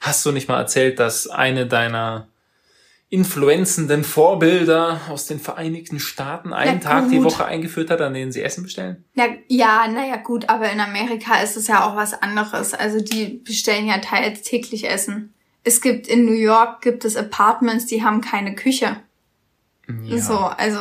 Hast 0.00 0.26
du 0.26 0.32
nicht 0.32 0.48
mal 0.48 0.58
erzählt, 0.58 0.98
dass 0.98 1.28
eine 1.28 1.66
deiner 1.66 2.28
influenzenden 3.08 4.04
Vorbilder 4.04 5.00
aus 5.08 5.26
den 5.26 5.40
Vereinigten 5.40 5.98
Staaten 5.98 6.52
einen 6.52 6.80
Ja, 6.80 6.88
Tag 6.88 7.08
die 7.08 7.16
gut. 7.16 7.24
Woche 7.26 7.44
eingeführt 7.44 7.90
hat, 7.90 8.00
an 8.00 8.14
denen 8.14 8.30
sie 8.30 8.42
Essen 8.42 8.62
bestellen? 8.62 9.04
Na, 9.14 9.26
ja, 9.48 9.88
naja, 9.88 10.16
gut, 10.16 10.48
aber 10.48 10.70
in 10.70 10.80
Amerika 10.80 11.40
ist 11.40 11.56
es 11.56 11.66
ja 11.66 11.88
auch 11.88 11.96
was 11.96 12.14
anderes. 12.14 12.72
Also 12.74 13.00
die 13.00 13.40
bestellen 13.44 13.86
ja 13.86 13.98
teils 13.98 14.42
täglich 14.42 14.88
Essen. 14.88 15.34
Es 15.64 15.80
gibt 15.80 16.06
in 16.06 16.24
New 16.24 16.32
York 16.32 16.82
gibt 16.82 17.04
es 17.04 17.16
Apartments, 17.16 17.86
die 17.86 18.02
haben 18.04 18.20
keine 18.20 18.54
Küche. 18.54 18.96
Ja. 20.04 20.18
So, 20.18 20.38
also 20.38 20.78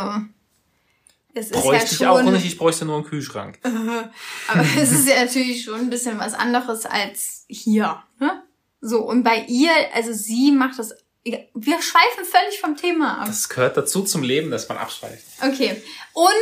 es 1.34 1.52
ist 1.52 1.62
Bräuchte 1.62 1.78
ja 1.78 1.84
ich 1.84 1.98
schon, 1.98 2.08
auch 2.08 2.32
nicht, 2.32 2.46
ich 2.46 2.58
bräuchte 2.58 2.86
nur 2.86 2.96
einen 2.96 3.06
Kühlschrank. 3.06 3.60
aber 4.48 4.66
es 4.78 4.92
ist 4.92 5.08
ja 5.08 5.24
natürlich 5.24 5.64
schon 5.64 5.80
ein 5.80 5.90
bisschen 5.90 6.20
was 6.20 6.36
anderes 6.36 6.86
als 6.86 7.39
hier. 7.50 8.02
Ne? 8.20 8.44
So 8.80 9.00
und 9.00 9.24
bei 9.24 9.46
ihr, 9.48 9.72
also 9.94 10.14
sie 10.14 10.52
macht 10.52 10.80
das. 10.80 10.94
Wir 11.24 11.82
schweifen 11.82 12.24
völlig 12.24 12.62
vom 12.62 12.78
Thema 12.78 13.20
ab. 13.20 13.28
Das 13.28 13.50
gehört 13.50 13.76
dazu 13.76 14.04
zum 14.04 14.24
Leben, 14.24 14.52
dass 14.52 14.70
man 14.70 14.78
abschweift. 14.78 15.26
Okay. 15.42 15.82
Und 16.14 16.34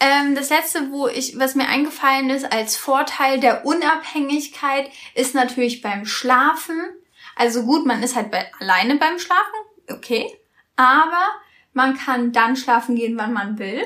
ähm, 0.00 0.34
das 0.34 0.50
letzte, 0.50 0.90
wo 0.90 1.06
ich, 1.08 1.38
was 1.38 1.54
mir 1.54 1.68
eingefallen 1.68 2.28
ist 2.30 2.50
als 2.52 2.76
Vorteil 2.76 3.40
der 3.40 3.64
Unabhängigkeit, 3.64 4.90
ist 5.14 5.34
natürlich 5.34 5.82
beim 5.82 6.04
Schlafen. 6.04 6.80
Also 7.36 7.62
gut, 7.62 7.86
man 7.86 8.02
ist 8.02 8.16
halt 8.16 8.30
bei, 8.30 8.50
alleine 8.58 8.96
beim 8.96 9.18
Schlafen, 9.18 9.54
okay. 9.90 10.36
Aber 10.74 11.26
man 11.72 11.96
kann 11.96 12.32
dann 12.32 12.56
schlafen 12.56 12.96
gehen, 12.96 13.16
wann 13.16 13.32
man 13.32 13.58
will. 13.58 13.82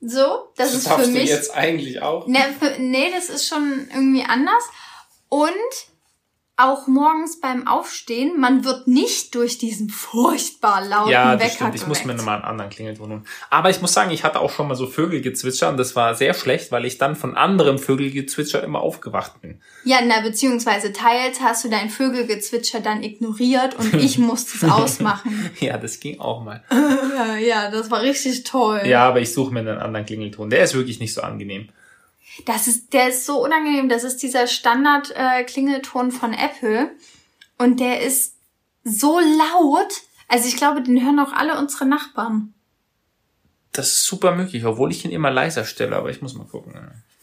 So, 0.00 0.52
das, 0.56 0.74
ist 0.74 0.84
für 0.84 0.90
darfst 0.90 1.06
du 1.08 1.12
mich. 1.12 1.28
jetzt 1.28 1.54
eigentlich 1.54 2.02
auch. 2.02 2.26
Ne, 2.28 2.38
für, 2.58 2.80
nee, 2.80 3.10
das 3.12 3.30
ist 3.30 3.48
schon 3.48 3.88
irgendwie 3.92 4.24
anders. 4.24 4.62
Und 5.28 5.52
auch 6.58 6.86
morgens 6.86 7.38
beim 7.38 7.66
Aufstehen, 7.66 8.40
man 8.40 8.64
wird 8.64 8.88
nicht 8.88 9.34
durch 9.34 9.58
diesen 9.58 9.90
furchtbar 9.90 10.82
lauten 10.86 11.10
Ja, 11.10 11.36
das 11.36 11.42
Wecker 11.42 11.54
stimmt. 11.54 11.74
Ich 11.74 11.86
muss 11.86 12.04
mir 12.06 12.14
nochmal 12.14 12.36
einen 12.36 12.44
anderen 12.44 12.70
Klingelton 12.70 13.10
holen. 13.10 13.26
Aber 13.50 13.68
ich 13.68 13.82
muss 13.82 13.92
sagen, 13.92 14.10
ich 14.10 14.24
hatte 14.24 14.40
auch 14.40 14.50
schon 14.50 14.66
mal 14.66 14.74
so 14.74 14.86
Vögelgezwitscher 14.86 15.68
und 15.68 15.76
das 15.76 15.94
war 15.96 16.14
sehr 16.14 16.32
schlecht, 16.32 16.72
weil 16.72 16.86
ich 16.86 16.96
dann 16.96 17.14
von 17.14 17.36
anderem 17.36 17.78
Vögelgezwitscher 17.78 18.64
immer 18.64 18.80
aufgewacht 18.80 19.42
bin. 19.42 19.60
Ja, 19.84 19.98
na, 20.02 20.22
beziehungsweise 20.22 20.94
teils 20.94 21.40
hast 21.40 21.64
du 21.64 21.68
dein 21.68 21.90
Vögelgezwitscher 21.90 22.80
dann 22.80 23.02
ignoriert 23.02 23.74
und 23.78 23.92
ich 23.92 24.16
musste 24.18 24.56
es 24.56 24.72
ausmachen. 24.72 25.50
Ja, 25.60 25.78
das 25.78 26.00
ging 26.00 26.20
auch 26.20 26.42
mal. 26.42 26.62
ja, 27.40 27.70
das 27.70 27.90
war 27.90 28.00
richtig 28.00 28.44
toll. 28.44 28.82
Ja, 28.84 29.08
aber 29.08 29.20
ich 29.20 29.32
suche 29.32 29.52
mir 29.52 29.60
einen 29.60 29.78
anderen 29.78 30.06
Klingelton. 30.06 30.50
Der 30.50 30.64
ist 30.64 30.74
wirklich 30.74 31.00
nicht 31.00 31.12
so 31.12 31.22
angenehm. 31.22 31.68
Das 32.44 32.68
ist, 32.68 32.92
der 32.92 33.08
ist 33.08 33.26
so 33.26 33.42
unangenehm. 33.42 33.88
Das 33.88 34.04
ist 34.04 34.22
dieser 34.22 34.46
Standard-Klingelton 34.46 36.10
von 36.12 36.32
Apple. 36.32 36.94
Und 37.58 37.80
der 37.80 38.02
ist 38.02 38.36
so 38.84 39.18
laut. 39.18 40.02
Also 40.28 40.48
ich 40.48 40.56
glaube, 40.56 40.82
den 40.82 41.02
hören 41.02 41.18
auch 41.18 41.32
alle 41.32 41.58
unsere 41.58 41.86
Nachbarn. 41.86 42.52
Das 43.72 43.88
ist 43.88 44.04
super 44.04 44.34
möglich, 44.34 44.64
obwohl 44.64 44.90
ich 44.90 45.04
ihn 45.04 45.10
immer 45.10 45.30
leiser 45.30 45.64
stelle, 45.64 45.96
aber 45.96 46.10
ich 46.10 46.22
muss 46.22 46.34
mal 46.34 46.46
gucken. 46.46 46.74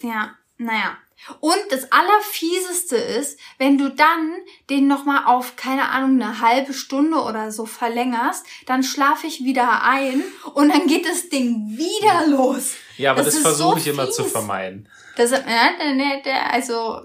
Ja, 0.01 0.35
naja. 0.57 0.97
Und 1.39 1.57
das 1.69 1.91
Allerfieseste 1.91 2.95
ist, 2.97 3.39
wenn 3.57 3.77
du 3.77 3.89
dann 3.89 4.33
den 4.69 4.87
nochmal 4.87 5.25
auf, 5.25 5.55
keine 5.55 5.89
Ahnung, 5.89 6.21
eine 6.21 6.39
halbe 6.41 6.73
Stunde 6.73 7.17
oder 7.21 7.51
so 7.51 7.65
verlängerst, 7.65 8.45
dann 8.65 8.83
schlafe 8.83 9.27
ich 9.27 9.43
wieder 9.43 9.83
ein 9.83 10.23
und 10.53 10.69
dann 10.69 10.87
geht 10.87 11.05
das 11.07 11.29
Ding 11.29 11.77
wieder 11.77 12.27
los. 12.27 12.73
Ja, 12.97 13.11
aber 13.11 13.23
Das 13.23 13.33
das, 13.35 13.41
versuche 13.43 13.71
so 13.71 13.77
ich 13.77 13.87
immer 13.87 14.09
zu 14.09 14.23
fies. 14.23 14.31
vermeiden. 14.31 14.89
Das, 15.15 15.31
ja, 15.31 15.39
der, 15.39 15.95
der, 15.95 16.21
der, 16.23 16.53
also, 16.53 17.01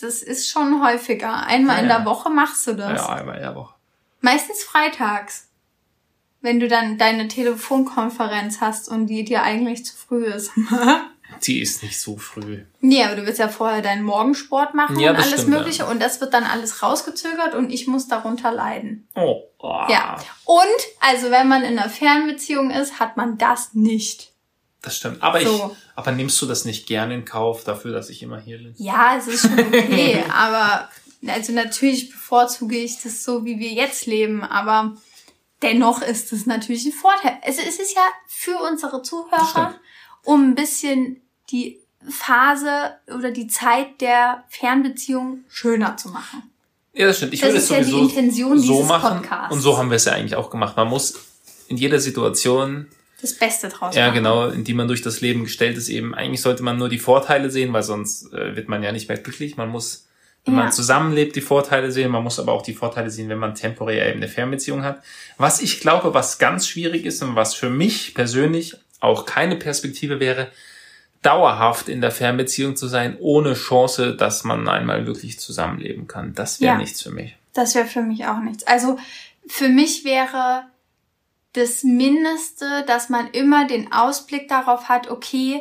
das 0.00 0.22
ist 0.22 0.48
schon 0.48 0.82
häufiger. 0.84 1.44
Einmal 1.46 1.76
Ja, 1.76 1.82
in 1.82 1.88
der 1.88 2.04
Woche 2.04 2.30
machst 2.30 2.66
du 2.66 2.74
das. 2.74 3.00
Ja, 3.02 3.08
einmal 3.10 3.36
in 3.36 3.42
der 3.42 3.54
Woche. 3.54 3.74
Meistens 4.20 4.62
freitags. 4.64 5.46
Wenn 6.42 6.58
du 6.58 6.68
dann 6.68 6.96
deine 6.96 7.28
Telefonkonferenz 7.28 8.60
hast 8.62 8.88
und 8.88 9.06
die 9.08 9.24
dir 9.24 9.42
eigentlich 9.42 9.84
zu 9.84 9.94
früh 9.94 10.24
ist. 10.24 10.52
Die 11.42 11.60
ist 11.60 11.82
nicht 11.82 12.00
so 12.00 12.16
früh. 12.16 12.64
nee, 12.80 13.02
aber 13.04 13.16
du 13.16 13.26
willst 13.26 13.38
ja 13.38 13.48
vorher 13.48 13.82
deinen 13.82 14.02
Morgensport 14.04 14.74
machen 14.74 14.98
Ja, 14.98 15.10
und 15.10 15.16
alles 15.16 15.42
stimmt, 15.42 15.48
Mögliche 15.48 15.82
ja. 15.84 15.90
und 15.90 16.00
das 16.00 16.20
wird 16.20 16.34
dann 16.34 16.44
alles 16.44 16.82
rausgezögert 16.82 17.54
und 17.54 17.70
ich 17.70 17.86
muss 17.86 18.08
darunter 18.08 18.52
leiden. 18.52 19.08
Oh. 19.14 19.42
oh. 19.58 19.86
Ja. 19.88 20.16
Und, 20.44 20.60
also 21.00 21.30
wenn 21.30 21.48
man 21.48 21.62
in 21.62 21.78
einer 21.78 21.88
Fernbeziehung 21.90 22.70
ist, 22.70 23.00
hat 23.00 23.16
man 23.16 23.38
das 23.38 23.74
nicht. 23.74 24.32
Das 24.82 24.96
stimmt. 24.96 25.22
Aber 25.22 25.40
So. 25.40 25.72
ich, 25.72 25.78
aber 25.96 26.12
nimmst 26.12 26.40
du 26.40 26.46
das 26.46 26.64
nicht 26.64 26.86
gerne 26.86 27.14
in 27.14 27.24
Kauf 27.24 27.64
dafür, 27.64 27.92
dass 27.92 28.08
ich 28.08 28.22
immer 28.22 28.40
hier 28.40 28.58
bin? 28.58 28.74
Ja, 28.78 29.16
es 29.18 29.26
ist 29.26 29.42
schon 29.42 29.58
okay, 29.58 30.24
aber 30.32 30.88
also 31.26 31.52
natürlich 31.52 32.10
bevorzuge 32.10 32.76
ich 32.78 33.02
das 33.02 33.24
so, 33.24 33.44
wie 33.44 33.58
wir 33.58 33.70
jetzt 33.70 34.06
leben, 34.06 34.42
aber 34.42 34.96
dennoch 35.62 36.00
ist 36.00 36.32
es 36.32 36.46
natürlich 36.46 36.86
ein 36.86 36.92
Vorteil. 36.92 37.36
Es, 37.42 37.58
es 37.58 37.78
ist 37.78 37.94
ja 37.94 38.02
für 38.26 38.56
unsere 38.58 39.02
Zuhörer. 39.02 39.74
Um 40.30 40.50
ein 40.50 40.54
bisschen 40.54 41.20
die 41.50 41.78
Phase 42.08 42.92
oder 43.14 43.30
die 43.30 43.46
Zeit 43.46 44.00
der 44.00 44.44
Fernbeziehung 44.48 45.40
schöner 45.48 45.96
zu 45.96 46.08
machen. 46.08 46.42
Ja, 46.94 47.06
das 47.06 47.18
stimmt. 47.18 47.34
Ich 47.34 47.40
Das 47.40 47.50
würde 47.50 47.58
ist 47.58 47.64
es 47.64 47.70
ja 47.70 47.78
die 47.78 47.84
sowieso 47.84 48.08
Intention 48.08 48.58
so 48.58 48.72
dieses 48.74 48.88
machen. 48.88 49.16
Podcasts. 49.18 49.52
Und 49.54 49.60
so 49.60 49.76
haben 49.78 49.90
wir 49.90 49.96
es 49.96 50.04
ja 50.06 50.12
eigentlich 50.12 50.36
auch 50.36 50.50
gemacht. 50.50 50.76
Man 50.76 50.88
muss 50.88 51.14
in 51.68 51.76
jeder 51.76 52.00
Situation, 52.00 52.86
Das 53.20 53.34
Beste 53.34 53.68
draus 53.68 53.94
ja 53.94 54.06
machen. 54.06 54.14
genau, 54.14 54.48
in 54.48 54.64
die 54.64 54.74
man 54.74 54.88
durch 54.88 55.02
das 55.02 55.20
Leben 55.20 55.44
gestellt 55.44 55.76
ist, 55.76 55.88
eben, 55.88 56.14
eigentlich 56.14 56.40
sollte 56.42 56.62
man 56.62 56.78
nur 56.78 56.88
die 56.88 56.98
Vorteile 56.98 57.50
sehen, 57.50 57.72
weil 57.72 57.82
sonst 57.82 58.32
äh, 58.32 58.56
wird 58.56 58.68
man 58.68 58.82
ja 58.82 58.92
nicht 58.92 59.08
mehr 59.08 59.18
glücklich. 59.18 59.56
Man 59.56 59.68
muss, 59.68 60.06
wenn 60.44 60.54
Ja. 60.54 60.62
man 60.64 60.72
zusammenlebt, 60.72 61.36
die 61.36 61.40
Vorteile 61.42 61.92
sehen. 61.92 62.10
Man 62.10 62.24
muss 62.24 62.38
aber 62.40 62.52
auch 62.52 62.62
die 62.62 62.74
Vorteile 62.74 63.10
sehen, 63.10 63.28
wenn 63.28 63.38
man 63.38 63.54
temporär 63.54 64.08
eben 64.08 64.16
eine 64.18 64.28
Fernbeziehung 64.28 64.82
hat. 64.84 65.02
Was 65.38 65.60
ich 65.60 65.80
glaube, 65.80 66.14
was 66.14 66.38
ganz 66.38 66.66
schwierig 66.66 67.04
ist 67.04 67.22
und 67.22 67.34
was 67.36 67.54
für 67.54 67.68
mich 67.70 68.14
persönlich 68.14 68.76
auch 69.00 69.26
keine 69.26 69.56
Perspektive 69.56 70.20
wäre, 70.20 70.50
dauerhaft 71.22 71.88
in 71.88 72.00
der 72.00 72.10
Fernbeziehung 72.10 72.76
zu 72.76 72.86
sein, 72.88 73.16
ohne 73.20 73.54
Chance, 73.54 74.14
dass 74.16 74.44
man 74.44 74.68
einmal 74.68 75.06
wirklich 75.06 75.38
zusammenleben 75.38 76.06
kann. 76.06 76.34
Das 76.34 76.60
wäre 76.60 76.72
Ja. 76.74 76.78
nichts 76.78 77.02
für 77.02 77.10
mich. 77.10 77.36
Das 77.52 77.74
wäre 77.74 77.86
für 77.86 78.02
mich 78.02 78.26
auch 78.26 78.38
nichts. 78.40 78.64
Also 78.66 78.98
für 79.46 79.68
mich 79.68 80.04
wäre 80.04 80.64
das 81.52 81.82
Mindeste, 81.82 82.84
dass 82.86 83.08
man 83.08 83.28
immer 83.32 83.66
den 83.66 83.92
Ausblick 83.92 84.48
darauf 84.48 84.88
hat, 84.88 85.10
okay, 85.10 85.60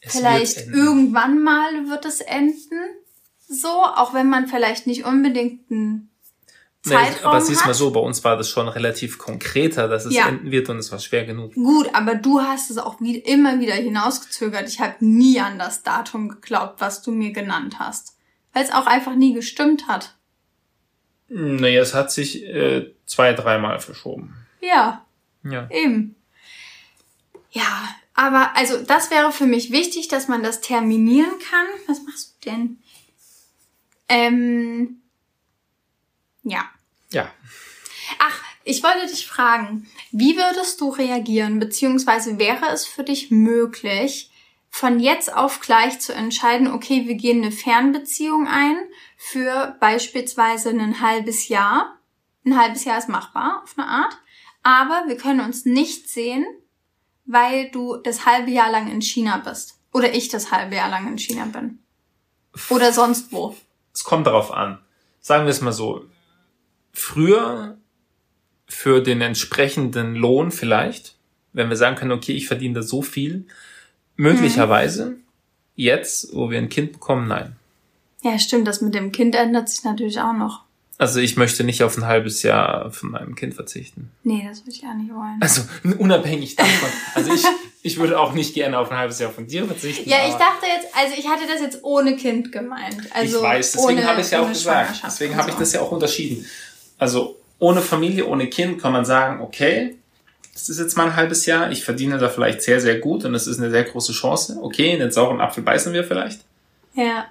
Es 0.00 0.16
vielleicht 0.16 0.66
irgendwann 0.66 1.42
mal 1.42 1.88
wird 1.88 2.04
es 2.04 2.20
enden. 2.20 2.78
So, 3.48 3.68
auch 3.68 4.12
wenn 4.14 4.28
man 4.28 4.46
vielleicht 4.46 4.86
nicht 4.86 5.04
unbedingt 5.04 5.70
einen 5.70 6.07
Nee, 6.88 6.94
Zeitraum 6.96 7.30
aber 7.32 7.40
siehst 7.40 7.64
mal 7.66 7.74
so, 7.74 7.90
bei 7.90 8.00
uns 8.00 8.22
war 8.24 8.36
das 8.36 8.48
schon 8.48 8.68
relativ 8.68 9.18
konkreter, 9.18 9.88
dass 9.88 10.04
es 10.04 10.14
Ja. 10.14 10.28
enden 10.28 10.50
wird 10.50 10.68
und 10.68 10.78
es 10.78 10.90
war 10.92 10.98
schwer 10.98 11.24
genug. 11.24 11.54
Gut, 11.54 11.88
aber 11.94 12.14
du 12.14 12.40
hast 12.40 12.70
es 12.70 12.78
auch 12.78 13.00
wie, 13.00 13.18
immer 13.18 13.60
wieder 13.60 13.74
hinausgezögert. 13.74 14.68
Ich 14.68 14.80
habe 14.80 14.94
nie 15.00 15.40
an 15.40 15.58
das 15.58 15.82
Datum 15.82 16.28
geglaubt, 16.28 16.80
was 16.80 17.02
du 17.02 17.10
mir 17.10 17.32
genannt 17.32 17.78
hast. 17.78 18.16
Weil 18.52 18.64
es 18.64 18.72
auch 18.72 18.86
einfach 18.86 19.14
nie 19.14 19.34
gestimmt 19.34 19.88
hat. 19.88 20.14
Nee, 21.28 21.76
es 21.76 21.92
hat 21.94 22.10
sich 22.10 22.42
äh, 22.44 22.90
zwei, 23.06 23.32
dreimal 23.34 23.80
verschoben. 23.80 24.34
Ja, 24.60 25.04
Ja. 25.44 25.68
Eben. 25.70 26.16
Ja, 27.50 27.88
aber 28.14 28.56
also 28.56 28.82
das 28.82 29.10
wäre 29.10 29.30
für 29.32 29.46
mich 29.46 29.70
wichtig, 29.70 30.08
dass 30.08 30.28
man 30.28 30.42
das 30.42 30.60
terminieren 30.60 31.38
kann. 31.50 31.66
Was 31.86 32.02
machst 32.02 32.36
du 32.44 32.50
denn? 32.50 32.78
Ähm, 34.08 34.96
ja. 36.42 36.64
Ja. 37.10 37.30
Ach, 38.18 38.42
ich 38.64 38.82
wollte 38.82 39.06
dich 39.06 39.26
fragen, 39.26 39.88
wie 40.12 40.36
würdest 40.36 40.80
du 40.80 40.90
reagieren, 40.90 41.58
beziehungsweise 41.58 42.38
wäre 42.38 42.66
es 42.72 42.86
für 42.86 43.02
dich 43.02 43.30
möglich, 43.30 44.30
von 44.70 45.00
jetzt 45.00 45.32
auf 45.32 45.60
gleich 45.60 46.00
zu 46.00 46.14
entscheiden, 46.14 46.70
okay, 46.70 47.06
wir 47.06 47.14
gehen 47.14 47.42
eine 47.42 47.52
Fernbeziehung 47.52 48.46
ein 48.46 48.76
für 49.16 49.76
beispielsweise 49.80 50.70
ein 50.70 51.00
halbes 51.00 51.48
Jahr. 51.48 51.98
Ein 52.44 52.58
halbes 52.58 52.84
Jahr 52.84 52.98
ist 52.98 53.08
machbar 53.08 53.62
auf 53.64 53.74
eine 53.76 53.88
Art. 53.88 54.16
Aber 54.62 55.04
wir 55.06 55.16
können 55.16 55.40
uns 55.40 55.64
nicht 55.64 56.08
sehen, 56.08 56.46
weil 57.24 57.70
du 57.70 57.96
das 57.96 58.26
halbe 58.26 58.50
Jahr 58.50 58.70
lang 58.70 58.90
in 58.90 59.02
China 59.02 59.38
bist. 59.38 59.80
Oder 59.92 60.14
ich 60.14 60.28
das 60.28 60.52
halbe 60.52 60.76
Jahr 60.76 60.90
lang 60.90 61.08
in 61.08 61.18
China 61.18 61.46
bin. 61.46 61.82
Oder 62.68 62.92
sonst 62.92 63.32
wo. 63.32 63.56
Es 63.92 64.04
kommt 64.04 64.26
darauf 64.26 64.52
an. 64.52 64.78
Sagen 65.20 65.44
wir 65.44 65.50
es 65.50 65.60
mal 65.60 65.72
so. 65.72 66.04
Früher 66.92 67.76
für 68.66 69.00
den 69.02 69.20
entsprechenden 69.20 70.14
Lohn 70.14 70.50
vielleicht, 70.50 71.16
wenn 71.52 71.68
wir 71.68 71.76
sagen 71.76 71.96
können, 71.96 72.12
okay, 72.12 72.32
ich 72.32 72.46
verdiene 72.46 72.74
da 72.74 72.82
so 72.82 73.02
viel, 73.02 73.46
möglicherweise. 74.16 75.06
Mhm. 75.06 75.22
Jetzt, 75.74 76.34
wo 76.34 76.50
wir 76.50 76.58
ein 76.58 76.68
Kind 76.68 76.92
bekommen, 76.92 77.28
nein. 77.28 77.56
Ja, 78.22 78.38
stimmt, 78.38 78.66
das 78.66 78.80
mit 78.80 78.94
dem 78.94 79.12
Kind 79.12 79.34
ändert 79.34 79.68
sich 79.68 79.84
natürlich 79.84 80.20
auch 80.20 80.32
noch. 80.32 80.64
Also 80.98 81.20
ich 81.20 81.36
möchte 81.36 81.62
nicht 81.62 81.84
auf 81.84 81.96
ein 81.96 82.06
halbes 82.06 82.42
Jahr 82.42 82.90
von 82.90 83.12
meinem 83.12 83.36
Kind 83.36 83.54
verzichten. 83.54 84.10
Nee, 84.24 84.44
das 84.48 84.62
würde 84.62 84.72
ich 84.72 84.82
auch 84.82 84.94
nicht 84.94 85.14
wollen. 85.14 85.38
Also 85.40 85.62
unabhängig 85.98 86.56
davon. 86.56 86.88
Also 87.14 87.32
ich, 87.32 87.44
ich 87.84 87.98
würde 87.98 88.18
auch 88.18 88.32
nicht 88.32 88.52
gerne 88.54 88.76
auf 88.76 88.90
ein 88.90 88.98
halbes 88.98 89.20
Jahr 89.20 89.30
von 89.30 89.46
dir 89.46 89.64
verzichten. 89.64 90.10
Ja, 90.10 90.16
ich 90.26 90.34
dachte 90.34 90.66
jetzt, 90.66 90.88
also 90.96 91.14
ich 91.16 91.28
hatte 91.28 91.46
das 91.46 91.60
jetzt 91.60 91.84
ohne 91.84 92.16
Kind 92.16 92.50
gemeint. 92.50 92.96
Also 93.14 93.38
ich 93.38 93.42
weiß, 93.44 93.72
deswegen 93.72 94.04
habe 94.04 94.20
ich 94.20 94.26
es 94.26 94.32
ja 94.32 94.42
auch 94.42 94.48
gesagt. 94.48 95.02
Deswegen 95.06 95.36
habe 95.36 95.50
ich 95.50 95.56
das 95.56 95.72
ja 95.72 95.80
auch 95.82 95.92
unterschieden. 95.92 96.44
Also 96.98 97.38
ohne 97.58 97.80
Familie, 97.80 98.26
ohne 98.26 98.48
Kind 98.48 98.80
kann 98.80 98.92
man 98.92 99.04
sagen, 99.04 99.40
okay, 99.40 99.96
das 100.52 100.68
ist 100.68 100.78
jetzt 100.78 100.96
mal 100.96 101.06
ein 101.06 101.16
halbes 101.16 101.46
Jahr, 101.46 101.70
ich 101.70 101.84
verdiene 101.84 102.18
da 102.18 102.28
vielleicht 102.28 102.62
sehr, 102.62 102.80
sehr 102.80 102.98
gut 102.98 103.24
und 103.24 103.32
das 103.32 103.46
ist 103.46 103.58
eine 103.58 103.70
sehr 103.70 103.84
große 103.84 104.12
Chance. 104.12 104.58
Okay, 104.60 104.92
in 104.92 104.98
den 104.98 105.12
sauren 105.12 105.40
Apfel 105.40 105.62
beißen 105.62 105.92
wir 105.92 106.04
vielleicht. 106.04 106.40
Ja. 106.94 107.26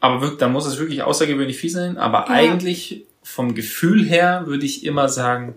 Aber 0.00 0.20
wirklich, 0.20 0.38
da 0.38 0.48
muss 0.48 0.66
es 0.66 0.78
wirklich 0.78 1.02
außergewöhnlich 1.02 1.56
viel 1.56 1.70
sein. 1.70 1.96
Aber 1.96 2.26
ja. 2.28 2.34
eigentlich 2.34 3.04
vom 3.22 3.54
Gefühl 3.54 4.04
her 4.04 4.42
würde 4.46 4.66
ich 4.66 4.84
immer 4.84 5.08
sagen, 5.08 5.54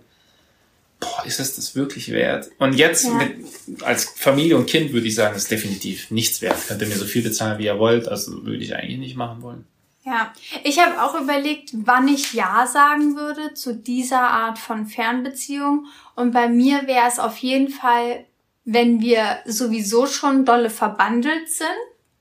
boah, 1.01 1.25
ist 1.25 1.41
es 1.41 1.57
das 1.57 1.75
wirklich 1.75 2.11
wert? 2.11 2.49
Und 2.57 2.73
jetzt 2.73 3.05
ja. 3.05 3.13
mit, 3.13 3.84
als 3.84 4.05
Familie 4.05 4.55
und 4.55 4.67
Kind 4.67 4.93
würde 4.93 5.07
ich 5.07 5.15
sagen, 5.15 5.34
das 5.34 5.43
ist 5.43 5.51
definitiv 5.51 6.09
nichts 6.11 6.41
wert. 6.41 6.55
Könnt 6.67 6.82
ihr 6.82 6.88
mir 6.88 6.95
so 6.95 7.05
viel 7.05 7.23
bezahlen, 7.23 7.59
wie 7.59 7.65
ihr 7.65 7.78
wollt. 7.78 8.07
Also 8.07 8.45
würde 8.45 8.63
ich 8.63 8.73
eigentlich 8.73 8.99
nicht 8.99 9.17
machen 9.17 9.41
wollen. 9.41 9.65
Ja, 10.08 10.32
ich 10.64 10.80
habe 10.80 11.03
auch 11.03 11.20
überlegt, 11.20 11.72
wann 11.74 12.08
ich 12.08 12.34
Ja 12.34 12.66
sagen 12.66 13.18
würde 13.18 13.53
zu 13.55 13.76
dieser 13.76 14.22
Art 14.22 14.58
von 14.58 14.86
Fernbeziehung. 14.86 15.88
Und 16.16 16.32
bei 16.32 16.47
mir 16.47 16.88
wäre 16.88 17.08
es 17.10 17.20
auf 17.20 17.36
jeden 17.39 17.68
Fall, 17.68 18.24
wenn 18.64 19.01
wir 19.01 19.39
sowieso 19.45 20.08
schon 20.08 20.45
dolle 20.45 20.70
verbandelt 20.70 21.49
sind. 21.49 21.68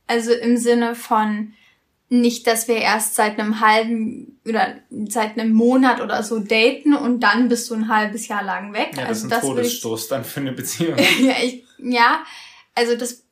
Also 0.08 0.32
im 0.32 0.56
Sinne 0.56 0.96
von 0.96 1.52
nicht, 2.08 2.48
dass 2.48 2.66
wir 2.66 2.76
erst 2.78 3.14
seit 3.14 3.38
einem 3.38 3.60
halben 3.60 4.40
oder 4.44 4.78
seit 5.08 5.38
einem 5.38 5.52
Monat 5.52 6.00
oder 6.00 6.24
so 6.24 6.40
daten 6.40 6.92
und 6.92 7.20
dann 7.20 7.48
bist 7.48 7.70
du 7.70 7.74
ein 7.74 7.88
halbes 7.88 8.26
Jahr 8.26 8.42
lang 8.42 8.72
weg. 8.72 8.94
Ja, 8.96 9.02
das 9.02 9.22
also 9.22 9.26
ist 9.26 9.32
ein 9.32 9.40
Todesstoß 9.42 10.02
ich, 10.02 10.08
dann 10.08 10.24
für 10.24 10.40
eine 10.40 10.52
Beziehung. 10.52 10.96
ja, 11.20 11.34
ich, 11.40 11.64
ja, 11.78 12.24
also 12.74 12.96
das 12.96 13.25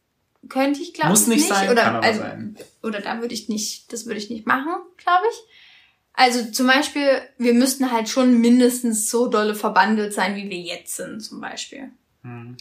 könnte 0.49 0.81
ich, 0.81 0.95
glaube 0.95 1.15
ich, 1.15 1.27
nicht, 1.27 1.39
nicht. 1.39 1.49
sein, 1.49 1.71
oder, 1.71 2.03
also, 2.03 2.21
sein. 2.21 2.57
Oder 2.83 3.01
da 3.01 3.21
würde 3.21 3.35
ich 3.35 3.49
nicht, 3.49 3.93
das 3.93 4.07
würde 4.07 4.19
ich 4.19 4.31
nicht 4.31 4.47
machen, 4.47 4.75
glaube 4.97 5.25
ich. 5.31 5.55
Also 6.15 6.45
zum 6.51 6.69
Beispiel, 6.69 7.23
wir 7.39 7.55
müssten 7.55 7.91
halt 7.91 8.09
schon 8.09 8.41
mindestens 8.41 9.11
so 9.11 9.27
dolle 9.27 9.55
verbandelt 9.55 10.15
sein, 10.15 10.37
wie 10.37 10.49
wir 10.49 10.61
jetzt 10.61 10.97
sind, 10.97 11.21
zum 11.21 11.41
Beispiel. 11.41 11.91
Hm. 12.23 12.57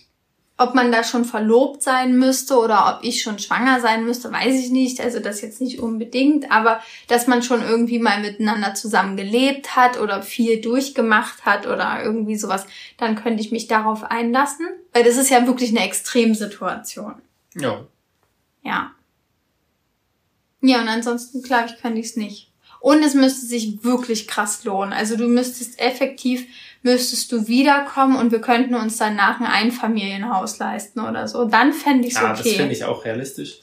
Ob 0.57 0.75
man 0.75 0.91
da 0.91 1.03
schon 1.03 1.25
verlobt 1.25 1.81
sein 1.81 2.17
müsste 2.17 2.57
oder 2.57 2.95
ob 2.95 3.03
ich 3.03 3.21
schon 3.21 3.39
schwanger 3.39 3.79
sein 3.79 4.05
müsste, 4.05 4.31
weiß 4.31 4.55
ich 4.59 4.69
nicht. 4.69 5.01
Also 5.01 5.19
das 5.19 5.41
jetzt 5.41 5.61
nicht 5.61 5.79
unbedingt, 5.79 6.51
aber 6.51 6.79
dass 7.07 7.27
man 7.27 7.43
schon 7.43 7.61
irgendwie 7.61 7.99
mal 7.99 8.21
miteinander 8.21 8.73
zusammen 8.73 9.17
gelebt 9.17 9.75
hat 9.75 9.99
oder 9.99 10.21
viel 10.21 10.61
durchgemacht 10.61 11.45
hat 11.45 11.67
oder 11.67 12.03
irgendwie 12.03 12.37
sowas, 12.37 12.65
dann 12.97 13.15
könnte 13.15 13.41
ich 13.41 13.51
mich 13.51 13.67
darauf 13.67 14.03
einlassen. 14.03 14.67
Weil 14.93 15.03
das 15.03 15.17
ist 15.17 15.29
ja 15.29 15.45
wirklich 15.45 15.71
eine 15.71 15.85
Extremsituation. 15.85 17.15
Ja. 17.55 17.85
Ja. 18.63 18.91
Ja, 20.61 20.81
und 20.81 20.87
ansonsten, 20.87 21.41
glaube 21.41 21.69
ich, 21.69 21.81
könnte 21.81 21.99
ich 21.99 22.07
es 22.07 22.15
nicht. 22.15 22.51
Und 22.79 23.03
es 23.03 23.13
müsste 23.13 23.45
sich 23.45 23.83
wirklich 23.83 24.27
krass 24.27 24.63
lohnen. 24.63 24.93
Also 24.93 25.15
du 25.15 25.27
müsstest 25.27 25.79
effektiv, 25.79 26.45
müsstest 26.81 27.31
du 27.31 27.47
wiederkommen 27.47 28.17
und 28.17 28.31
wir 28.31 28.41
könnten 28.41 28.75
uns 28.75 28.97
danach 28.97 29.39
ein 29.39 29.45
Einfamilienhaus 29.45 30.59
leisten 30.59 30.99
oder 30.99 31.27
so. 31.27 31.45
Dann 31.45 31.71
fände 31.73 32.07
ich 32.07 32.15
es 32.15 32.19
ja, 32.21 32.31
okay. 32.31 32.37
Ja, 32.39 32.43
das 32.43 32.53
finde 32.53 32.73
ich 32.73 32.83
auch 32.83 33.05
realistisch. 33.05 33.59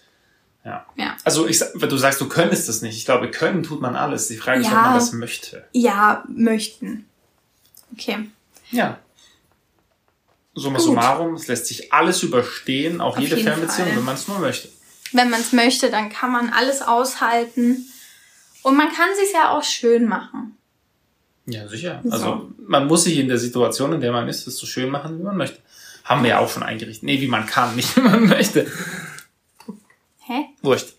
Ja. 0.65 0.87
ja. 0.97 1.17
Also 1.25 1.47
ich, 1.47 1.59
du 1.59 1.97
sagst, 1.97 2.21
du 2.21 2.29
könntest 2.29 2.69
das 2.69 2.83
nicht. 2.83 2.97
Ich 2.97 3.05
glaube, 3.05 3.31
können 3.31 3.63
tut 3.63 3.81
man 3.81 3.97
alles. 3.97 4.29
Die 4.29 4.37
Frage 4.37 4.61
ist, 4.61 4.71
ja, 4.71 4.73
ob 4.73 4.85
man 4.85 4.95
das 4.95 5.13
möchte. 5.13 5.65
Ja, 5.73 6.25
möchten. 6.29 7.07
Okay. 7.93 8.31
Ja 8.71 8.99
summa 10.61 10.79
Gut. 10.79 10.87
summarum, 10.87 11.35
es 11.35 11.47
lässt 11.47 11.67
sich 11.67 11.93
alles 11.93 12.23
überstehen, 12.23 13.01
auch 13.01 13.17
Auf 13.17 13.23
jede 13.23 13.37
Fernbeziehung, 13.37 13.89
Fall. 13.89 13.97
wenn 13.97 14.05
man 14.05 14.15
es 14.15 14.29
nur 14.29 14.39
möchte. 14.39 14.69
Wenn 15.13 15.31
man 15.31 15.41
es 15.41 15.53
möchte, 15.53 15.91
dann 15.91 16.11
kann 16.11 16.31
man 16.31 16.51
alles 16.51 16.83
aushalten. 16.83 17.87
Und 18.63 18.77
man 18.77 18.89
kann 18.93 19.09
sich 19.17 19.33
ja 19.33 19.51
auch 19.51 19.65
schön 19.65 20.07
machen. 20.07 20.57
Ja, 21.47 21.67
sicher. 21.67 22.01
So. 22.05 22.11
Also 22.11 22.51
man 22.59 22.87
muss 22.87 23.05
sich 23.05 23.19
in 23.19 23.29
der 23.29 23.39
Situation, 23.39 23.93
in 23.93 24.01
der 24.01 24.13
man 24.13 24.29
ist, 24.29 24.47
es 24.47 24.57
so 24.57 24.67
schön 24.67 24.91
machen, 24.91 25.19
wie 25.19 25.23
man 25.23 25.37
möchte. 25.37 25.61
Haben 26.05 26.23
wir 26.23 26.31
ja 26.31 26.39
auch 26.39 26.51
schon 26.51 26.63
eingerichtet. 26.63 27.03
Nee, 27.03 27.21
wie 27.21 27.27
man 27.27 27.47
kann, 27.47 27.77
nicht 27.77 27.97
wie 27.97 28.01
man 28.01 28.27
möchte. 28.27 28.71
Hä? 30.21 30.47
Wurscht. 30.63 30.95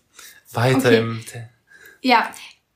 Weiter 0.52 0.88
okay. 0.88 0.98
im... 0.98 1.24
Ja, 2.02 2.30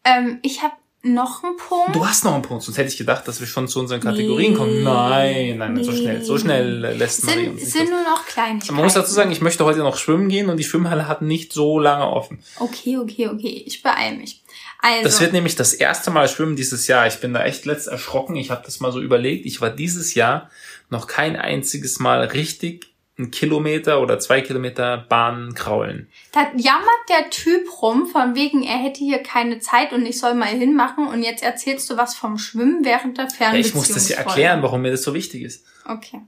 ähm, 0.04 0.38
ich 0.42 0.62
habe 0.62 0.74
noch 1.14 1.42
ein 1.42 1.56
Punkt. 1.56 1.94
Du 1.94 2.06
hast 2.06 2.24
noch 2.24 2.34
einen 2.34 2.42
Punkt, 2.42 2.64
sonst 2.64 2.78
hätte 2.78 2.88
ich 2.88 2.96
gedacht, 2.96 3.26
dass 3.28 3.40
wir 3.40 3.46
schon 3.46 3.68
zu 3.68 3.80
unseren 3.80 4.00
Kategorien 4.00 4.52
nee. 4.52 4.58
kommen. 4.58 4.82
Nein, 4.82 5.58
nein, 5.58 5.74
nee. 5.74 5.82
so 5.82 5.92
schnell, 5.92 6.22
so 6.22 6.38
schnell 6.38 6.80
lässt 6.96 7.24
man 7.24 7.34
sind, 7.34 7.50
uns 7.50 7.72
sind 7.72 7.90
nur 7.90 8.02
noch 8.02 8.26
Kleinigkeiten. 8.26 8.74
Man 8.74 8.84
muss 8.84 8.94
dazu 8.94 9.12
sagen, 9.12 9.30
ich 9.30 9.40
möchte 9.40 9.64
heute 9.64 9.80
noch 9.80 9.96
schwimmen 9.96 10.28
gehen 10.28 10.48
und 10.48 10.56
die 10.56 10.64
Schwimmhalle 10.64 11.08
hat 11.08 11.22
nicht 11.22 11.52
so 11.52 11.78
lange 11.78 12.06
offen. 12.08 12.38
Okay, 12.58 12.98
okay, 12.98 13.28
okay, 13.28 13.64
ich 13.66 13.82
beeile 13.82 14.16
mich. 14.16 14.42
Also. 14.80 15.04
Das 15.04 15.20
wird 15.20 15.32
nämlich 15.32 15.56
das 15.56 15.72
erste 15.72 16.10
Mal 16.10 16.28
schwimmen 16.28 16.56
dieses 16.56 16.86
Jahr. 16.86 17.06
Ich 17.06 17.18
bin 17.20 17.32
da 17.32 17.44
echt 17.44 17.64
letzt 17.64 17.88
erschrocken. 17.88 18.36
Ich 18.36 18.50
habe 18.50 18.62
das 18.64 18.80
mal 18.80 18.92
so 18.92 19.00
überlegt. 19.00 19.46
Ich 19.46 19.60
war 19.60 19.70
dieses 19.70 20.14
Jahr 20.14 20.50
noch 20.90 21.06
kein 21.06 21.36
einziges 21.36 21.98
Mal 21.98 22.24
richtig 22.24 22.95
einen 23.18 23.30
Kilometer 23.30 24.00
oder 24.00 24.18
zwei 24.18 24.42
Kilometer 24.42 24.98
Bahn 24.98 25.54
kraulen. 25.54 26.10
Da 26.32 26.50
jammert 26.56 27.08
der 27.08 27.30
Typ 27.30 27.80
rum, 27.80 28.06
von 28.06 28.34
wegen, 28.34 28.62
er 28.62 28.76
hätte 28.76 28.98
hier 28.98 29.22
keine 29.22 29.58
Zeit 29.58 29.92
und 29.92 30.04
ich 30.04 30.18
soll 30.18 30.34
mal 30.34 30.48
hinmachen 30.48 31.08
und 31.08 31.22
jetzt 31.22 31.42
erzählst 31.42 31.88
du 31.88 31.96
was 31.96 32.14
vom 32.14 32.36
Schwimmen 32.36 32.84
während 32.84 33.16
der 33.16 33.30
Fernbeziehung. 33.30 33.62
Ja, 33.62 33.68
ich 33.68 33.74
muss 33.74 33.88
das 33.88 34.08
ja 34.10 34.18
erklären, 34.18 34.62
warum 34.62 34.82
mir 34.82 34.90
das 34.90 35.02
so 35.02 35.14
wichtig 35.14 35.42
ist. 35.42 35.64
Okay. 35.86 36.20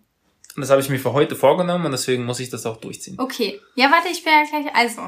Und 0.56 0.62
das 0.62 0.70
habe 0.70 0.80
ich 0.80 0.88
mir 0.88 0.98
für 0.98 1.12
heute 1.12 1.36
vorgenommen 1.36 1.84
und 1.84 1.92
deswegen 1.92 2.24
muss 2.24 2.40
ich 2.40 2.48
das 2.50 2.64
auch 2.64 2.78
durchziehen. 2.78 3.16
Okay. 3.18 3.60
Ja, 3.74 3.90
warte, 3.90 4.08
ich 4.08 4.24
bin 4.24 4.32
ja 4.32 4.60
gleich. 4.60 4.74
Also. 4.74 5.02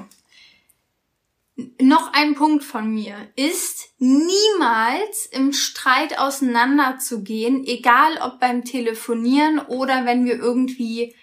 Noch 1.80 2.12
ein 2.12 2.34
Punkt 2.36 2.64
von 2.64 2.88
mir 2.90 3.16
ist, 3.36 3.90
niemals 3.98 5.26
im 5.26 5.52
Streit 5.52 6.18
auseinanderzugehen, 6.18 7.66
egal 7.66 8.18
ob 8.22 8.38
beim 8.38 8.64
Telefonieren 8.64 9.58
oder 9.58 10.06
wenn 10.06 10.24
wir 10.24 10.36
irgendwie 10.36 11.14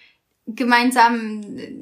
gemeinsam 0.48 1.42
äh, 1.56 1.74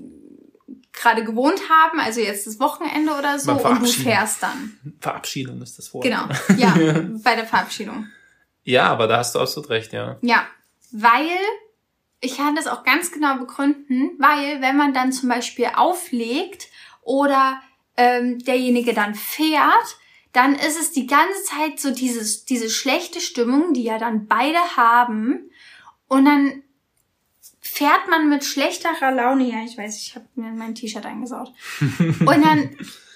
gerade 0.92 1.24
gewohnt 1.24 1.60
haben, 1.68 2.00
also 2.00 2.20
jetzt 2.20 2.46
das 2.46 2.58
Wochenende 2.58 3.12
oder 3.12 3.38
so, 3.38 3.52
und 3.52 3.82
du 3.82 3.86
fährst 3.86 4.42
dann. 4.42 4.78
Verabschiedung 5.00 5.60
ist 5.62 5.78
das 5.78 5.92
Wort. 5.92 6.04
Genau, 6.04 6.26
ja, 6.56 6.74
bei 7.22 7.36
der 7.36 7.46
Verabschiedung. 7.46 8.06
Ja, 8.64 8.88
aber 8.88 9.06
da 9.06 9.18
hast 9.18 9.34
du 9.34 9.38
absolut 9.38 9.70
recht, 9.70 9.92
ja. 9.92 10.18
Ja, 10.22 10.46
weil, 10.90 11.28
ich 12.20 12.36
kann 12.36 12.56
das 12.56 12.66
auch 12.66 12.82
ganz 12.82 13.12
genau 13.12 13.36
begründen, 13.36 14.12
weil 14.18 14.60
wenn 14.60 14.76
man 14.76 14.94
dann 14.94 15.12
zum 15.12 15.28
Beispiel 15.28 15.68
auflegt 15.74 16.68
oder 17.02 17.60
ähm, 17.96 18.38
derjenige 18.40 18.94
dann 18.94 19.14
fährt, 19.14 19.98
dann 20.32 20.54
ist 20.54 20.78
es 20.78 20.92
die 20.92 21.06
ganze 21.06 21.42
Zeit 21.44 21.80
so 21.80 21.92
dieses, 21.92 22.44
diese 22.44 22.68
schlechte 22.68 23.20
Stimmung, 23.20 23.72
die 23.72 23.84
ja 23.84 23.98
dann 23.98 24.26
beide 24.26 24.58
haben. 24.76 25.50
Und 26.08 26.24
dann 26.24 26.62
fährt 27.76 28.08
man 28.08 28.30
mit 28.30 28.42
schlechterer 28.42 29.12
Laune, 29.12 29.50
ja, 29.50 29.62
ich 29.62 29.76
weiß, 29.76 30.00
ich 30.00 30.14
habe 30.14 30.24
mir 30.34 30.50
mein 30.50 30.74
T-Shirt 30.74 31.04
eingesaut. 31.04 31.52
Und 32.00 32.44
dann 32.44 32.70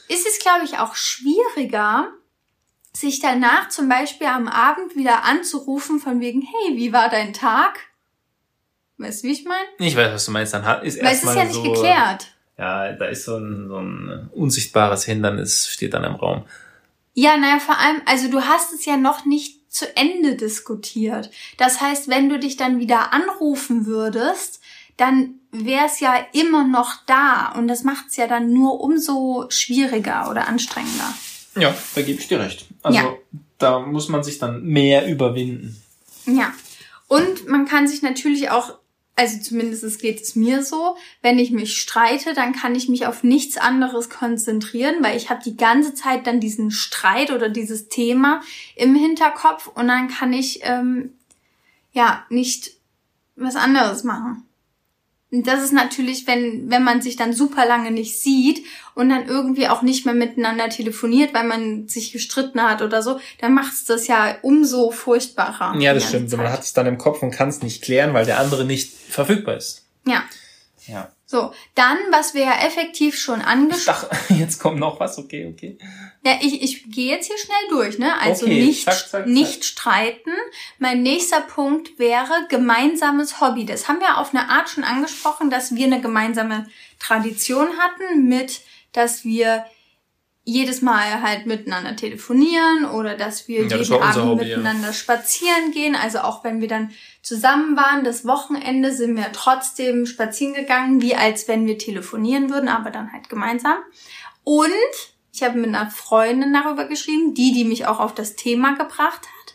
ist 0.08 0.26
es, 0.26 0.38
glaube 0.38 0.66
ich, 0.66 0.78
auch 0.78 0.94
schwieriger, 0.94 2.08
sich 2.92 3.20
danach 3.20 3.70
zum 3.70 3.88
Beispiel 3.88 4.26
am 4.26 4.48
Abend 4.48 4.96
wieder 4.96 5.24
anzurufen 5.24 5.98
von 5.98 6.20
wegen, 6.20 6.42
hey, 6.42 6.76
wie 6.76 6.92
war 6.92 7.08
dein 7.08 7.32
Tag? 7.32 7.78
Weißt 8.98 9.22
du, 9.22 9.28
wie 9.28 9.32
ich 9.32 9.44
meine? 9.44 9.64
Ich 9.78 9.96
weiß, 9.96 10.12
was 10.12 10.26
du 10.26 10.32
meinst. 10.32 10.52
Dann 10.52 10.82
ist 10.82 11.02
Weil 11.02 11.14
es 11.14 11.24
ist 11.24 11.34
ja 11.34 11.44
nicht 11.44 11.54
so, 11.54 11.62
geklärt. 11.62 12.26
Ja, 12.58 12.92
da 12.92 13.06
ist 13.06 13.24
so 13.24 13.38
ein, 13.38 13.68
so 13.68 13.78
ein 13.78 14.28
unsichtbares 14.34 15.04
Hindernis, 15.04 15.68
steht 15.68 15.94
dann 15.94 16.04
im 16.04 16.16
Raum. 16.16 16.44
Ja, 17.14 17.38
naja, 17.38 17.60
vor 17.60 17.78
allem, 17.78 18.02
also 18.04 18.30
du 18.30 18.42
hast 18.42 18.74
es 18.74 18.84
ja 18.84 18.98
noch 18.98 19.24
nicht 19.24 19.59
zu 19.70 19.96
Ende 19.96 20.34
diskutiert. 20.36 21.30
Das 21.56 21.80
heißt, 21.80 22.08
wenn 22.08 22.28
du 22.28 22.38
dich 22.38 22.56
dann 22.56 22.78
wieder 22.80 23.12
anrufen 23.12 23.86
würdest, 23.86 24.60
dann 24.96 25.36
wäre 25.52 25.86
es 25.86 26.00
ja 26.00 26.14
immer 26.32 26.66
noch 26.66 26.96
da 27.06 27.52
und 27.56 27.68
das 27.68 27.84
macht 27.84 28.08
es 28.08 28.16
ja 28.16 28.26
dann 28.26 28.52
nur 28.52 28.80
umso 28.80 29.46
schwieriger 29.48 30.28
oder 30.30 30.46
anstrengender. 30.46 31.14
Ja, 31.56 31.74
da 31.94 32.02
gebe 32.02 32.20
ich 32.20 32.28
dir 32.28 32.38
recht. 32.40 32.66
Also 32.82 32.98
Ja. 32.98 33.14
da 33.58 33.78
muss 33.80 34.08
man 34.08 34.22
sich 34.22 34.38
dann 34.38 34.62
mehr 34.64 35.06
überwinden. 35.08 35.80
Ja. 36.26 36.52
Und 37.08 37.48
man 37.48 37.64
kann 37.66 37.88
sich 37.88 38.02
natürlich 38.02 38.50
auch, 38.50 38.74
also 39.20 39.38
zumindest 39.38 40.00
geht 40.00 40.22
es 40.22 40.34
mir 40.34 40.62
so, 40.62 40.96
wenn 41.20 41.38
ich 41.38 41.50
mich 41.50 41.78
streite, 41.78 42.32
dann 42.32 42.54
kann 42.54 42.74
ich 42.74 42.88
mich 42.88 43.06
auf 43.06 43.22
nichts 43.22 43.58
anderes 43.58 44.08
konzentrieren, 44.08 45.02
weil 45.02 45.14
ich 45.14 45.28
habe 45.28 45.42
die 45.44 45.58
ganze 45.58 45.92
Zeit 45.92 46.26
dann 46.26 46.40
diesen 46.40 46.70
Streit 46.70 47.30
oder 47.30 47.50
dieses 47.50 47.90
Thema 47.90 48.40
im 48.76 48.94
Hinterkopf 48.94 49.66
und 49.66 49.88
dann 49.88 50.08
kann 50.08 50.32
ich 50.32 50.60
ähm, 50.62 51.18
ja 51.92 52.24
nicht 52.30 52.70
was 53.36 53.56
anderes 53.56 54.04
machen. 54.04 54.46
Das 55.32 55.62
ist 55.62 55.72
natürlich, 55.72 56.26
wenn, 56.26 56.70
wenn 56.70 56.82
man 56.82 57.02
sich 57.02 57.14
dann 57.14 57.32
super 57.32 57.64
lange 57.64 57.92
nicht 57.92 58.20
sieht 58.20 58.64
und 58.94 59.10
dann 59.10 59.26
irgendwie 59.26 59.68
auch 59.68 59.82
nicht 59.82 60.04
mehr 60.04 60.14
miteinander 60.14 60.68
telefoniert, 60.68 61.32
weil 61.32 61.44
man 61.44 61.86
sich 61.86 62.10
gestritten 62.10 62.60
hat 62.60 62.82
oder 62.82 63.00
so, 63.00 63.20
dann 63.38 63.54
macht 63.54 63.72
es 63.72 63.84
das 63.84 64.08
ja 64.08 64.36
umso 64.42 64.90
furchtbarer. 64.90 65.78
Ja, 65.78 65.94
das 65.94 66.08
stimmt. 66.08 66.36
Man 66.36 66.50
hat 66.50 66.62
es 66.62 66.72
dann 66.72 66.86
im 66.86 66.98
Kopf 66.98 67.22
und 67.22 67.30
kann 67.30 67.48
es 67.48 67.62
nicht 67.62 67.82
klären, 67.82 68.12
weil 68.12 68.26
der 68.26 68.40
andere 68.40 68.64
nicht 68.64 68.92
verfügbar 68.92 69.56
ist. 69.56 69.86
Ja. 70.04 70.24
Ja. 70.88 71.12
So, 71.30 71.52
dann, 71.76 71.96
was 72.10 72.34
wir 72.34 72.42
ja 72.42 72.58
effektiv 72.66 73.16
schon 73.16 73.40
angesprochen 73.40 74.08
dachte, 74.10 74.34
jetzt 74.34 74.58
kommt 74.58 74.80
noch 74.80 74.98
was. 74.98 75.16
Okay, 75.16 75.46
okay. 75.46 75.78
Ja, 76.24 76.38
ich, 76.40 76.60
ich 76.60 76.90
gehe 76.90 77.14
jetzt 77.14 77.28
hier 77.28 77.38
schnell 77.38 77.68
durch, 77.68 78.00
ne? 78.00 78.20
Also 78.20 78.46
Okay, 78.46 78.64
nicht, 78.64 78.84
zack, 78.84 78.94
zack, 78.94 79.08
zack. 79.10 79.26
nicht 79.28 79.64
streiten. 79.64 80.32
Mein 80.80 81.04
nächster 81.04 81.40
Punkt 81.40 82.00
wäre 82.00 82.32
gemeinsames 82.48 83.40
Hobby. 83.40 83.64
Das 83.64 83.86
haben 83.86 84.00
wir 84.00 84.18
auf 84.18 84.34
eine 84.34 84.48
Art 84.50 84.70
schon 84.70 84.82
angesprochen, 84.82 85.50
dass 85.50 85.72
wir 85.72 85.86
eine 85.86 86.00
gemeinsame 86.00 86.66
Tradition 86.98 87.78
hatten 87.78 88.26
mit, 88.26 88.62
dass 88.90 89.22
wir 89.24 89.64
jedes 90.44 90.80
Mal 90.82 91.22
halt 91.22 91.46
miteinander 91.46 91.96
telefonieren 91.96 92.86
oder 92.86 93.14
dass 93.14 93.46
wir 93.46 93.66
Ja, 93.66 93.76
jeden 93.76 94.02
Abend 94.02 94.24
Hobby, 94.24 94.44
ja. 94.46 94.56
miteinander 94.56 94.92
spazieren 94.92 95.70
gehen. 95.72 95.94
Also 95.94 96.20
auch 96.20 96.44
wenn 96.44 96.60
wir 96.60 96.68
dann 96.68 96.90
zusammen 97.22 97.76
waren, 97.76 98.04
das 98.04 98.26
Wochenende 98.26 98.92
sind 98.92 99.16
wir 99.16 99.32
trotzdem 99.32 100.06
spazieren 100.06 100.54
gegangen, 100.54 101.02
wie 101.02 101.14
als 101.14 101.46
wenn 101.46 101.66
wir 101.66 101.78
telefonieren 101.78 102.50
würden, 102.50 102.68
aber 102.68 102.90
dann 102.90 103.12
halt 103.12 103.28
gemeinsam. 103.28 103.76
Und 104.42 104.70
ich 105.32 105.42
habe 105.42 105.58
mit 105.58 105.68
einer 105.68 105.90
Freundin 105.90 106.52
darüber 106.52 106.86
geschrieben, 106.86 107.34
die, 107.34 107.52
die 107.52 107.64
mich 107.64 107.86
auch 107.86 108.00
auf 108.00 108.14
das 108.14 108.34
Thema 108.34 108.72
gebracht 108.74 109.20
hat. 109.26 109.54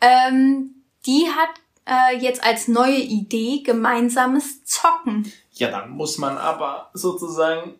Ähm, 0.00 0.82
die 1.06 1.28
hat 1.28 1.50
äh, 1.86 2.16
jetzt 2.18 2.42
als 2.42 2.68
neue 2.68 2.98
Idee 2.98 3.62
gemeinsames 3.62 4.64
Zocken. 4.64 5.30
Ja, 5.52 5.70
dann 5.70 5.90
muss 5.90 6.18
man 6.18 6.38
aber 6.38 6.90
sozusagen 6.94 7.74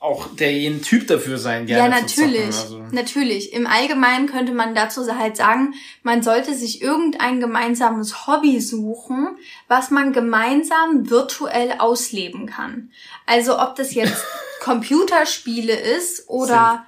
auch 0.00 0.34
derjenige 0.34 0.80
Typ 0.80 1.06
dafür 1.08 1.36
sein, 1.36 1.68
Ja, 1.68 1.86
gerne 1.86 2.06
zu 2.06 2.22
natürlich. 2.22 2.50
zocken. 2.56 2.82
Also, 2.84 2.94
Natürlich. 2.96 3.52
Im 3.52 3.66
Allgemeinen 3.66 4.26
könnte 4.28 4.52
man 4.52 4.74
dazu 4.74 5.06
halt 5.14 5.36
sagen, 5.36 5.74
man 6.02 6.22
sollte 6.22 6.54
sich 6.54 6.80
irgendein 6.80 7.38
gemeinsames 7.38 8.26
Hobby 8.26 8.60
suchen, 8.60 9.36
was 9.68 9.90
man 9.90 10.14
gemeinsam 10.14 11.10
virtuell 11.10 11.74
ausleben 11.78 12.46
kann. 12.46 12.90
Also 13.26 13.60
ob 13.60 13.76
das 13.76 13.92
jetzt 13.92 14.24
Computerspiele 14.60 15.74
ist 15.74 16.28
oder, 16.30 16.86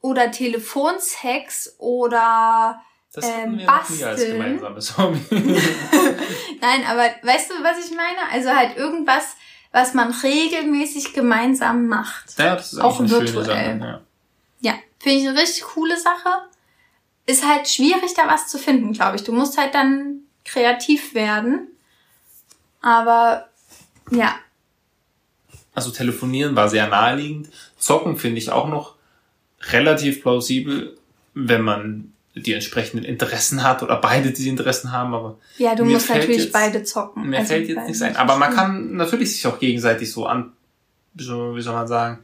oder 0.00 0.30
Telefonsex 0.30 1.74
oder 1.78 2.80
das 3.12 3.26
hatten 3.30 3.52
ähm, 3.52 3.58
wir 3.58 3.66
noch 3.66 3.90
nie 3.90 4.02
als 4.04 4.20
basteln. 4.20 4.32
gemeinsames 4.38 4.98
Hobby. 4.98 5.20
Nein, 6.60 6.84
aber 6.88 7.04
weißt 7.22 7.50
du, 7.50 7.54
was 7.62 7.78
ich 7.84 7.90
meine? 7.94 8.32
Also 8.32 8.50
halt 8.50 8.76
irgendwas, 8.76 9.36
was 9.74 9.92
man 9.92 10.12
regelmäßig 10.12 11.14
gemeinsam 11.14 11.88
macht. 11.88 12.38
ja, 12.38 12.54
das 12.54 12.72
ist 12.72 12.78
Auch 12.78 13.00
eine 13.00 13.08
schöne 13.08 13.32
virtuell. 13.34 13.78
Sache. 13.80 13.90
Ja. 13.90 14.00
Ja, 14.70 14.74
finde 15.00 15.18
ich 15.18 15.28
eine 15.28 15.36
richtig 15.38 15.64
coole 15.64 15.98
Sache. 15.98 16.30
Ist 17.26 17.44
halt 17.46 17.68
schwierig, 17.68 18.14
da 18.14 18.28
was 18.28 18.46
zu 18.46 18.56
finden, 18.58 18.92
glaube 18.92 19.16
ich. 19.16 19.24
Du 19.24 19.32
musst 19.32 19.58
halt 19.58 19.74
dann 19.74 20.20
kreativ 20.44 21.14
werden. 21.14 21.66
Aber 22.80 23.48
ja, 24.12 24.36
Also 25.74 25.90
telefonieren 25.90 26.54
war 26.54 26.68
sehr 26.68 26.86
naheliegend. 26.86 27.48
Zocken 27.76 28.16
finde 28.16 28.38
ich 28.38 28.50
auch 28.52 28.68
noch 28.68 28.94
relativ 29.72 30.22
plausibel, 30.22 30.96
wenn 31.34 31.62
man 31.62 32.13
die 32.34 32.52
entsprechenden 32.52 33.04
Interessen 33.04 33.62
hat 33.62 33.82
oder 33.82 33.96
beide 33.96 34.32
die 34.32 34.48
Interessen 34.48 34.90
haben, 34.92 35.14
aber 35.14 35.38
ja, 35.56 35.74
du 35.74 35.84
musst 35.84 36.08
natürlich 36.08 36.38
jetzt- 36.44 36.52
beide 36.52 36.82
zocken. 36.82 37.28
mir 37.30 37.38
Also 37.38 37.48
fällt 37.48 37.68
jetzt 37.68 37.86
nichts 37.86 38.02
ein. 38.02 38.08
nicht 38.10 38.18
Aber 38.20 38.36
man 38.36 38.52
kann 38.54 38.96
natürlich 38.96 39.32
sich 39.34 39.46
auch 39.46 39.58
gegenseitig 39.60 40.10
so 40.10 40.26
an, 40.26 40.52
so, 41.16 41.54
wie 41.54 41.62
soll 41.62 41.74
man 41.74 41.86
sagen, 41.86 42.18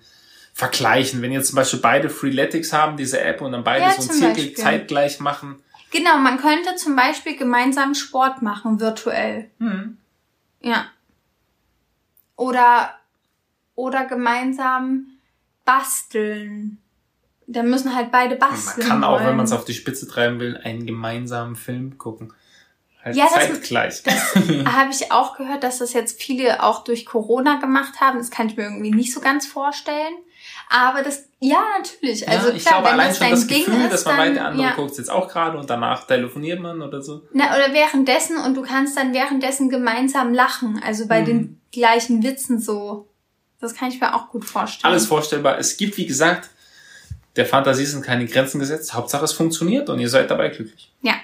vergleichen. 0.53 1.23
Wenn 1.23 1.31
jetzt 1.31 1.47
zum 1.49 1.57
Beispiel 1.57 1.79
beide 1.79 2.11
Freeletics 2.11 2.73
haben, 2.73 2.97
diese 2.97 3.21
App, 3.21 3.41
und 3.41 3.53
dann 3.53 3.63
beide 3.63 3.85
Ja, 3.85 3.93
so 3.93 4.01
einen 4.03 4.11
zum 4.11 4.19
Zirkel 4.19 4.45
Beispiel. 4.47 4.55
zeitgleich 4.55 5.21
machen. 5.21 5.63
Genau, 5.93 6.19
man 6.19 6.39
könnte 6.39 6.75
zum 6.77 6.97
Beispiel 6.97 7.37
gemeinsam 7.37 7.95
Sport 7.95 8.43
machen, 8.43 8.81
virtuell. 8.81 9.49
Hm. 9.59 9.97
Ja. 10.61 10.87
Oder, 12.37 12.91
oder 13.77 14.07
gemeinsam 14.07 15.07
basteln. 15.65 16.79
Da 17.53 17.63
müssen 17.63 17.95
halt 17.97 18.13
beide 18.13 18.37
Man 18.37 18.51
basteln. 18.51 18.87
kann 18.87 19.03
auch, 19.05 19.21
wenn 19.25 19.37
man 19.37 19.45
es 19.45 19.53
auf 19.53 19.65
die 19.65 19.75
Spitze 19.75 20.07
treiben 20.07 20.39
will, 20.39 20.57
einen 20.63 20.87
gemeinsamen 20.87 21.57
Film 21.57 21.99
gucken. 21.99 22.33
Halt 23.05 23.17
Ja, 23.17 23.25
das- 23.35 23.47
zeitgleich. 23.47 24.03
Habe 24.67 24.91
ich 24.93 25.11
auch 25.11 25.37
gehört, 25.37 25.65
dass 25.65 25.79
das 25.79 25.93
jetzt 25.93 26.23
viele 26.23 26.63
auch 26.63 26.85
durch 26.85 27.07
Corona 27.07 27.59
gemacht 27.59 28.01
haben. 28.01 28.19
Das 28.19 28.31
kann 28.31 28.49
ich 28.49 28.57
mir 28.57 28.65
irgendwie 28.65 28.93
nicht 28.93 29.13
so 29.13 29.21
ganz 29.21 29.47
vorstellen. 29.47 30.15
Aber 30.69 31.03
das, 31.03 31.25
ja, 31.41 31.63
natürlich. 31.79 32.29
Also 32.29 32.51
ja, 32.51 32.55
ich 32.55 32.65
klar, 32.65 32.81
glaube, 32.83 32.87
wenn 32.89 33.01
allein 33.01 33.09
das 33.09 33.19
schon 33.19 33.31
das 33.31 33.47
Ding 33.47 33.65
Gefühl, 33.65 33.85
ist, 33.85 33.93
dass 33.93 34.05
man 34.05 34.17
dann, 34.17 34.27
weiß, 34.29 34.35
der 34.35 34.45
andere 34.47 34.63
ja. 34.69 34.73
guckt 34.75 34.97
jetzt 34.99 35.11
auch 35.11 35.29
gerade 35.29 35.59
und 35.59 35.69
danach 35.69 36.07
telefoniert 36.07 36.61
man 36.61 36.81
oder 36.83 37.03
so. 37.03 37.23
Na, 37.33 37.55
oder 37.57 37.73
währenddessen 37.75 38.37
und 38.37 38.55
du 38.55 38.63
kannst 38.63 38.97
dann 38.97 39.13
währenddessen 39.13 39.71
gemeinsam 39.71 40.33
lachen. 40.33 40.81
Also 40.85 41.09
bei 41.09 41.23
Mhm. 41.23 41.27
den 41.27 41.61
gleichen 41.73 42.23
Witzen 42.23 42.61
so. 42.61 43.09
Das 43.61 43.75
kann 43.75 43.89
ich 43.89 44.01
mir 44.01 44.15
auch 44.15 44.29
gut 44.29 44.45
vorstellen. 44.45 44.93
Alles 44.93 45.07
vorstellbar. 45.07 45.59
Es 45.59 45.77
gibt, 45.77 45.97
wie 45.97 46.07
gesagt, 46.07 46.49
der 47.37 47.47
Fantasie 47.47 47.85
sind 47.85 48.05
keine 48.05 48.27
Grenzen 48.27 48.59
gesetzt. 48.59 48.95
Hauptsache 48.95 49.25
es 49.25 49.33
funktioniert 49.33 49.89
und 49.89 50.01
ihr 50.01 50.09
seid 50.09 50.31
dabei 50.31 50.49
glücklich. 50.49 50.93
Ja, 51.03 51.15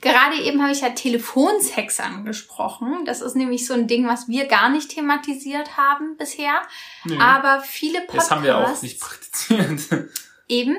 gerade 0.00 0.36
eben 0.42 0.62
habe 0.62 0.72
ich 0.72 0.80
ja 0.80 0.90
Telefonsex 0.90 2.00
angesprochen. 2.00 3.04
Das 3.04 3.20
ist 3.20 3.36
nämlich 3.36 3.66
so 3.66 3.74
ein 3.74 3.88
Ding, 3.88 4.06
was 4.06 4.28
wir 4.28 4.46
gar 4.46 4.68
nicht 4.68 4.90
thematisiert 4.90 5.76
haben 5.76 6.16
bisher. 6.16 6.62
Nö. 7.04 7.18
Aber 7.18 7.62
viele 7.62 8.00
Podcasts 8.00 8.28
das 8.28 8.30
haben 8.30 8.44
wir 8.44 8.58
auch 8.58 8.82
nicht 8.82 9.00
praktiziert. 9.00 10.08
eben. 10.48 10.76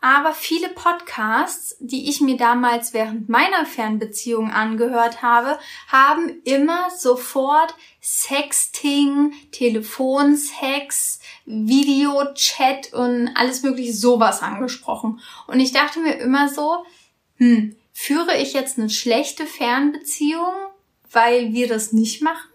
Aber 0.00 0.34
viele 0.34 0.68
Podcasts, 0.68 1.76
die 1.80 2.10
ich 2.10 2.20
mir 2.20 2.36
damals 2.36 2.92
während 2.92 3.30
meiner 3.30 3.64
Fernbeziehung 3.64 4.50
angehört 4.50 5.22
habe, 5.22 5.58
haben 5.88 6.42
immer 6.44 6.90
sofort 6.90 7.74
Sexting, 8.02 9.32
Telefonsex, 9.50 11.20
Videochat 11.46 12.92
und 12.92 13.30
alles 13.34 13.62
mögliche 13.62 13.92
sowas 13.92 14.42
angesprochen. 14.42 15.20
Und 15.46 15.60
ich 15.60 15.72
dachte 15.72 16.00
mir 16.00 16.14
immer 16.14 16.48
so, 16.48 16.84
hm, 17.36 17.76
führe 17.92 18.36
ich 18.36 18.54
jetzt 18.54 18.78
eine 18.78 18.90
schlechte 18.90 19.46
Fernbeziehung, 19.46 20.52
weil 21.10 21.52
wir 21.52 21.68
das 21.68 21.92
nicht 21.92 22.22
machen? 22.22 22.48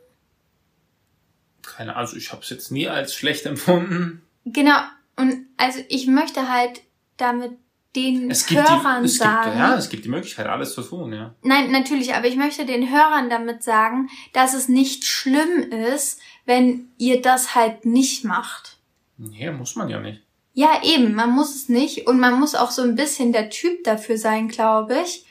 Keine 1.62 1.92
Ahnung, 1.92 2.02
also 2.02 2.18
ich 2.18 2.32
habe 2.32 2.42
es 2.42 2.50
jetzt 2.50 2.72
nie 2.72 2.88
als 2.88 3.14
schlecht 3.14 3.46
empfunden. 3.46 4.24
Genau. 4.46 4.80
Und 5.16 5.46
also 5.58 5.80
ich 5.90 6.08
möchte 6.08 6.50
halt 6.52 6.82
damit 7.18 7.52
den 7.96 8.30
Es 8.30 8.50
Hörern 8.50 9.04
die, 9.04 9.10
es 9.10 9.18
sagen. 9.18 9.52
gibt, 9.52 9.56
ja, 9.58 9.76
es 9.76 9.90
gibt 9.90 10.06
die 10.06 10.10
Möglichkeit, 10.10 10.48
alles 10.48 10.74
zu 10.74 10.82
tun, 10.82 11.12
ja. 11.12 11.34
Nein, 11.42 11.72
natürlich, 11.72 12.14
aber 12.14 12.28
ich 12.28 12.36
möchte 12.36 12.66
den 12.66 12.90
Hörern 12.90 13.30
damit 13.30 13.64
sagen, 13.64 14.10
dass 14.34 14.54
es 14.54 14.70
nicht 14.70 15.06
schlimm 15.06 15.72
ist, 15.72 16.20
wenn 16.46 16.90
ihr 16.98 17.22
das 17.22 17.56
halt 17.56 17.86
nicht 17.86 18.26
macht. 18.26 18.79
Nee, 19.20 19.52
muss 19.52 19.76
man 19.76 19.90
ja 19.90 20.00
nicht. 20.00 20.22
Ja, 20.54 20.82
eben, 20.84 21.14
man 21.14 21.30
muss 21.32 21.56
es 21.56 21.70
nicht 21.70 22.08
und 22.08 22.20
man 22.20 22.40
muss 22.40 22.56
auch 22.56 22.72
so 22.72 22.82
ein 22.82 22.96
bisschen 22.96 23.32
der 23.32 23.50
Typ 23.50 23.84
dafür 23.84 24.18
sein, 24.18 24.48
glaube 24.48 24.98
ich. 25.04 25.26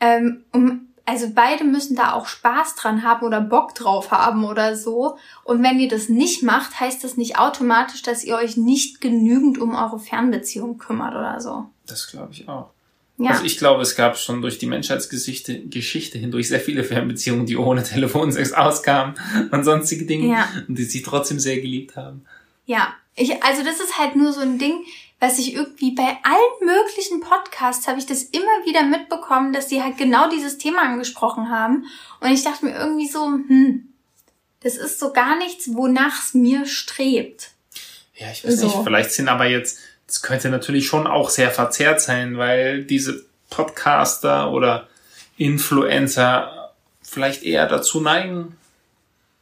Ähm, 0.00 0.44
um, 0.52 0.88
also 1.04 1.26
beide 1.34 1.64
müssen 1.64 1.96
da 1.96 2.12
auch 2.14 2.26
Spaß 2.26 2.76
dran 2.76 3.02
haben 3.02 3.26
oder 3.26 3.40
Bock 3.40 3.74
drauf 3.74 4.10
haben 4.10 4.44
oder 4.44 4.76
so. 4.76 5.18
Und 5.44 5.62
wenn 5.62 5.78
ihr 5.78 5.88
das 5.88 6.08
nicht 6.08 6.42
macht, 6.42 6.80
heißt 6.80 7.04
das 7.04 7.16
nicht 7.16 7.38
automatisch, 7.38 8.02
dass 8.02 8.24
ihr 8.24 8.36
euch 8.36 8.56
nicht 8.56 9.00
genügend 9.00 9.58
um 9.58 9.74
eure 9.74 9.98
Fernbeziehung 9.98 10.78
kümmert 10.78 11.14
oder 11.14 11.40
so. 11.40 11.66
Das 11.86 12.06
glaube 12.06 12.32
ich 12.32 12.48
auch. 12.48 12.70
Ja. 13.18 13.32
Also 13.32 13.44
ich 13.44 13.58
glaube, 13.58 13.82
es 13.82 13.96
gab 13.96 14.16
schon 14.16 14.40
durch 14.40 14.58
die 14.58 14.66
Menschheitsgeschichte 14.66 15.60
Geschichte 15.66 16.18
hindurch 16.18 16.48
sehr 16.48 16.60
viele 16.60 16.84
Fernbeziehungen, 16.84 17.44
die 17.44 17.56
ohne 17.56 17.82
Telefonsex 17.82 18.52
auskamen 18.54 19.14
und 19.50 19.64
sonstige 19.64 20.06
Dinge 20.06 20.28
Ja. 20.28 20.48
und 20.68 20.78
die 20.78 20.84
sich 20.84 21.02
trotzdem 21.02 21.38
sehr 21.38 21.60
geliebt 21.60 21.96
haben. 21.96 22.24
Ja, 22.70 22.94
ich, 23.16 23.42
also 23.42 23.64
das 23.64 23.80
ist 23.80 23.98
halt 23.98 24.14
nur 24.14 24.32
so 24.32 24.42
ein 24.42 24.56
Ding, 24.56 24.84
was 25.18 25.40
ich 25.40 25.54
irgendwie 25.54 25.90
bei 25.90 26.16
allen 26.22 26.60
möglichen 26.60 27.20
Podcasts 27.20 27.88
habe 27.88 27.98
ich 27.98 28.06
das 28.06 28.22
immer 28.22 28.64
wieder 28.64 28.84
mitbekommen, 28.84 29.52
dass 29.52 29.66
die 29.66 29.82
halt 29.82 29.98
genau 29.98 30.30
dieses 30.30 30.56
Thema 30.56 30.82
angesprochen 30.82 31.50
haben. 31.50 31.86
Und 32.20 32.30
ich 32.30 32.44
dachte 32.44 32.64
mir 32.64 32.76
irgendwie 32.76 33.08
so, 33.08 33.24
hm, 33.24 33.88
Das 34.60 34.76
ist 34.76 35.00
so 35.00 35.12
gar 35.12 35.36
nichts, 35.36 35.74
wonach 35.74 36.22
es 36.22 36.32
mir 36.32 36.64
strebt. 36.64 37.50
Ja, 38.14 38.30
ich 38.30 38.46
weiß 38.46 38.60
so. 38.60 38.66
nicht, 38.66 38.78
vielleicht 38.84 39.10
sind 39.10 39.28
aber 39.28 39.46
jetzt, 39.46 39.80
das 40.06 40.22
könnte 40.22 40.48
natürlich 40.48 40.86
schon 40.86 41.08
auch 41.08 41.28
sehr 41.28 41.50
verzerrt 41.50 42.00
sein, 42.00 42.38
weil 42.38 42.84
diese 42.84 43.24
Podcaster 43.48 44.52
oder 44.52 44.86
Influencer 45.36 46.72
vielleicht 47.02 47.42
eher 47.42 47.66
dazu 47.66 48.00
neigen, 48.00 48.56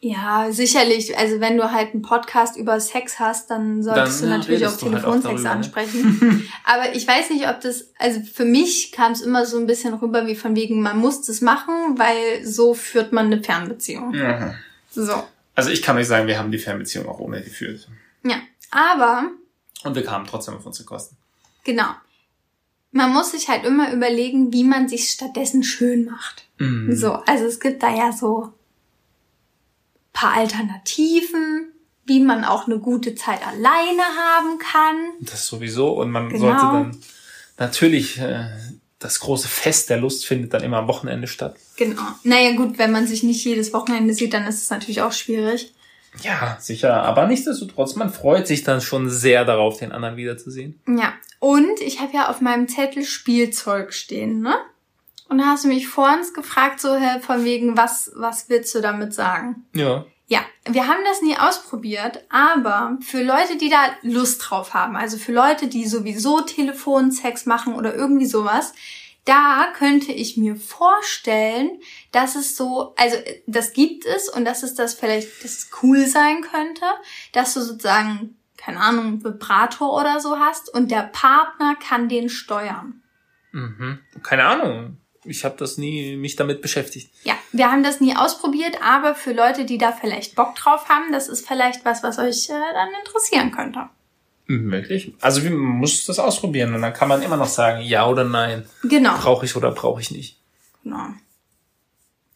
ja, 0.00 0.52
sicherlich. 0.52 1.18
Also 1.18 1.40
wenn 1.40 1.56
du 1.56 1.72
halt 1.72 1.92
einen 1.92 2.02
Podcast 2.02 2.56
über 2.56 2.78
Sex 2.78 3.18
hast, 3.18 3.50
dann 3.50 3.82
solltest 3.82 4.22
dann 4.22 4.30
du 4.30 4.36
natürlich 4.36 4.66
auch 4.66 4.76
Telefonsex 4.76 5.44
halt 5.44 5.56
ansprechen. 5.56 6.48
Aber 6.64 6.94
ich 6.94 7.06
weiß 7.06 7.30
nicht, 7.30 7.48
ob 7.48 7.60
das, 7.60 7.90
also 7.98 8.20
für 8.20 8.44
mich 8.44 8.92
kam 8.92 9.10
es 9.12 9.22
immer 9.22 9.44
so 9.44 9.58
ein 9.58 9.66
bisschen 9.66 9.94
rüber 9.94 10.26
wie 10.28 10.36
von 10.36 10.54
wegen, 10.54 10.82
man 10.82 10.98
muss 10.98 11.22
das 11.22 11.40
machen, 11.40 11.98
weil 11.98 12.46
so 12.46 12.74
führt 12.74 13.12
man 13.12 13.26
eine 13.26 13.42
Fernbeziehung. 13.42 14.12
Mhm. 14.12 14.54
So. 14.90 15.24
Also 15.56 15.70
ich 15.70 15.82
kann 15.82 15.96
nicht 15.96 16.06
sagen, 16.06 16.28
wir 16.28 16.38
haben 16.38 16.52
die 16.52 16.58
Fernbeziehung 16.58 17.08
auch 17.08 17.18
ohne 17.18 17.42
geführt. 17.42 17.88
Ja, 18.22 18.36
aber. 18.70 19.30
Und 19.82 19.96
wir 19.96 20.04
kamen 20.04 20.26
trotzdem 20.28 20.54
auf 20.54 20.64
unsere 20.64 20.86
Kosten. 20.86 21.16
Genau. 21.64 21.88
Man 22.92 23.12
muss 23.12 23.32
sich 23.32 23.48
halt 23.48 23.64
immer 23.64 23.92
überlegen, 23.92 24.52
wie 24.52 24.62
man 24.62 24.88
sich 24.88 25.10
stattdessen 25.10 25.64
schön 25.64 26.04
macht. 26.04 26.46
Mhm. 26.58 26.94
So, 26.94 27.14
also 27.14 27.46
es 27.46 27.58
gibt 27.58 27.82
da 27.82 27.92
ja 27.92 28.12
so 28.12 28.52
paar 30.18 30.32
Alternativen, 30.32 31.72
wie 32.04 32.20
man 32.20 32.44
auch 32.44 32.66
eine 32.66 32.80
gute 32.80 33.14
Zeit 33.14 33.46
alleine 33.46 34.02
haben 34.02 34.58
kann. 34.58 34.96
Das 35.20 35.46
sowieso. 35.46 35.92
Und 35.92 36.10
man 36.10 36.28
genau. 36.28 36.40
sollte 36.40 36.62
dann 36.62 36.96
natürlich, 37.56 38.18
äh, 38.18 38.48
das 38.98 39.20
große 39.20 39.46
Fest 39.46 39.90
der 39.90 39.98
Lust 39.98 40.26
findet 40.26 40.52
dann 40.52 40.64
immer 40.64 40.78
am 40.78 40.88
Wochenende 40.88 41.28
statt. 41.28 41.56
Genau. 41.76 42.02
Naja 42.24 42.56
gut, 42.56 42.78
wenn 42.78 42.90
man 42.90 43.06
sich 43.06 43.22
nicht 43.22 43.44
jedes 43.44 43.72
Wochenende 43.72 44.12
sieht, 44.12 44.34
dann 44.34 44.44
ist 44.46 44.60
es 44.60 44.70
natürlich 44.70 45.02
auch 45.02 45.12
schwierig. 45.12 45.72
Ja, 46.22 46.56
sicher. 46.60 47.04
Aber 47.04 47.28
nichtsdestotrotz, 47.28 47.94
man 47.94 48.12
freut 48.12 48.48
sich 48.48 48.64
dann 48.64 48.80
schon 48.80 49.08
sehr 49.08 49.44
darauf, 49.44 49.78
den 49.78 49.92
anderen 49.92 50.16
wiederzusehen. 50.16 50.80
Ja. 50.88 51.12
Und 51.38 51.80
ich 51.80 52.00
habe 52.00 52.14
ja 52.14 52.28
auf 52.28 52.40
meinem 52.40 52.66
Zettel 52.66 53.04
Spielzeug 53.04 53.92
stehen, 53.94 54.40
ne? 54.40 54.56
Und 55.28 55.38
da 55.38 55.46
hast 55.46 55.64
du 55.64 55.68
mich 55.68 55.88
vor 55.88 56.10
uns 56.12 56.32
gefragt, 56.32 56.80
so 56.80 56.98
von 57.20 57.44
wegen, 57.44 57.76
was, 57.76 58.10
was 58.14 58.48
willst 58.48 58.74
du 58.74 58.80
damit 58.80 59.12
sagen? 59.14 59.66
Ja. 59.74 60.06
Ja, 60.30 60.40
wir 60.66 60.86
haben 60.86 61.04
das 61.04 61.22
nie 61.22 61.38
ausprobiert, 61.38 62.22
aber 62.28 62.98
für 63.00 63.22
Leute, 63.22 63.56
die 63.56 63.70
da 63.70 63.78
Lust 64.02 64.42
drauf 64.44 64.74
haben, 64.74 64.94
also 64.94 65.16
für 65.16 65.32
Leute, 65.32 65.68
die 65.68 65.86
sowieso 65.86 66.42
Telefonsex 66.42 67.46
machen 67.46 67.74
oder 67.74 67.94
irgendwie 67.94 68.26
sowas, 68.26 68.74
da 69.24 69.72
könnte 69.74 70.12
ich 70.12 70.36
mir 70.36 70.56
vorstellen, 70.56 71.80
dass 72.12 72.34
es 72.34 72.58
so, 72.58 72.94
also 72.98 73.16
das 73.46 73.72
gibt 73.72 74.04
es 74.04 74.28
und 74.28 74.44
dass 74.44 74.62
es 74.62 74.74
das 74.74 74.94
vielleicht, 74.94 75.42
dass 75.42 75.52
es 75.52 75.70
cool 75.82 76.04
sein 76.04 76.42
könnte, 76.42 76.84
dass 77.32 77.54
du 77.54 77.62
sozusagen, 77.62 78.36
keine 78.58 78.80
Ahnung, 78.80 79.24
Vibrator 79.24 79.94
oder 79.94 80.20
so 80.20 80.38
hast 80.38 80.72
und 80.72 80.90
der 80.90 81.04
Partner 81.04 81.74
kann 81.74 82.10
den 82.10 82.28
steuern. 82.28 83.02
Mhm. 83.52 84.00
Keine 84.22 84.44
Ahnung 84.44 84.98
ich 85.28 85.44
habe 85.44 85.56
das 85.58 85.78
nie 85.78 86.16
mich 86.16 86.36
damit 86.36 86.62
beschäftigt. 86.62 87.10
Ja, 87.24 87.34
wir 87.52 87.70
haben 87.70 87.82
das 87.82 88.00
nie 88.00 88.16
ausprobiert, 88.16 88.78
aber 88.82 89.14
für 89.14 89.32
Leute, 89.32 89.64
die 89.64 89.78
da 89.78 89.92
vielleicht 89.92 90.34
Bock 90.34 90.54
drauf 90.54 90.88
haben, 90.88 91.12
das 91.12 91.28
ist 91.28 91.46
vielleicht 91.46 91.84
was, 91.84 92.02
was 92.02 92.18
euch 92.18 92.48
äh, 92.48 92.72
dann 92.74 92.88
interessieren 93.04 93.50
könnte. 93.50 93.88
Möglich. 94.46 95.12
Also 95.20 95.42
man 95.42 95.58
muss 95.58 96.06
das 96.06 96.18
ausprobieren 96.18 96.74
und 96.74 96.80
dann 96.80 96.94
kann 96.94 97.08
man 97.08 97.22
immer 97.22 97.36
noch 97.36 97.48
sagen, 97.48 97.82
ja 97.82 98.08
oder 98.08 98.24
nein. 98.24 98.66
Genau. 98.82 99.16
Brauche 99.18 99.44
ich 99.44 99.54
oder 99.56 99.72
brauche 99.72 100.00
ich 100.00 100.10
nicht. 100.10 100.38
Genau. 100.82 101.08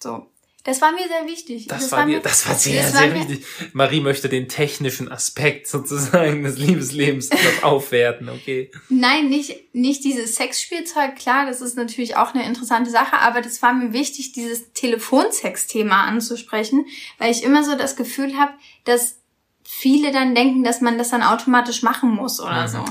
So. 0.03 0.26
Das 0.64 0.80
war 0.80 0.92
mir 0.92 1.08
sehr 1.08 1.26
wichtig. 1.26 1.66
Das, 1.66 1.82
das 1.82 1.92
war, 1.92 2.06
mir, 2.06 2.20
das 2.20 2.46
war 2.46 2.54
sehr, 2.54 2.82
das 2.82 2.92
sehr 2.92 3.12
war 3.12 3.28
wichtig. 3.28 3.44
Marie 3.72 4.00
möchte 4.00 4.28
den 4.28 4.48
technischen 4.48 5.10
Aspekt 5.10 5.66
sozusagen 5.66 6.44
des 6.44 6.56
Liebeslebens 6.56 7.30
aufwerten, 7.62 8.28
okay? 8.28 8.70
Nein, 8.88 9.28
nicht, 9.28 9.74
nicht 9.74 10.04
dieses 10.04 10.36
Sexspielzeug, 10.36 11.16
klar, 11.16 11.46
das 11.46 11.60
ist 11.60 11.76
natürlich 11.76 12.16
auch 12.16 12.32
eine 12.34 12.46
interessante 12.46 12.90
Sache, 12.90 13.18
aber 13.18 13.40
das 13.40 13.60
war 13.60 13.72
mir 13.72 13.92
wichtig, 13.92 14.32
dieses 14.32 14.72
Telefonsex-Thema 14.72 16.04
anzusprechen, 16.04 16.86
weil 17.18 17.32
ich 17.32 17.42
immer 17.42 17.64
so 17.64 17.74
das 17.74 17.96
Gefühl 17.96 18.38
habe, 18.38 18.52
dass 18.84 19.16
viele 19.64 20.12
dann 20.12 20.36
denken, 20.36 20.62
dass 20.62 20.80
man 20.80 20.96
das 20.96 21.10
dann 21.10 21.24
automatisch 21.24 21.82
machen 21.82 22.10
muss 22.10 22.38
oder 22.38 22.68
mhm. 22.68 22.68
so. 22.68 22.84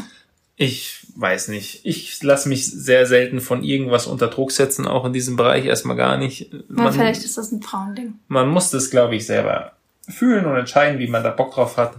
Ich 0.57 1.00
weiß 1.15 1.49
nicht. 1.49 1.81
Ich 1.83 2.21
lasse 2.23 2.49
mich 2.49 2.65
sehr 2.65 3.05
selten 3.05 3.41
von 3.41 3.63
irgendwas 3.63 4.07
unter 4.07 4.27
Druck 4.27 4.51
setzen, 4.51 4.87
auch 4.87 5.05
in 5.05 5.13
diesem 5.13 5.35
Bereich 5.35 5.65
erstmal 5.65 5.95
gar 5.95 6.17
nicht. 6.17 6.51
Man, 6.69 6.85
ja, 6.85 6.91
vielleicht 6.91 7.23
ist 7.23 7.37
das 7.37 7.51
ein 7.51 7.61
Frauending. 7.61 8.19
Man 8.27 8.49
muss 8.49 8.69
das, 8.69 8.89
glaube 8.89 9.15
ich, 9.15 9.25
selber 9.25 9.73
fühlen 10.07 10.45
und 10.45 10.55
entscheiden, 10.55 10.99
wie 10.99 11.07
man 11.07 11.23
da 11.23 11.31
Bock 11.31 11.53
drauf 11.53 11.77
hat. 11.77 11.95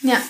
Ja. 0.00 0.20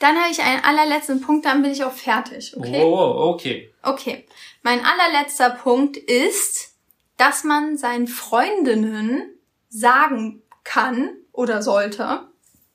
Dann 0.00 0.16
habe 0.16 0.30
ich 0.30 0.40
einen 0.42 0.64
allerletzten 0.64 1.20
Punkt, 1.20 1.46
dann 1.46 1.62
bin 1.62 1.70
ich 1.72 1.84
auch 1.84 1.92
fertig, 1.92 2.56
okay? 2.56 2.82
Oh, 2.82 3.30
okay. 3.32 3.72
Okay. 3.82 4.26
Mein 4.62 4.80
allerletzter 4.84 5.50
Punkt 5.50 5.96
ist, 5.96 6.74
dass 7.16 7.44
man 7.44 7.78
seinen 7.78 8.08
Freundinnen 8.08 9.22
sagen 9.68 10.42
kann 10.64 11.10
oder 11.32 11.62
sollte, 11.62 12.20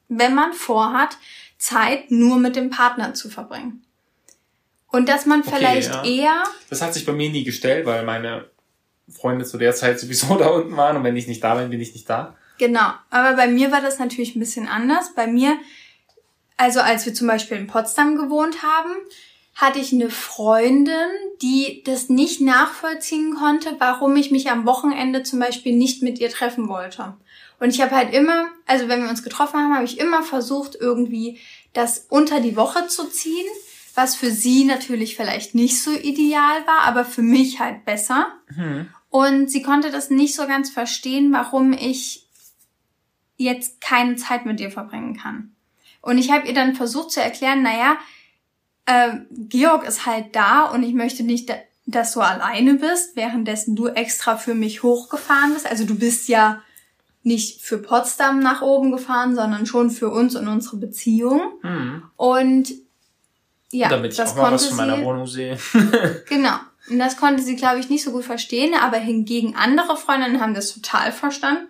wenn 0.07 0.33
man 0.33 0.53
vorhat, 0.53 1.17
Zeit 1.59 2.09
nur 2.09 2.39
mit 2.39 2.55
dem 2.55 2.71
Partner 2.71 3.13
zu 3.13 3.29
verbringen. 3.29 3.83
Und 4.87 5.07
dass 5.07 5.27
man 5.27 5.43
vielleicht 5.43 5.93
okay, 5.93 6.15
ja. 6.15 6.23
eher. 6.23 6.43
Das 6.69 6.81
hat 6.81 6.95
sich 6.95 7.05
bei 7.05 7.11
mir 7.11 7.29
nie 7.29 7.43
gestellt, 7.43 7.85
weil 7.85 8.03
meine 8.03 8.49
Freunde 9.07 9.45
zu 9.45 9.57
der 9.57 9.75
Zeit 9.75 9.99
sowieso 9.99 10.35
da 10.37 10.47
unten 10.47 10.75
waren 10.75 10.97
und 10.97 11.03
wenn 11.03 11.15
ich 11.15 11.27
nicht 11.27 11.43
da 11.43 11.55
bin, 11.55 11.69
bin 11.69 11.81
ich 11.81 11.93
nicht 11.93 12.09
da. 12.09 12.35
Genau. 12.57 12.91
Aber 13.09 13.35
bei 13.35 13.47
mir 13.47 13.71
war 13.71 13.81
das 13.81 13.99
natürlich 13.99 14.35
ein 14.35 14.39
bisschen 14.39 14.67
anders. 14.67 15.13
Bei 15.15 15.27
mir, 15.27 15.57
also 16.57 16.79
als 16.79 17.05
wir 17.05 17.13
zum 17.13 17.27
Beispiel 17.27 17.57
in 17.57 17.67
Potsdam 17.67 18.17
gewohnt 18.17 18.63
haben, 18.63 18.91
hatte 19.55 19.79
ich 19.79 19.91
eine 19.91 20.09
Freundin, 20.09 21.09
die 21.41 21.83
das 21.85 22.09
nicht 22.09 22.41
nachvollziehen 22.41 23.35
konnte, 23.35 23.75
warum 23.79 24.15
ich 24.15 24.31
mich 24.31 24.49
am 24.49 24.65
Wochenende 24.65 25.23
zum 25.23 25.39
Beispiel 25.39 25.75
nicht 25.75 26.01
mit 26.01 26.19
ihr 26.19 26.29
treffen 26.29 26.69
wollte. 26.69 27.15
Und 27.59 27.69
ich 27.69 27.81
habe 27.81 27.95
halt 27.95 28.13
immer, 28.13 28.47
also 28.65 28.87
wenn 28.87 29.03
wir 29.03 29.09
uns 29.09 29.23
getroffen 29.23 29.59
haben, 29.59 29.75
habe 29.75 29.85
ich 29.85 29.99
immer 29.99 30.23
versucht, 30.23 30.75
irgendwie 30.79 31.39
das 31.73 32.05
unter 32.09 32.39
die 32.39 32.55
Woche 32.55 32.87
zu 32.87 33.09
ziehen, 33.09 33.47
was 33.95 34.15
für 34.15 34.31
sie 34.31 34.63
natürlich 34.63 35.15
vielleicht 35.15 35.55
nicht 35.55 35.81
so 35.81 35.91
ideal 35.91 36.65
war, 36.65 36.81
aber 36.83 37.03
für 37.03 37.21
mich 37.21 37.59
halt 37.59 37.85
besser. 37.85 38.27
Mhm. 38.55 38.87
Und 39.09 39.51
sie 39.51 39.61
konnte 39.61 39.91
das 39.91 40.09
nicht 40.09 40.35
so 40.35 40.47
ganz 40.47 40.69
verstehen, 40.69 41.33
warum 41.33 41.73
ich 41.73 42.27
jetzt 43.35 43.81
keine 43.81 44.15
Zeit 44.15 44.45
mit 44.45 44.59
ihr 44.59 44.71
verbringen 44.71 45.17
kann. 45.17 45.55
Und 46.01 46.17
ich 46.17 46.31
habe 46.31 46.47
ihr 46.47 46.53
dann 46.53 46.75
versucht 46.75 47.11
zu 47.11 47.21
erklären, 47.21 47.61
naja, 47.61 47.97
äh, 48.85 49.17
Georg 49.31 49.85
ist 49.85 50.05
halt 50.05 50.35
da 50.35 50.63
und 50.65 50.83
ich 50.83 50.93
möchte 50.93 51.23
nicht, 51.23 51.51
dass 51.85 52.13
du 52.13 52.21
alleine 52.21 52.75
bist, 52.75 53.15
währenddessen 53.15 53.75
du 53.75 53.87
extra 53.87 54.37
für 54.37 54.53
mich 54.53 54.83
hochgefahren 54.83 55.53
bist. 55.53 55.65
Also 55.65 55.85
du 55.85 55.95
bist 55.95 56.29
ja 56.29 56.61
nicht 57.23 57.61
für 57.61 57.77
Potsdam 57.77 58.39
nach 58.39 58.61
oben 58.61 58.91
gefahren, 58.91 59.35
sondern 59.35 59.65
schon 59.65 59.91
für 59.91 60.09
uns 60.09 60.35
und 60.35 60.47
unsere 60.47 60.77
Beziehung. 60.77 61.41
Mhm. 61.61 62.03
Und 62.15 62.73
ja, 63.71 63.89
damit 63.89 64.11
ich 64.11 64.17
das 64.17 64.31
auch 64.31 64.37
mal 64.37 64.51
was 64.53 64.67
von 64.67 64.77
meiner 64.77 64.97
sie, 64.97 65.03
Wohnung 65.03 65.27
sehe. 65.27 65.57
genau. 66.29 66.55
Und 66.89 66.97
das 66.97 67.17
konnte 67.17 67.43
sie, 67.43 67.55
glaube 67.55 67.79
ich, 67.79 67.89
nicht 67.89 68.03
so 68.03 68.11
gut 68.11 68.23
verstehen, 68.23 68.73
aber 68.79 68.97
hingegen 68.97 69.55
andere 69.55 69.95
Freundinnen 69.95 70.41
haben 70.41 70.55
das 70.55 70.73
total 70.73 71.11
verstanden. 71.11 71.67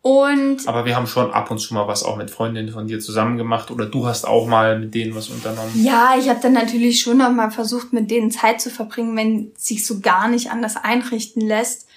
Und 0.00 0.68
aber 0.68 0.84
wir 0.84 0.94
haben 0.94 1.08
schon 1.08 1.32
ab 1.32 1.50
und 1.50 1.58
zu 1.58 1.74
mal 1.74 1.88
was 1.88 2.04
auch 2.04 2.16
mit 2.16 2.30
Freundinnen 2.30 2.72
von 2.72 2.86
dir 2.86 3.00
zusammen 3.00 3.36
gemacht 3.36 3.72
oder 3.72 3.86
du 3.86 4.06
hast 4.06 4.26
auch 4.26 4.46
mal 4.46 4.78
mit 4.78 4.94
denen 4.94 5.14
was 5.14 5.28
unternommen. 5.28 5.72
Ja, 5.74 6.14
ich 6.16 6.28
habe 6.28 6.38
dann 6.40 6.52
natürlich 6.52 7.00
schon 7.00 7.18
noch 7.18 7.32
mal 7.32 7.50
versucht, 7.50 7.92
mit 7.92 8.08
denen 8.10 8.30
Zeit 8.30 8.60
zu 8.60 8.70
verbringen, 8.70 9.16
wenn 9.16 9.52
sich 9.56 9.84
so 9.84 9.98
gar 10.00 10.28
nicht 10.28 10.52
anders 10.52 10.76
einrichten 10.76 11.42
lässt 11.42 11.87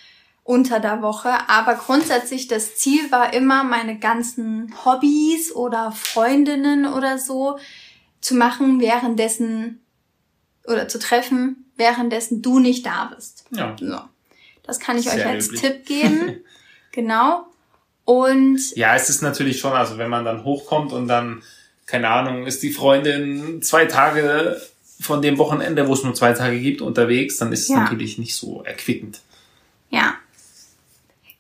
unter 0.44 0.80
der 0.80 1.02
Woche. 1.02 1.30
Aber 1.48 1.76
grundsätzlich 1.76 2.48
das 2.48 2.76
Ziel 2.76 3.12
war 3.12 3.34
immer, 3.34 3.64
meine 3.64 4.00
ganzen 4.00 4.74
Hobbys 4.86 5.54
oder 5.54 5.92
Freundinnen 5.92 6.86
oder 6.86 7.18
so 7.18 7.58
zu 8.22 8.36
machen, 8.36 8.80
währenddessen 8.80 9.82
oder 10.66 10.88
zu 10.88 11.00
treffen, 11.00 11.66
währenddessen 11.76 12.42
du 12.42 12.60
nicht 12.60 12.86
da 12.86 13.12
bist. 13.16 13.46
Ja. 13.52 13.76
So. 13.80 14.00
Das 14.64 14.80
kann 14.80 14.98
ich 14.98 15.06
Sehr 15.06 15.16
euch 15.16 15.26
als 15.26 15.48
üblich. 15.48 15.62
Tipp 15.62 15.86
geben. 15.86 16.44
genau. 16.92 17.46
Und 18.06 18.76
ja, 18.76 18.96
es 18.96 19.10
ist 19.10 19.22
natürlich 19.22 19.60
schon, 19.60 19.74
also 19.74 19.98
wenn 19.98 20.10
man 20.10 20.26
dann 20.26 20.44
hochkommt 20.44 20.92
und 20.92 21.08
dann, 21.08 21.42
keine 21.86 22.10
Ahnung, 22.10 22.46
ist 22.46 22.64
die 22.64 22.72
Freundin 22.72 23.62
zwei 23.62 23.86
Tage 23.86 24.62
von 25.00 25.22
dem 25.22 25.38
Wochenende, 25.38 25.88
wo 25.88 25.94
es 25.94 26.04
nur 26.04 26.14
zwei 26.14 26.34
Tage 26.34 26.60
gibt, 26.60 26.82
unterwegs, 26.82 27.38
dann 27.38 27.52
ist 27.52 27.64
es 27.64 27.70
natürlich 27.70 28.18
nicht 28.18 28.36
so 28.36 28.64
erquickend. 28.64 29.22
Ja, 29.90 30.16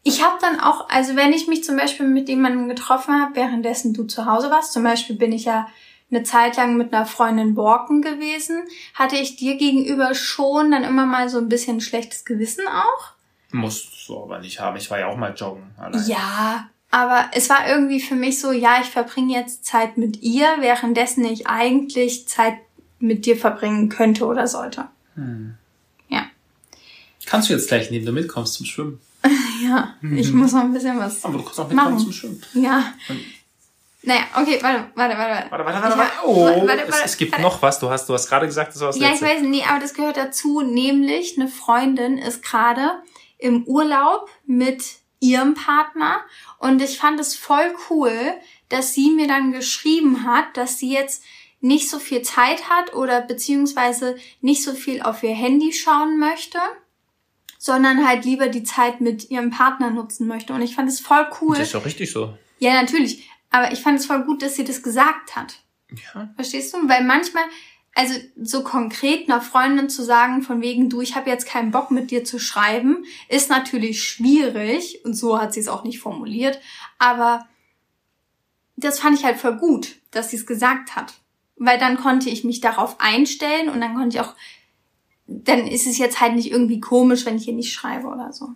ich 0.03 0.23
habe 0.23 0.37
dann 0.41 0.59
auch, 0.59 0.89
also 0.89 1.15
wenn 1.15 1.33
ich 1.33 1.47
mich 1.47 1.63
zum 1.63 1.77
Beispiel 1.77 2.07
mit 2.07 2.27
jemandem 2.27 2.67
getroffen 2.67 3.21
habe, 3.21 3.35
währenddessen 3.35 3.93
du 3.93 4.05
zu 4.05 4.25
Hause 4.25 4.49
warst, 4.49 4.73
zum 4.73 4.83
Beispiel 4.83 5.15
bin 5.15 5.31
ich 5.31 5.45
ja 5.45 5.67
eine 6.09 6.23
Zeit 6.23 6.57
lang 6.57 6.75
mit 6.75 6.93
einer 6.93 7.05
Freundin 7.05 7.55
Borken 7.55 8.01
gewesen, 8.01 8.63
hatte 8.93 9.15
ich 9.15 9.37
dir 9.37 9.55
gegenüber 9.55 10.13
schon 10.13 10.71
dann 10.71 10.83
immer 10.83 11.05
mal 11.05 11.29
so 11.29 11.37
ein 11.37 11.49
bisschen 11.49 11.81
schlechtes 11.81 12.25
Gewissen 12.25 12.65
auch. 12.67 13.11
Musst 13.51 14.07
du 14.07 14.21
aber 14.23 14.39
nicht 14.39 14.59
haben. 14.59 14.77
Ich 14.77 14.89
war 14.89 14.99
ja 14.99 15.07
auch 15.07 15.17
mal 15.17 15.33
joggen. 15.35 15.63
Allein. 15.77 16.05
Ja, 16.07 16.69
aber 16.89 17.29
es 17.33 17.49
war 17.49 17.67
irgendwie 17.67 18.01
für 18.01 18.15
mich 18.15 18.39
so, 18.39 18.51
ja, 18.51 18.79
ich 18.81 18.89
verbringe 18.89 19.33
jetzt 19.33 19.65
Zeit 19.65 19.97
mit 19.97 20.21
ihr, 20.21 20.47
währenddessen 20.59 21.23
ich 21.25 21.47
eigentlich 21.47 22.27
Zeit 22.27 22.55
mit 22.99 23.25
dir 23.25 23.37
verbringen 23.37 23.89
könnte 23.89 24.25
oder 24.25 24.47
sollte. 24.47 24.85
Hm. 25.15 25.55
Ja. 26.09 26.25
Kannst 27.25 27.49
du 27.49 27.53
jetzt 27.53 27.67
gleich 27.67 27.91
nehmen, 27.91 28.05
du 28.05 28.11
mitkommst 28.11 28.55
zum 28.55 28.65
Schwimmen? 28.65 28.99
Ja, 29.61 29.95
ich 30.15 30.31
muss 30.33 30.51
noch 30.53 30.61
ein 30.61 30.73
bisschen 30.73 30.97
was. 30.99 31.23
Aber 31.25 31.37
du 31.37 31.43
kannst 31.43 31.59
auch 31.59 31.67
mitkommen 31.67 31.91
Machen. 31.93 32.03
zum 32.03 32.11
Schwimmen. 32.11 32.41
Ja. 32.53 32.93
Und- 33.09 33.19
Naja, 34.03 34.21
okay, 34.35 34.57
warte, 34.61 34.85
warte, 34.95 35.15
warte. 35.17 35.51
Warte, 35.51 35.65
warte, 35.65 35.77
Ich 35.77 35.83
warte, 35.83 35.97
warte. 35.97 36.11
Oh, 36.25 36.45
warte, 36.45 36.67
warte, 36.67 36.83
es, 36.89 37.01
es 37.11 37.17
gibt 37.17 37.33
warte. 37.33 37.43
noch 37.43 37.61
was. 37.61 37.79
Du 37.79 37.89
hast, 37.89 38.09
du 38.09 38.13
hast 38.15 38.27
gerade 38.27 38.47
gesagt, 38.47 38.73
das 38.73 38.81
war 38.81 38.87
das 38.87 38.97
Ja, 38.97 39.13
ich 39.13 39.21
letzte. 39.21 39.25
weiß, 39.27 39.41
nee, 39.43 39.63
aber 39.67 39.79
das 39.79 39.93
gehört 39.93 40.17
dazu. 40.17 40.61
Nämlich, 40.61 41.37
eine 41.37 41.47
Freundin 41.47 42.17
ist 42.17 42.41
gerade 42.43 42.91
im 43.37 43.63
Urlaub 43.65 44.29
mit 44.45 44.83
ihrem 45.19 45.53
Partner 45.53 46.21
und 46.57 46.81
ich 46.81 46.97
fand 46.97 47.19
es 47.19 47.35
voll 47.35 47.75
cool, 47.91 48.11
dass 48.69 48.93
sie 48.95 49.11
mir 49.11 49.27
dann 49.27 49.51
geschrieben 49.51 50.25
hat, 50.25 50.57
dass 50.57 50.79
sie 50.79 50.91
jetzt 50.91 51.21
nicht 51.59 51.87
so 51.91 51.99
viel 51.99 52.23
Zeit 52.23 52.69
hat 52.71 52.95
oder 52.95 53.21
beziehungsweise 53.21 54.15
nicht 54.41 54.63
so 54.63 54.73
viel 54.73 55.03
auf 55.03 55.21
ihr 55.21 55.35
Handy 55.35 55.73
schauen 55.73 56.17
möchte, 56.17 56.57
sondern 57.63 58.07
halt 58.07 58.25
lieber 58.25 58.47
die 58.47 58.63
Zeit 58.63 59.01
mit 59.01 59.29
ihrem 59.29 59.51
Partner 59.51 59.91
nutzen 59.91 60.25
möchte. 60.25 60.51
Und 60.51 60.63
ich 60.63 60.73
fand 60.73 60.89
es 60.89 60.99
voll 60.99 61.27
cool. 61.39 61.55
Das 61.55 61.67
ist 61.67 61.75
doch 61.75 61.85
richtig 61.85 62.11
so. 62.11 62.35
Ja, 62.57 62.73
natürlich. 62.81 63.29
Aber 63.51 63.71
ich 63.71 63.81
fand 63.81 63.99
es 63.99 64.07
voll 64.07 64.23
gut, 64.23 64.41
dass 64.41 64.55
sie 64.55 64.63
das 64.63 64.81
gesagt 64.81 65.35
hat. 65.35 65.59
Ja. 65.91 66.31
Verstehst 66.33 66.73
du? 66.73 66.89
Weil 66.89 67.03
manchmal, 67.03 67.43
also 67.93 68.15
so 68.41 68.63
konkret 68.63 69.29
einer 69.29 69.41
Freundin 69.41 69.89
zu 69.89 70.03
sagen, 70.03 70.41
von 70.41 70.59
wegen, 70.63 70.89
du, 70.89 71.01
ich 71.01 71.15
habe 71.15 71.29
jetzt 71.29 71.45
keinen 71.45 71.69
Bock 71.69 71.91
mit 71.91 72.09
dir 72.09 72.23
zu 72.23 72.39
schreiben, 72.39 73.05
ist 73.29 73.51
natürlich 73.51 74.03
schwierig. 74.03 75.05
Und 75.05 75.13
so 75.13 75.39
hat 75.39 75.53
sie 75.53 75.59
es 75.59 75.67
auch 75.67 75.83
nicht 75.83 75.99
formuliert. 75.99 76.59
Aber 76.97 77.47
das 78.75 78.99
fand 78.99 79.19
ich 79.19 79.23
halt 79.23 79.37
voll 79.37 79.57
gut, 79.57 79.97
dass 80.09 80.31
sie 80.31 80.37
es 80.37 80.47
gesagt 80.47 80.95
hat. 80.95 81.13
Weil 81.57 81.77
dann 81.77 81.97
konnte 81.97 82.31
ich 82.31 82.43
mich 82.43 82.59
darauf 82.59 82.99
einstellen 82.99 83.69
und 83.69 83.81
dann 83.81 83.93
konnte 83.93 84.17
ich 84.17 84.21
auch, 84.21 84.33
dann 85.43 85.67
ist 85.67 85.87
es 85.87 85.97
jetzt 85.97 86.19
halt 86.21 86.35
nicht 86.35 86.51
irgendwie 86.51 86.79
komisch, 86.79 87.25
wenn 87.25 87.37
ich 87.37 87.47
ihr 87.47 87.53
nicht 87.53 87.73
schreibe 87.73 88.07
oder 88.07 88.31
so. 88.33 88.49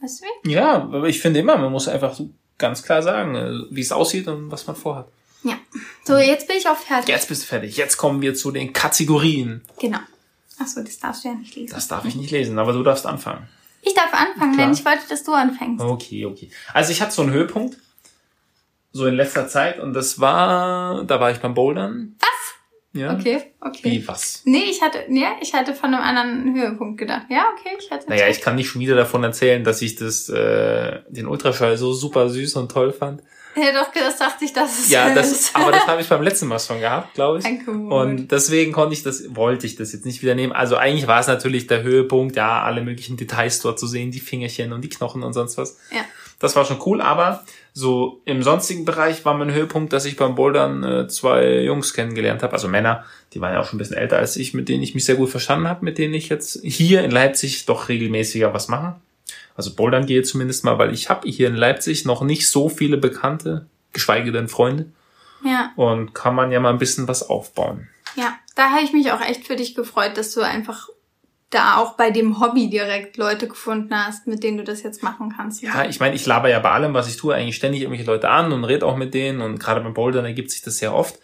Weißt 0.00 0.20
du 0.20 0.24
wie? 0.44 0.52
Ja, 0.52 0.82
aber 0.82 1.08
ich 1.08 1.20
finde 1.20 1.40
immer, 1.40 1.56
man 1.58 1.72
muss 1.72 1.88
einfach 1.88 2.18
ganz 2.58 2.82
klar 2.82 3.02
sagen, 3.02 3.34
äh, 3.34 3.50
wie 3.70 3.80
es 3.80 3.92
aussieht 3.92 4.28
und 4.28 4.50
was 4.50 4.66
man 4.66 4.76
vorhat. 4.76 5.08
Ja. 5.42 5.54
So, 6.04 6.16
jetzt 6.16 6.46
bin 6.46 6.56
ich 6.56 6.68
auch 6.68 6.76
fertig. 6.76 7.08
Jetzt 7.08 7.28
bist 7.28 7.42
du 7.42 7.46
fertig. 7.46 7.76
Jetzt 7.76 7.96
kommen 7.96 8.20
wir 8.20 8.34
zu 8.34 8.50
den 8.50 8.72
Kategorien. 8.72 9.62
Genau. 9.78 10.00
Achso, 10.58 10.82
das 10.82 10.98
darfst 10.98 11.24
du 11.24 11.28
ja 11.28 11.34
nicht 11.34 11.56
lesen. 11.56 11.74
Das 11.74 11.88
darf 11.88 12.04
ich 12.04 12.14
nicht 12.14 12.30
lesen, 12.30 12.58
aber 12.58 12.72
du 12.72 12.82
darfst 12.82 13.06
anfangen. 13.06 13.48
Ich 13.82 13.94
darf 13.94 14.12
anfangen, 14.12 14.54
Klar. 14.54 14.66
denn 14.66 14.74
ich 14.74 14.84
wollte, 14.84 15.08
dass 15.08 15.24
du 15.24 15.32
anfängst. 15.32 15.82
Okay, 15.82 16.26
okay. 16.26 16.50
Also 16.74 16.92
ich 16.92 17.00
hatte 17.00 17.12
so 17.12 17.22
einen 17.22 17.30
Höhepunkt, 17.30 17.78
so 18.92 19.06
in 19.06 19.14
letzter 19.14 19.48
Zeit, 19.48 19.80
und 19.80 19.94
das 19.94 20.20
war, 20.20 21.04
da 21.04 21.18
war 21.18 21.30
ich 21.30 21.38
beim 21.38 21.54
Bouldern. 21.54 22.16
Was? 22.18 22.28
Ja. 22.92 23.14
Okay, 23.14 23.42
okay. 23.60 23.90
Wie, 23.90 24.08
was? 24.08 24.42
Nee, 24.44 24.64
ich 24.68 24.82
hatte, 24.82 25.04
nee, 25.08 25.24
ich 25.40 25.54
hatte 25.54 25.74
von 25.74 25.94
einem 25.94 26.02
anderen 26.02 26.54
Höhepunkt 26.54 26.98
gedacht. 26.98 27.26
Ja, 27.30 27.44
okay, 27.52 27.76
ich 27.78 27.90
hatte. 27.90 28.08
Naja, 28.08 28.28
ich 28.28 28.40
kann 28.40 28.56
nicht 28.56 28.68
schon 28.68 28.80
wieder 28.80 28.96
davon 28.96 29.22
erzählen, 29.22 29.62
dass 29.62 29.80
ich 29.80 29.94
das, 29.94 30.28
äh, 30.28 31.00
den 31.08 31.26
Ultraschall 31.26 31.76
so 31.76 31.92
super 31.92 32.28
süß 32.28 32.56
und 32.56 32.70
toll 32.72 32.92
fand. 32.92 33.22
Ja, 33.56 33.72
doch, 33.72 33.92
das 33.92 34.16
dachte 34.16 34.44
ich, 34.44 34.52
dass 34.52 34.78
es 34.78 34.90
Ja, 34.90 35.12
das, 35.14 35.32
ist. 35.32 35.50
aber 35.56 35.72
das 35.72 35.86
habe 35.86 36.00
ich 36.00 36.08
beim 36.08 36.22
letzten 36.22 36.46
Mal 36.46 36.58
schon 36.58 36.80
gehabt, 36.80 37.14
glaube 37.14 37.38
ich. 37.38 37.44
Danke, 37.44 37.72
Mut. 37.72 37.92
Und 37.92 38.32
deswegen 38.32 38.72
konnte 38.72 38.94
ich 38.94 39.02
das, 39.02 39.34
wollte 39.34 39.66
ich 39.66 39.76
das 39.76 39.92
jetzt 39.92 40.06
nicht 40.06 40.22
wieder 40.22 40.34
nehmen. 40.34 40.52
Also 40.52 40.76
eigentlich 40.76 41.06
war 41.06 41.20
es 41.20 41.26
natürlich 41.26 41.66
der 41.66 41.82
Höhepunkt, 41.82 42.36
ja, 42.36 42.62
alle 42.62 42.82
möglichen 42.82 43.16
Details 43.16 43.60
dort 43.60 43.78
zu 43.78 43.86
sehen, 43.86 44.10
die 44.10 44.20
Fingerchen 44.20 44.72
und 44.72 44.82
die 44.82 44.88
Knochen 44.88 45.22
und 45.22 45.32
sonst 45.32 45.58
was. 45.58 45.78
Ja. 45.90 46.04
Das 46.40 46.56
war 46.56 46.64
schon 46.64 46.80
cool, 46.86 47.00
aber 47.00 47.44
so 47.72 48.20
im 48.24 48.42
sonstigen 48.42 48.84
Bereich 48.84 49.24
war 49.24 49.34
mein 49.34 49.52
Höhepunkt, 49.52 49.92
dass 49.92 50.06
ich 50.06 50.16
beim 50.16 50.34
Bouldern 50.34 50.82
äh, 50.82 51.06
zwei 51.06 51.60
Jungs 51.60 51.94
kennengelernt 51.94 52.42
habe, 52.42 52.54
also 52.54 52.66
Männer, 52.66 53.04
die 53.32 53.40
waren 53.40 53.52
ja 53.52 53.60
auch 53.60 53.66
schon 53.66 53.76
ein 53.76 53.78
bisschen 53.78 53.96
älter 53.98 54.16
als 54.18 54.36
ich, 54.36 54.54
mit 54.54 54.68
denen 54.68 54.82
ich 54.82 54.94
mich 54.94 55.04
sehr 55.04 55.14
gut 55.14 55.30
verstanden 55.30 55.68
habe, 55.68 55.84
mit 55.84 55.98
denen 55.98 56.14
ich 56.14 56.28
jetzt 56.28 56.58
hier 56.64 57.04
in 57.04 57.12
Leipzig 57.12 57.66
doch 57.66 57.88
regelmäßiger 57.88 58.52
was 58.52 58.66
mache. 58.68 58.96
Also 59.54 59.74
Bouldern 59.74 60.06
gehe 60.06 60.22
zumindest 60.22 60.64
mal, 60.64 60.78
weil 60.78 60.92
ich 60.94 61.10
habe 61.10 61.28
hier 61.28 61.46
in 61.46 61.54
Leipzig 61.54 62.06
noch 62.06 62.22
nicht 62.22 62.48
so 62.48 62.68
viele 62.68 62.96
Bekannte, 62.96 63.66
geschweige 63.92 64.32
denn 64.32 64.48
Freunde. 64.48 64.86
Ja, 65.44 65.72
Und 65.76 66.14
kann 66.14 66.34
man 66.34 66.50
ja 66.50 66.60
mal 66.60 66.70
ein 66.70 66.78
bisschen 66.78 67.06
was 67.06 67.28
aufbauen. 67.28 67.88
ja. 68.16 68.34
Da 68.56 68.70
habe 68.72 68.82
ich 68.82 68.92
mich 68.92 69.10
auch 69.12 69.22
echt 69.22 69.46
für 69.46 69.56
dich 69.56 69.74
gefreut, 69.74 70.18
dass 70.18 70.34
du 70.34 70.42
einfach 70.42 70.88
da 71.50 71.76
auch 71.78 71.96
bei 71.96 72.10
dem 72.10 72.40
Hobby 72.40 72.70
direkt 72.70 73.16
Leute 73.16 73.48
gefunden 73.48 73.94
hast, 73.94 74.26
mit 74.26 74.42
denen 74.42 74.58
du 74.58 74.64
das 74.64 74.82
jetzt 74.82 75.02
machen 75.02 75.34
kannst. 75.36 75.62
Ja, 75.62 75.84
ich 75.84 76.00
meine, 76.00 76.14
ich 76.14 76.24
laber 76.26 76.48
ja 76.48 76.60
bei 76.60 76.70
allem, 76.70 76.94
was 76.94 77.08
ich 77.08 77.16
tue, 77.16 77.34
eigentlich 77.34 77.56
ständig 77.56 77.82
irgendwelche 77.82 78.06
Leute 78.06 78.30
an 78.30 78.52
und 78.52 78.64
rede 78.64 78.86
auch 78.86 78.96
mit 78.96 79.14
denen 79.14 79.40
und 79.40 79.58
gerade 79.58 79.80
beim 79.80 79.94
Bouldern 79.94 80.24
ergibt 80.24 80.50
sich 80.50 80.62
das 80.62 80.78
sehr 80.78 80.94
oft. 80.94 81.18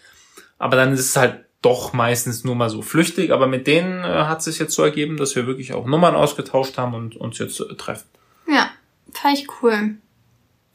Aber 0.58 0.76
dann 0.76 0.92
ist 0.92 1.00
es 1.00 1.16
halt 1.16 1.44
doch 1.62 1.92
meistens 1.92 2.44
nur 2.44 2.54
mal 2.54 2.70
so 2.70 2.82
flüchtig. 2.82 3.32
Aber 3.32 3.46
mit 3.46 3.66
denen 3.66 4.04
äh, 4.04 4.24
hat 4.24 4.40
es 4.40 4.46
sich 4.46 4.58
jetzt 4.58 4.74
so 4.74 4.82
ergeben, 4.82 5.16
dass 5.16 5.36
wir 5.36 5.46
wirklich 5.46 5.74
auch 5.74 5.86
Nummern 5.86 6.14
ausgetauscht 6.14 6.76
haben 6.76 6.94
und 6.94 7.16
uns 7.16 7.38
jetzt 7.38 7.60
äh, 7.60 7.74
treffen. 7.74 8.08
Ja, 8.48 8.70
fand 9.12 9.38
ich 9.38 9.46
cool. 9.62 9.96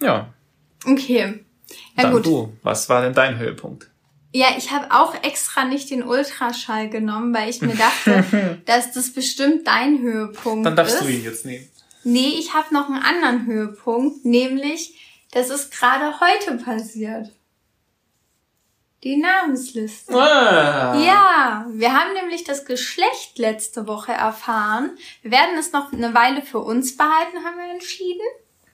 Ja, 0.02 0.34
Okay. 0.86 1.44
Ja 1.96 2.04
dann 2.04 2.14
gut. 2.14 2.26
du. 2.26 2.58
Was 2.64 2.90
war 2.90 3.02
denn 3.02 3.14
dein 3.14 3.38
Höhepunkt? 3.38 3.90
Ja, 4.34 4.48
ich 4.58 4.72
habe 4.72 4.88
auch 4.92 5.14
extra 5.24 5.66
nicht 5.66 5.90
den 5.90 6.04
Ultraschall 6.04 6.90
genommen, 6.90 7.34
weil 7.34 7.50
ich 7.50 7.62
mir 7.62 7.76
dachte, 7.76 8.62
dass 8.66 8.92
das 8.94 9.12
bestimmt 9.14 9.68
dein 9.68 10.00
Höhepunkt 10.00 10.66
Dann 10.66 10.76
darfst 10.76 10.96
ist. 10.96 11.04
du 11.04 11.08
ihn 11.10 11.24
jetzt 11.24 11.46
nehmen. 11.46 11.68
Nee, 12.04 12.36
ich 12.40 12.54
habe 12.54 12.74
noch 12.74 12.88
einen 12.90 13.04
anderen 13.04 13.46
Höhepunkt, 13.46 14.26
nämlich, 14.26 14.98
das 15.32 15.50
ist 15.50 15.72
gerade 15.72 16.20
heute 16.20 16.58
passiert. 16.64 17.30
Die 19.04 19.18
Namensliste. 19.18 20.14
Ah. 20.14 20.96
Ja, 21.04 21.66
wir 21.74 21.92
haben 21.94 22.14
nämlich 22.14 22.44
das 22.44 22.66
Geschlecht 22.66 23.38
letzte 23.38 23.88
Woche 23.88 24.12
erfahren. 24.12 24.92
Wir 25.24 25.32
werden 25.32 25.58
es 25.58 25.72
noch 25.74 25.92
eine 25.92 26.14
Weile 26.14 26.42
für 26.44 26.60
uns 26.60 26.96
behalten, 26.96 27.44
haben 27.44 27.58
wir 27.58 27.74
entschieden. 27.74 28.22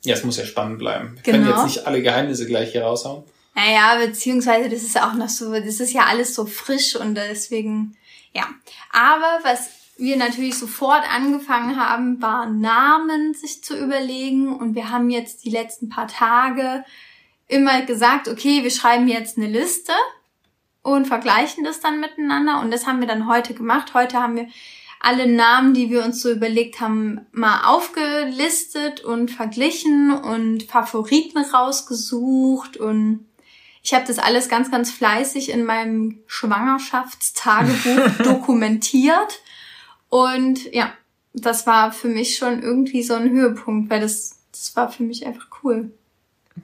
Ja, 0.04 0.16
es 0.16 0.24
muss 0.26 0.38
ja 0.38 0.46
spannend 0.46 0.80
bleiben. 0.80 1.16
Wir 1.16 1.24
können 1.24 1.46
Genau. 1.46 1.56
jetzt 1.56 1.66
nicht 1.76 1.88
alle 1.88 2.02
Geheimnisse 2.02 2.46
gleich 2.46 2.74
hier 2.74 2.84
raushauen. 2.84 3.24
Naja, 3.58 3.98
beziehungsweise 4.06 4.70
das 4.70 4.84
ist 4.84 4.94
ja 4.94 5.10
auch 5.10 5.16
noch 5.16 5.30
so, 5.30 5.52
das 5.52 5.80
ist 5.80 5.92
ja 5.92 6.04
alles 6.04 6.36
so 6.36 6.46
frisch 6.46 6.96
und 6.96 7.16
deswegen, 7.16 7.98
ja. 8.32 8.44
Aber 8.92 9.40
was 9.42 9.72
wir 9.98 10.16
natürlich 10.16 10.60
sofort 10.60 11.02
angefangen 11.12 11.76
haben, 11.76 12.22
war 12.22 12.46
Namen 12.46 13.34
sich 13.34 13.64
zu 13.64 13.76
überlegen 13.76 14.56
und 14.56 14.76
wir 14.76 14.92
haben 14.92 15.10
jetzt 15.10 15.44
die 15.44 15.50
letzten 15.50 15.90
paar 15.90 16.08
Tage 16.08 16.86
immer 17.48 17.82
gesagt, 17.82 18.28
okay, 18.28 18.62
wir 18.62 18.70
schreiben 18.70 19.08
jetzt 19.08 19.40
eine 19.40 19.48
Liste 19.48 19.94
und 20.84 21.08
vergleichen 21.08 21.64
das 21.64 21.80
dann 21.80 22.00
miteinander 22.00 22.62
und 22.62 22.70
das 22.70 22.86
haben 22.86 23.00
wir 23.00 23.08
dann 23.08 23.28
heute 23.28 23.56
gemacht. 23.56 23.96
Heute 23.96 24.22
haben 24.22 24.36
wir 24.36 24.50
alle 25.00 25.26
Namen, 25.26 25.74
die 25.74 25.90
wir 25.90 26.06
uns 26.06 26.22
so 26.22 26.30
überlegt 26.30 26.80
haben, 26.80 27.26
mal 27.32 27.66
aufgelistet 27.66 29.04
und 29.04 29.32
verglichen 29.32 30.12
und 30.12 30.62
Favoriten 30.62 31.40
rausgesucht 31.40 32.78
und 32.78 33.27
ich 33.88 33.94
habe 33.94 34.06
das 34.06 34.20
alles 34.20 34.50
ganz, 34.50 34.70
ganz 34.70 34.92
fleißig 34.92 35.50
in 35.50 35.64
meinem 35.64 36.20
Schwangerschaftstagebuch 36.28 38.18
dokumentiert. 38.24 39.40
Und 40.10 40.74
ja, 40.74 40.92
das 41.34 41.66
war 41.66 41.94
für 41.94 42.10
mich 42.10 42.36
schon 42.36 42.62
irgendwie 42.62 43.02
so 43.02 43.14
ein 43.14 43.32
Höhepunkt, 43.32 43.90
weil 43.90 44.02
das, 44.02 44.40
das 44.52 44.76
war 44.76 44.92
für 44.92 45.04
mich 45.04 45.26
einfach 45.26 45.48
cool. 45.64 45.90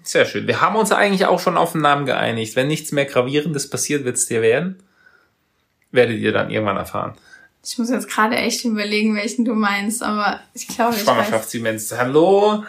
Sehr 0.01 0.26
schön. 0.26 0.47
Wir 0.47 0.59
haben 0.59 0.76
uns 0.76 0.91
eigentlich 0.91 1.26
auch 1.26 1.39
schon 1.39 1.55
auf 1.55 1.71
den 1.71 1.80
Namen 1.80 2.05
geeinigt. 2.05 2.57
Wenn 2.57 2.67
nichts 2.67 2.91
mehr 2.91 3.05
Gravierendes 3.05 3.69
passiert, 3.69 4.03
wird 4.03 4.17
es 4.17 4.26
dir 4.26 4.41
werden. 4.41 4.84
Werdet 5.91 6.19
ihr 6.19 6.34
dann 6.34 6.49
irgendwann 6.49 6.76
erfahren. 6.76 7.13
Ich 7.65 7.78
muss 7.78 7.89
jetzt 7.89 8.09
gerade 8.09 8.36
echt 8.36 8.65
überlegen, 8.65 9.15
welchen 9.15 9.45
du 9.45 9.53
meinst, 9.53 10.03
aber 10.03 10.41
ich 10.53 10.67
glaube, 10.67 10.95
ich 10.95 10.97
weiß. 10.97 11.05
Schwangerschaftsdemenz. 11.05 11.93
Hallo? 11.93 12.65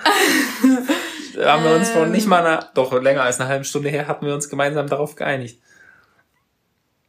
Haben 1.36 1.64
wir 1.64 1.74
uns 1.76 1.90
vor 1.90 2.06
nicht 2.06 2.26
mal 2.26 2.44
einer, 2.44 2.70
doch 2.74 2.92
länger 3.00 3.22
als 3.22 3.40
einer 3.40 3.48
halben 3.48 3.64
Stunde 3.64 3.88
her, 3.88 4.06
hatten 4.08 4.26
wir 4.26 4.34
uns 4.34 4.48
gemeinsam 4.48 4.88
darauf 4.88 5.14
geeinigt. 5.16 5.58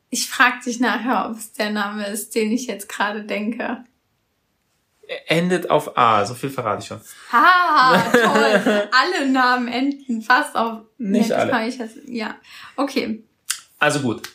Ich 0.10 0.30
frage 0.30 0.64
dich 0.66 0.80
nachher, 0.80 1.30
ob 1.30 1.38
es 1.38 1.52
der 1.54 1.72
Name 1.72 2.08
ist, 2.08 2.36
den 2.36 2.52
ich 2.52 2.68
jetzt 2.68 2.88
gerade 2.88 3.24
denke. 3.24 3.84
Endet 5.28 5.70
auf 5.70 5.98
A, 5.98 6.26
so 6.26 6.34
viel 6.34 6.50
verrate 6.50 6.82
ich 6.82 6.88
schon. 6.88 7.00
Ha, 7.32 8.02
toll. 8.12 8.88
alle 8.92 9.30
Namen 9.30 9.68
enden 9.68 10.22
fast 10.22 10.56
auf. 10.56 10.82
Nicht 10.98 11.30
das 11.30 11.52
alle. 11.52 11.68
Ich 11.68 11.78
jetzt, 11.78 11.98
ja, 12.08 12.36
okay. 12.76 13.24
Also 13.78 14.00
gut. 14.00 14.30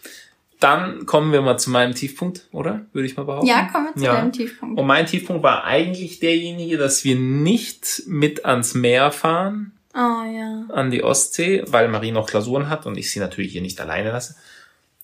Dann 0.61 1.07
kommen 1.07 1.33
wir 1.33 1.41
mal 1.41 1.57
zu 1.59 1.71
meinem 1.71 1.95
Tiefpunkt, 1.95 2.47
oder? 2.53 2.85
Würde 2.93 3.07
ich 3.07 3.17
mal 3.17 3.25
behaupten. 3.25 3.47
Ja, 3.47 3.65
kommen 3.73 3.87
wir 3.87 3.95
zu 3.95 4.05
Ja. 4.05 4.13
deinem 4.17 4.33
Tiefpunkt. 4.33 4.79
Und 4.79 4.87
mein 4.87 5.07
Tiefpunkt 5.07 5.43
war 5.43 5.65
eigentlich 5.65 6.21
derjenige, 6.21 6.77
dass 6.77 7.03
wir 7.03 7.17
nicht 7.17 8.03
mit 8.07 8.45
ans 8.45 8.75
Meer 8.75 9.11
fahren, 9.11 9.73
Oh 9.93 9.99
ja. 9.99 10.65
an 10.73 10.91
die 10.91 11.03
Ostsee, 11.03 11.65
weil 11.67 11.89
Marie 11.89 12.13
noch 12.13 12.27
Klausuren 12.29 12.69
hat 12.69 12.87
und 12.87 12.97
ich 12.97 13.11
sie 13.11 13.19
natürlich 13.19 13.53
hier 13.53 13.63
nicht 13.63 13.81
alleine 13.81 14.13
lasse. 14.13 14.37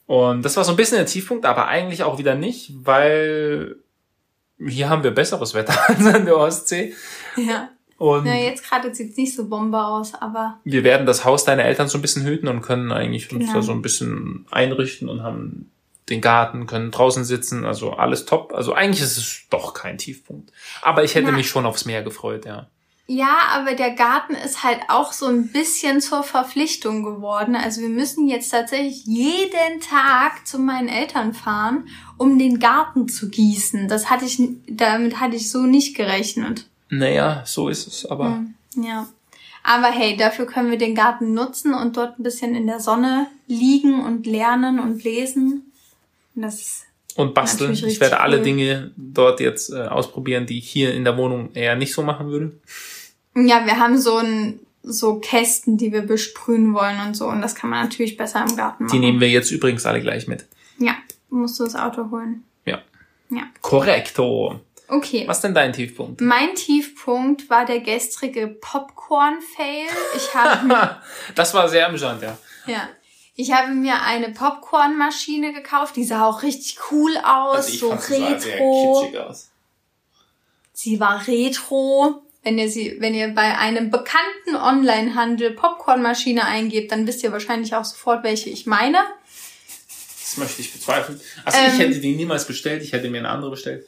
Und 0.07 0.43
das 0.45 0.57
war 0.57 0.65
so 0.65 0.73
ein 0.73 0.77
bisschen 0.77 0.99
der 0.99 1.07
Tiefpunkt, 1.07 1.45
aber 1.45 1.67
eigentlich 1.67 2.05
auch 2.05 2.19
wieder 2.19 2.37
nicht, 2.37 2.73
weil 2.85 3.77
hier 4.65 4.89
haben 4.89 5.03
wir 5.03 5.11
besseres 5.11 5.55
Wetter 5.55 5.77
als 5.89 6.07
an 6.07 6.25
der 6.25 6.37
Ostsee. 6.37 6.95
Ja. 7.37 7.71
Und 7.99 8.27
ja 8.27 8.35
jetzt 8.35 8.63
gerade 8.69 8.95
sieht's 8.95 9.17
nicht 9.17 9.35
so 9.35 9.49
Bombe 9.49 9.83
aus, 9.83 10.15
aber 10.15 10.61
wir 10.65 10.85
werden 10.85 11.07
das 11.07 11.25
Haus 11.25 11.45
deiner 11.45 11.65
Eltern 11.65 11.89
so 11.89 11.97
ein 11.99 12.03
bisschen 12.03 12.25
hüten 12.25 12.47
und 12.47 12.61
können 12.61 12.93
eigentlich 12.93 13.33
uns 13.33 13.41
Genau. 13.47 13.55
da 13.55 13.63
so 13.63 13.73
ein 13.73 13.81
bisschen 13.83 14.47
einrichten 14.51 15.09
und 15.09 15.23
haben 15.23 15.71
den 16.11 16.21
Garten, 16.21 16.67
können 16.67 16.91
draußen 16.93 17.25
sitzen, 17.25 17.65
also 17.65 17.95
alles 17.95 18.27
top. 18.27 18.53
Also 18.55 18.75
eigentlich 18.75 19.03
ist 19.03 19.17
es 19.17 19.47
doch 19.51 19.75
kein 19.75 19.99
Tiefpunkt. 19.99 20.53
Aber 20.83 21.03
ich 21.05 21.15
hätte 21.17 21.31
Na. 21.31 21.37
mich 21.37 21.49
schon 21.49 21.67
aufs 21.67 21.85
Meer 21.87 22.03
gefreut, 22.03 22.45
ja. 22.45 22.69
Ja, 23.09 23.39
aber 23.53 23.75
der 23.75 23.93
Garten 23.93 24.35
ist 24.35 24.65
halt 24.65 24.81
auch 24.89 25.13
so 25.13 25.27
ein 25.27 25.49
bisschen 25.49 26.01
zur 26.01 26.25
Verpflichtung 26.25 27.05
geworden. 27.05 27.55
Also 27.55 27.81
wir 27.81 27.89
müssen 27.89 28.27
jetzt 28.27 28.51
tatsächlich 28.51 29.05
jeden 29.05 29.81
Tag 29.81 30.45
zu 30.45 30.59
meinen 30.59 30.89
Eltern 30.89 31.33
fahren, 31.33 31.87
um 32.17 32.37
den 32.37 32.59
Garten 32.59 33.09
zu 33.09 33.29
gießen. 33.29 33.87
Das 33.87 34.11
hatte 34.11 34.25
ich, 34.25 34.41
damit 34.69 35.21
hatte 35.21 35.37
ich 35.37 35.51
so 35.51 35.63
nicht 35.63 35.97
gerechnet. 35.97 36.67
Naja, 36.89 37.43
so 37.47 37.69
ist 37.69 37.87
es, 37.87 38.07
aber 38.07 38.27
Hm, 38.27 38.55
Ja. 38.77 39.07
Aber 39.63 39.89
hey, 39.89 40.17
dafür 40.17 40.47
können 40.47 40.71
wir 40.71 40.79
den 40.79 40.95
Garten 40.95 41.35
nutzen 41.35 41.75
und 41.75 41.97
dort 41.97 42.19
ein 42.19 42.23
bisschen 42.23 42.55
in 42.55 42.69
der 42.69 42.79
Sonne 42.79 43.27
liegen 43.49 44.05
und 44.05 44.25
lernen 44.27 44.79
und 44.79 45.03
lesen. 45.03 45.73
Und 46.35 46.43
Das 46.43 46.85
und 47.17 47.35
basteln. 47.35 47.73
Ich 47.73 48.01
werde 48.01 48.21
alle 48.21 48.39
cool. 48.39 48.45
Dinge 48.45 48.91
dort 48.97 49.41
jetzt 49.41 49.71
äh, 49.73 49.87
ausprobieren, 49.87 50.47
die 50.47 50.59
ich 50.59 50.69
hier 50.71 50.95
in 50.95 51.05
der 51.05 51.17
Wohnung 51.17 51.51
eher 51.55 51.75
nicht 51.75 51.93
so 51.95 52.03
machen 52.03 52.29
würde. 52.29 52.53
Ja, 53.37 53.67
wir 53.67 53.79
haben 53.79 53.99
so 53.99 54.17
ein, 54.17 54.61
so 54.83 55.17
Kästen, 55.21 55.77
die 55.77 55.93
wir 55.93 56.03
besprühen 56.03 56.73
wollen 56.75 57.01
und 57.07 57.15
so. 57.15 57.27
Und 57.27 57.43
das 57.43 57.55
kann 57.55 57.71
man 57.71 57.85
natürlich 57.85 58.17
besser 58.17 58.45
im 58.49 58.57
Garten 58.57 58.85
machen. 58.85 58.95
Die 58.95 58.99
nehmen 58.99 59.21
wir 59.21 59.29
jetzt 59.29 59.51
übrigens 59.51 59.85
alle 59.85 60.01
gleich 60.01 60.27
mit. 60.27 60.47
Ja, 60.79 60.97
musst 61.29 61.61
du 61.61 61.65
das 61.65 61.75
Auto 61.75 62.11
holen. 62.11 62.45
Ja. 62.65 62.81
Ja. 63.31 63.43
Korrekto. 63.61 64.61
Okay. 64.89 65.25
Was 65.27 65.41
denn 65.41 65.55
dein 65.55 65.73
Tiefpunkt? 65.73 66.21
Mein 66.21 66.55
Tiefpunkt 66.55 67.51
war 67.51 67.67
der 67.67 67.81
gestrige 67.81 68.47
Popcorn-Fail. 68.47 69.89
Ich 70.17 70.35
habe 70.35 70.67
mir, 70.69 71.03
das 71.35 71.53
war 71.55 71.69
sehr 71.69 71.89
amüsant, 71.89 72.23
ja. 72.23 72.39
ja, 72.67 72.89
ich 73.35 73.53
habe 73.53 73.73
mir 73.73 74.01
eine 74.03 74.31
Popcornmaschine 74.31 75.53
gekauft. 75.53 75.97
Die 75.97 76.05
sah 76.05 76.25
auch 76.25 76.43
richtig 76.43 76.79
cool 76.91 77.17
aus, 77.23 77.67
so 77.79 77.91
retro. 77.91 79.11
aus. 79.29 79.51
Sie 80.73 81.01
war 81.01 81.27
retro. 81.27 82.23
Wenn 82.47 82.59
ihr 82.59 82.71
sie, 82.71 82.99
wenn 83.01 83.13
ihr 83.13 83.35
bei 83.35 83.59
einem 83.59 83.91
bekannten 83.91 84.55
Online-Handel 84.55 85.51
Popcornmaschine 85.51 86.45
eingebt, 86.45 86.93
dann 86.93 87.05
wisst 87.05 87.25
ihr 87.25 87.33
wahrscheinlich 87.33 87.75
auch 87.75 87.85
sofort, 87.85 88.23
welche 88.23 88.51
ich 88.51 88.67
meine. 88.67 88.99
Das 90.21 90.37
möchte 90.37 90.61
ich 90.61 90.73
bezweifeln. 90.73 91.21
Also 91.45 91.59
Ähm. 91.59 91.73
ich 91.73 91.79
hätte 91.81 91.99
die 91.99 92.15
niemals 92.15 92.47
bestellt, 92.47 92.85
ich 92.85 92.93
hätte 92.93 93.11
mir 93.11 93.19
eine 93.19 93.31
andere 93.31 93.51
bestellt. 93.51 93.85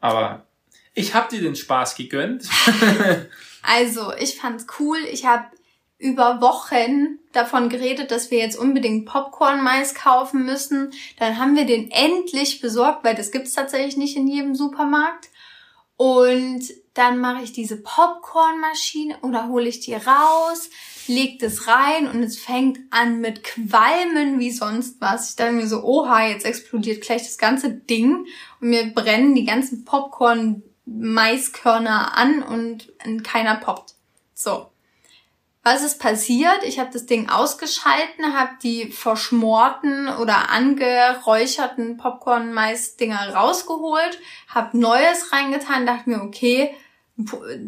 Aber 0.00 0.44
ich 0.92 1.14
habe 1.14 1.30
dir 1.30 1.40
den 1.40 1.54
Spaß 1.54 1.94
gegönnt. 1.94 2.48
Also, 3.62 4.14
ich 4.14 4.36
fand's 4.36 4.66
cool. 4.78 4.96
Ich 5.12 5.26
habe 5.26 5.44
über 5.98 6.40
Wochen 6.40 7.18
davon 7.32 7.68
geredet, 7.68 8.10
dass 8.10 8.30
wir 8.30 8.38
jetzt 8.38 8.58
unbedingt 8.58 9.04
Popcorn-Mais 9.04 9.94
kaufen 9.94 10.46
müssen. 10.46 10.92
Dann 11.18 11.38
haben 11.38 11.54
wir 11.56 11.66
den 11.66 11.90
endlich 11.90 12.62
besorgt, 12.62 13.04
weil 13.04 13.14
das 13.14 13.30
gibt's 13.30 13.52
tatsächlich 13.52 13.98
nicht 13.98 14.16
in 14.16 14.26
jedem 14.26 14.54
Supermarkt. 14.54 15.28
Und 15.98 16.62
dann 16.94 17.18
mache 17.18 17.42
ich 17.42 17.52
diese 17.52 17.76
Popcornmaschine 17.76 19.18
oder 19.22 19.48
hole 19.48 19.68
ich 19.68 19.80
die 19.80 19.94
raus, 19.94 20.70
leg 21.06 21.38
das 21.38 21.66
rein 21.66 22.08
und 22.08 22.22
es 22.22 22.38
fängt 22.38 22.78
an 22.90 23.20
mit 23.20 23.44
Qualmen 23.44 24.40
wie 24.40 24.50
sonst 24.50 25.00
was. 25.00 25.30
Ich 25.30 25.36
dachte 25.36 25.52
mir 25.52 25.66
so, 25.66 25.82
oha, 25.82 26.26
jetzt 26.26 26.44
explodiert 26.44 27.00
gleich 27.02 27.22
das 27.22 27.38
ganze 27.38 27.70
Ding 27.70 28.26
und 28.60 28.68
mir 28.70 28.92
brennen 28.92 29.34
die 29.34 29.44
ganzen 29.44 29.84
Popcorn-Maiskörner 29.84 32.16
an 32.16 32.42
und 32.42 32.92
keiner 33.22 33.54
poppt. 33.56 33.94
So. 34.34 34.69
Was 35.62 35.82
ist 35.82 35.98
passiert? 35.98 36.62
Ich 36.64 36.78
habe 36.78 36.90
das 36.90 37.04
Ding 37.04 37.28
ausgeschalten, 37.28 38.34
habe 38.34 38.52
die 38.62 38.90
verschmorten 38.90 40.08
oder 40.08 40.48
angeräucherten 40.50 41.98
Popcorn-Mais-Dinger 41.98 43.34
rausgeholt, 43.34 44.18
habe 44.48 44.78
Neues 44.78 45.32
reingetan, 45.32 45.84
dachte 45.84 46.08
mir, 46.08 46.22
okay, 46.22 46.74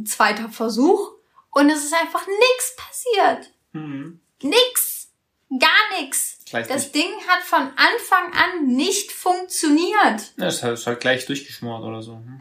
zweiter 0.06 0.48
Versuch 0.48 1.12
und 1.50 1.68
es 1.68 1.84
ist 1.84 1.94
einfach 1.94 2.26
nix 2.26 2.76
passiert. 2.76 3.50
Mhm. 3.72 4.20
Nix. 4.42 5.10
Gar 5.50 6.00
nix. 6.00 6.38
Gleich 6.46 6.66
Das. 6.66 6.92
Ding 6.92 7.10
hat 7.28 7.42
von 7.42 7.60
Anfang 7.60 8.32
an 8.32 8.66
nicht 8.66 9.12
funktioniert. 9.12 10.32
Ja, 10.36 10.48
ist 10.48 10.62
halt, 10.62 10.74
ist 10.74 10.86
halt 10.86 11.00
gleich 11.00 11.26
durchgeschmort 11.26 11.84
oder 11.84 12.02
so. 12.02 12.14
Hm? 12.14 12.40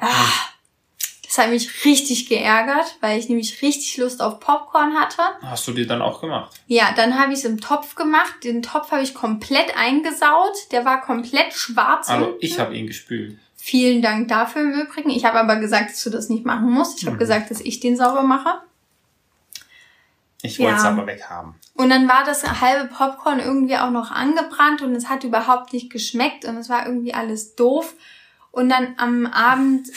Das 1.34 1.38
hat 1.46 1.50
mich 1.50 1.86
richtig 1.86 2.28
geärgert, 2.28 2.98
weil 3.00 3.18
ich 3.18 3.30
nämlich 3.30 3.62
richtig 3.62 3.96
Lust 3.96 4.22
auf 4.22 4.42
Popcorn 4.42 4.96
hatte. 5.00 5.22
Hast 5.42 5.66
du 5.66 5.72
dir 5.72 5.88
dann 5.88 6.02
auch 6.02 6.20
gemacht? 6.20 6.52
Ja, 6.68 6.92
dann 6.94 7.18
habe 7.18 7.32
ich 7.32 7.40
es 7.40 7.46
im 7.46 7.62
Topf 7.62 7.96
gemacht. 7.96 8.44
Den 8.44 8.62
Topf 8.62 8.92
habe 8.92 9.02
ich 9.02 9.14
komplett 9.14 9.78
eingesaut. 9.78 10.58
Der 10.72 10.84
war 10.84 11.00
komplett 11.00 11.54
schwarz. 11.54 12.10
Also 12.10 12.26
unten. 12.26 12.38
ich 12.42 12.60
habe 12.60 12.76
ihn 12.76 12.86
gespült. 12.86 13.38
Vielen 13.56 14.02
Dank 14.02 14.28
dafür 14.28 14.62
im 14.64 14.74
Übrigen. 14.74 15.10
Ich 15.10 15.24
habe 15.24 15.40
aber 15.40 15.56
gesagt, 15.56 15.92
dass 15.92 16.04
du 16.04 16.10
das 16.10 16.28
nicht 16.28 16.44
machen 16.46 16.70
musst. 16.70 17.00
Ich 17.00 17.06
habe 17.06 17.16
Mhm. 17.16 17.20
gesagt, 17.22 17.50
dass 17.50 17.62
ich 17.62 17.80
den 17.80 17.96
sauber 17.96 18.24
mache. 18.24 18.60
Ich 20.42 20.60
wollte 20.60 20.76
es 20.78 20.84
Ja. 20.84 20.90
aber 20.90 21.08
weghaben. 21.08 21.56
Und 21.76 21.90
dann 21.92 22.10
war 22.10 22.26
das 22.26 22.44
halbe 22.60 22.94
Popcorn 22.94 23.40
irgendwie 23.40 23.78
auch 23.78 23.92
noch 23.92 24.12
angebrannt 24.12 24.82
und 24.82 24.96
es 24.96 25.08
hat 25.08 25.24
überhaupt 25.24 25.72
nicht 25.72 25.90
geschmeckt 25.92 26.44
und 26.44 26.58
es 26.58 26.68
war 26.68 26.86
irgendwie 26.88 27.14
alles 27.14 27.56
doof. 27.56 27.94
Und 28.52 28.68
dann 28.68 28.96
am 28.98 29.28
Abend, 29.28 29.88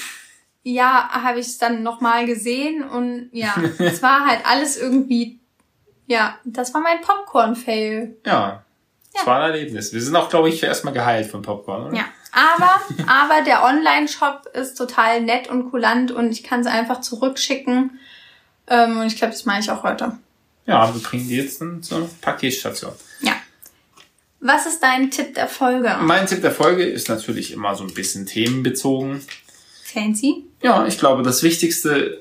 ja, 0.64 1.08
habe 1.10 1.38
ich 1.38 1.46
es 1.46 1.58
dann 1.58 1.82
nochmal 1.82 2.26
gesehen 2.26 2.82
und 2.82 3.28
ja, 3.32 3.54
es 3.78 4.02
war 4.02 4.26
halt 4.26 4.40
alles 4.44 4.76
irgendwie, 4.76 5.38
ja, 6.06 6.36
das 6.44 6.74
war 6.74 6.80
mein 6.80 7.00
Popcorn-Fail. 7.02 8.16
Ja. 8.26 8.64
Das 9.12 9.22
Ja. 9.22 9.26
war 9.28 9.42
ein 9.42 9.52
Erlebnis. 9.52 9.92
Wir 9.92 10.00
sind 10.00 10.16
auch, 10.16 10.28
glaube 10.28 10.48
ich, 10.48 10.60
erstmal 10.62 10.92
geheilt 10.92 11.30
von 11.30 11.42
Popcorn, 11.42 11.86
oder? 11.86 11.96
Ja, 11.96 12.04
aber, 12.32 12.80
aber 13.06 13.44
der 13.44 13.62
Online-Shop 13.62 14.46
ist 14.54 14.74
total 14.74 15.20
nett 15.20 15.46
und 15.48 15.70
kulant 15.70 16.10
und 16.10 16.32
ich 16.32 16.42
kann 16.42 16.60
es 16.60 16.66
einfach 16.66 17.00
zurückschicken. 17.00 18.00
Ähm, 18.66 18.98
und 18.98 19.06
ich 19.06 19.16
glaube, 19.16 19.32
das 19.32 19.44
mache 19.44 19.60
ich 19.60 19.70
auch 19.70 19.84
heute. 19.84 20.18
Ja, 20.66 20.92
wir 20.92 21.00
bringen 21.00 21.28
die 21.28 21.36
jetzt 21.36 21.60
dann 21.60 21.82
zur 21.82 22.08
Paketstation. 22.22 22.92
Ja. 23.20 23.34
Was 24.40 24.66
ist 24.66 24.82
dein 24.82 25.10
Tipp 25.10 25.34
der 25.34 25.46
Folge? 25.46 25.96
Mein 26.00 26.26
Tipp 26.26 26.40
der 26.40 26.50
Folge 26.50 26.84
ist 26.84 27.08
natürlich 27.08 27.52
immer 27.52 27.74
so 27.76 27.84
ein 27.84 27.94
bisschen 27.94 28.26
themenbezogen. 28.26 29.24
Fancy? 29.94 30.44
Ja, 30.62 30.86
ich 30.86 30.98
glaube, 30.98 31.22
das 31.22 31.42
Wichtigste, 31.42 32.20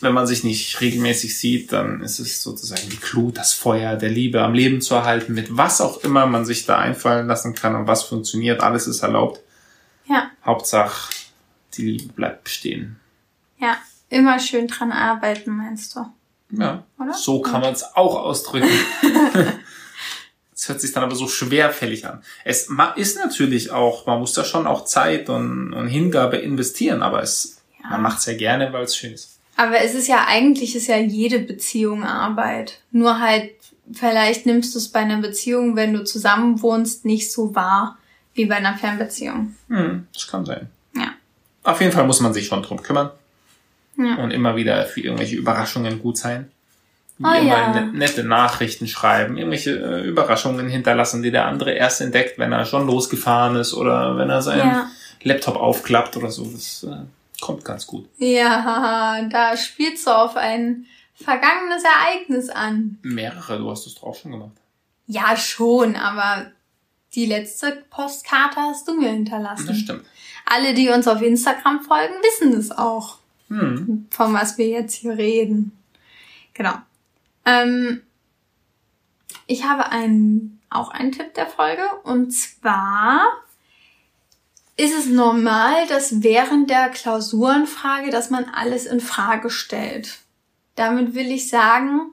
wenn 0.00 0.14
man 0.14 0.26
sich 0.26 0.42
nicht 0.42 0.80
regelmäßig 0.80 1.38
sieht, 1.38 1.72
dann 1.72 2.00
ist 2.00 2.18
es 2.18 2.42
sozusagen 2.42 2.88
die 2.90 2.98
Glut, 2.98 3.36
das 3.38 3.52
Feuer 3.52 3.96
der 3.96 4.08
Liebe 4.10 4.42
am 4.42 4.54
Leben 4.54 4.80
zu 4.80 4.94
erhalten, 4.94 5.34
mit 5.34 5.56
was 5.56 5.80
auch 5.80 6.02
immer 6.02 6.26
man 6.26 6.44
sich 6.44 6.66
da 6.66 6.78
einfallen 6.78 7.26
lassen 7.28 7.54
kann 7.54 7.76
und 7.76 7.86
was 7.86 8.02
funktioniert. 8.02 8.60
Alles 8.62 8.86
ist 8.86 9.02
erlaubt. 9.02 9.40
Ja, 10.08 10.30
Hauptsache, 10.44 11.12
die 11.74 11.82
Liebe 11.82 12.12
bleibt 12.12 12.44
bestehen. 12.44 12.98
ja. 13.58 13.76
Immer 14.08 14.38
schön 14.40 14.66
dran 14.66 14.92
arbeiten, 14.92 15.56
meinst 15.56 15.96
du? 15.96 16.00
Ja, 16.50 16.84
Oder? 17.00 17.14
so 17.14 17.40
kann 17.40 17.62
man 17.62 17.72
es 17.72 17.82
auch 17.94 18.14
ausdrücken. 18.14 18.68
Es 20.62 20.68
hört 20.68 20.80
sich 20.80 20.92
dann 20.92 21.02
aber 21.02 21.16
so 21.16 21.26
schwerfällig 21.26 22.06
an. 22.06 22.22
Es 22.44 22.68
ist 22.94 23.18
natürlich 23.18 23.72
auch, 23.72 24.06
man 24.06 24.20
muss 24.20 24.32
da 24.32 24.44
schon 24.44 24.68
auch 24.68 24.84
Zeit 24.84 25.28
und, 25.28 25.72
und 25.74 25.88
Hingabe 25.88 26.36
investieren, 26.36 27.02
aber 27.02 27.20
es, 27.20 27.60
Ja. 27.82 27.90
man 27.90 28.02
macht 28.02 28.20
es 28.20 28.26
ja 28.26 28.34
gerne, 28.36 28.72
weil 28.72 28.84
es 28.84 28.96
schön 28.96 29.12
ist. 29.12 29.40
Aber 29.56 29.80
es 29.82 29.92
ist 29.94 30.06
ja 30.06 30.24
eigentlich 30.28 30.76
ist 30.76 30.86
ja 30.86 30.98
jede 30.98 31.40
Beziehung 31.40 32.04
Arbeit. 32.04 32.78
Nur 32.92 33.18
halt, 33.18 33.50
vielleicht 33.92 34.46
nimmst 34.46 34.72
du 34.76 34.78
es 34.78 34.86
bei 34.86 35.00
einer 35.00 35.20
Beziehung, 35.20 35.74
wenn 35.74 35.94
du 35.94 36.04
zusammen 36.04 36.62
wohnst, 36.62 37.04
nicht 37.04 37.32
so 37.32 37.56
wahr 37.56 37.98
wie 38.34 38.44
bei 38.46 38.54
einer 38.54 38.76
Fernbeziehung. 38.78 39.56
Hm, 39.68 40.06
das 40.14 40.28
kann 40.28 40.46
sein. 40.46 40.68
Ja. 40.94 41.08
Auf 41.64 41.80
jeden 41.80 41.92
Fall 41.92 42.06
muss 42.06 42.20
man 42.20 42.32
sich 42.32 42.46
schon 42.46 42.62
drum 42.62 42.80
kümmern 42.80 43.10
Ja. 43.98 44.14
und 44.22 44.30
immer 44.30 44.54
wieder 44.54 44.84
für 44.86 45.00
irgendwelche 45.00 45.34
Überraschungen 45.34 46.00
gut 46.00 46.18
sein. 46.18 46.52
Wie 47.22 47.26
Oh 47.28 47.32
immer 47.40 47.42
ja. 47.46 47.80
ne- 47.80 47.92
nette 47.92 48.24
Nachrichten 48.24 48.86
schreiben, 48.88 49.36
irgendwelche 49.36 49.70
äh, 49.78 50.06
Überraschungen 50.06 50.68
hinterlassen, 50.68 51.22
die 51.22 51.30
der 51.30 51.46
andere 51.46 51.72
erst 51.72 52.00
entdeckt, 52.00 52.38
wenn 52.38 52.52
er 52.52 52.64
schon 52.64 52.86
losgefahren 52.86 53.56
ist 53.56 53.74
oder 53.74 54.16
wenn 54.16 54.28
er 54.30 54.42
seinen 54.42 54.58
Ja. 54.70 54.90
Laptop 55.22 55.56
aufklappt 55.56 56.16
oder 56.16 56.30
so. 56.30 56.44
Das 56.44 56.84
äh, 56.84 56.96
kommt 57.40 57.64
ganz 57.64 57.86
gut. 57.86 58.08
Ja, 58.18 59.20
da 59.30 59.56
spielst 59.56 60.06
du 60.06 60.10
auf 60.10 60.36
ein 60.36 60.86
vergangenes 61.14 61.82
Ereignis 61.84 62.48
an. 62.50 62.98
Mehrere, 63.02 63.58
du 63.58 63.70
hast 63.70 63.86
es 63.86 63.94
doch 63.96 64.04
auch 64.04 64.14
schon 64.16 64.32
gemacht. 64.32 64.50
Ja, 65.06 65.36
schon, 65.36 65.94
aber 65.96 66.46
die 67.14 67.26
letzte 67.26 67.82
Postkarte 67.90 68.56
hast 68.56 68.88
du 68.88 68.94
mir 68.98 69.10
hinterlassen. 69.10 69.66
Das 69.66 69.76
stimmt. 69.78 70.04
Alle, 70.46 70.74
die 70.74 70.88
uns 70.88 71.06
auf 71.06 71.20
Instagram 71.22 71.82
folgen, 71.82 72.14
wissen 72.22 72.58
es 72.58 72.70
auch, 72.72 73.18
Hm. 73.48 74.06
von 74.10 74.32
was 74.32 74.56
wir 74.56 74.66
jetzt 74.66 74.94
hier 74.94 75.16
reden. 75.18 75.72
Genau. 76.54 76.72
Ähm, 77.44 78.02
ich 79.46 79.64
habe 79.64 79.86
einen, 79.86 80.60
auch 80.70 80.90
einen 80.90 81.12
Tipp 81.12 81.34
der 81.34 81.46
Folge 81.46 81.84
und 82.04 82.30
zwar 82.32 83.20
ist 84.76 84.94
es 84.96 85.06
normal, 85.06 85.86
dass 85.86 86.22
während 86.22 86.70
der 86.70 86.88
Klausurenfrage, 86.88 88.10
dass 88.10 88.30
man 88.30 88.46
alles 88.46 88.86
in 88.86 89.00
Frage 89.00 89.50
stellt. 89.50 90.20
Damit 90.74 91.14
will 91.14 91.30
ich 91.30 91.48
sagen, 91.48 92.12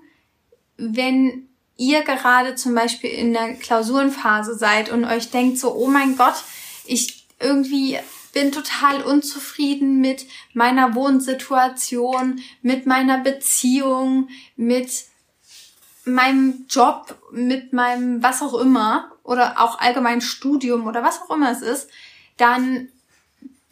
wenn 0.78 1.48
ihr 1.78 2.04
gerade 2.04 2.56
zum 2.56 2.76
Beispiel 2.76 3.10
in 3.10 3.34
der 3.34 3.54
Klausurenphase 3.54 4.56
seid 4.56 4.90
und 4.90 5.06
euch 5.06 5.32
denkt 5.32 5.58
so, 5.58 5.74
oh 5.74 5.88
mein 5.88 6.18
Gott, 6.18 6.44
ich 6.86 7.26
irgendwie 7.40 7.98
bin 8.34 8.52
total 8.52 9.02
unzufrieden 9.02 10.02
mit 10.02 10.26
meiner 10.54 10.94
Wohnsituation, 10.94 12.42
mit 12.62 12.86
meiner 12.86 13.20
Beziehung, 13.20 14.28
mit 14.58 15.06
meinem 16.14 16.66
Job, 16.70 17.16
mit 17.32 17.74
meinem 17.74 18.22
was 18.24 18.42
auch 18.42 18.54
immer 18.56 19.12
oder 19.24 19.62
auch 19.62 19.80
allgemein 19.80 20.22
Studium 20.22 20.88
oder 20.88 21.04
was 21.04 21.22
auch 21.22 21.36
immer 21.36 21.52
es 21.52 21.62
ist, 21.62 21.90
dann 22.38 22.90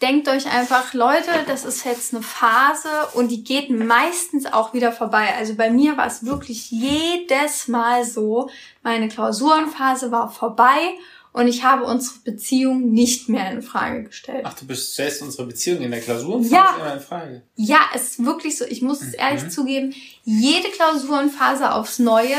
denkt 0.02 0.28
euch 0.28 0.46
einfach, 0.52 0.94
Leute, 0.94 1.32
das 1.48 1.66
ist 1.66 1.84
jetzt 1.84 2.14
eine 2.14 2.22
Phase 2.22 2.90
und 3.16 3.30
die 3.30 3.44
geht 3.44 3.70
meistens 3.72 4.46
auch 4.46 4.74
wieder 4.74 4.92
vorbei. 4.92 5.34
Also 5.36 5.56
bei 5.56 5.72
mir 5.72 5.98
war 5.98 6.06
es 6.06 6.26
wirklich 6.26 6.70
jedes 6.70 7.68
Mal 7.68 8.06
so, 8.06 8.50
meine 8.84 9.08
Klausurenphase 9.08 10.12
war 10.12 10.30
vorbei 10.30 10.96
und 11.38 11.48
ich 11.48 11.64
habe 11.64 11.84
unsere 11.86 12.20
Beziehung 12.26 12.92
nicht 12.92 13.30
mehr 13.30 13.52
in 13.52 13.62
Frage 13.62 14.04
gestellt. 14.06 14.42
Ach, 14.44 14.54
du 14.60 14.76
stellst 14.76 15.22
unsere 15.22 15.46
Beziehung 15.46 15.82
in 15.82 15.92
der 15.92 16.02
Klausurenphase 16.02 16.54
Ja. 16.54 16.76
immer 16.80 16.94
in 16.96 17.00
Frage. 17.00 17.44
Ja, 17.56 17.80
es 17.94 18.04
ist 18.12 18.26
wirklich 18.26 18.58
so, 18.58 18.66
ich 18.66 18.82
muss 18.82 19.02
es 19.02 19.14
ehrlich 19.14 19.44
Mhm. 19.44 19.50
zugeben, 19.52 19.96
jede 20.24 20.70
Klausurenphase 20.70 21.72
aufs 21.74 22.00
Neue 22.00 22.38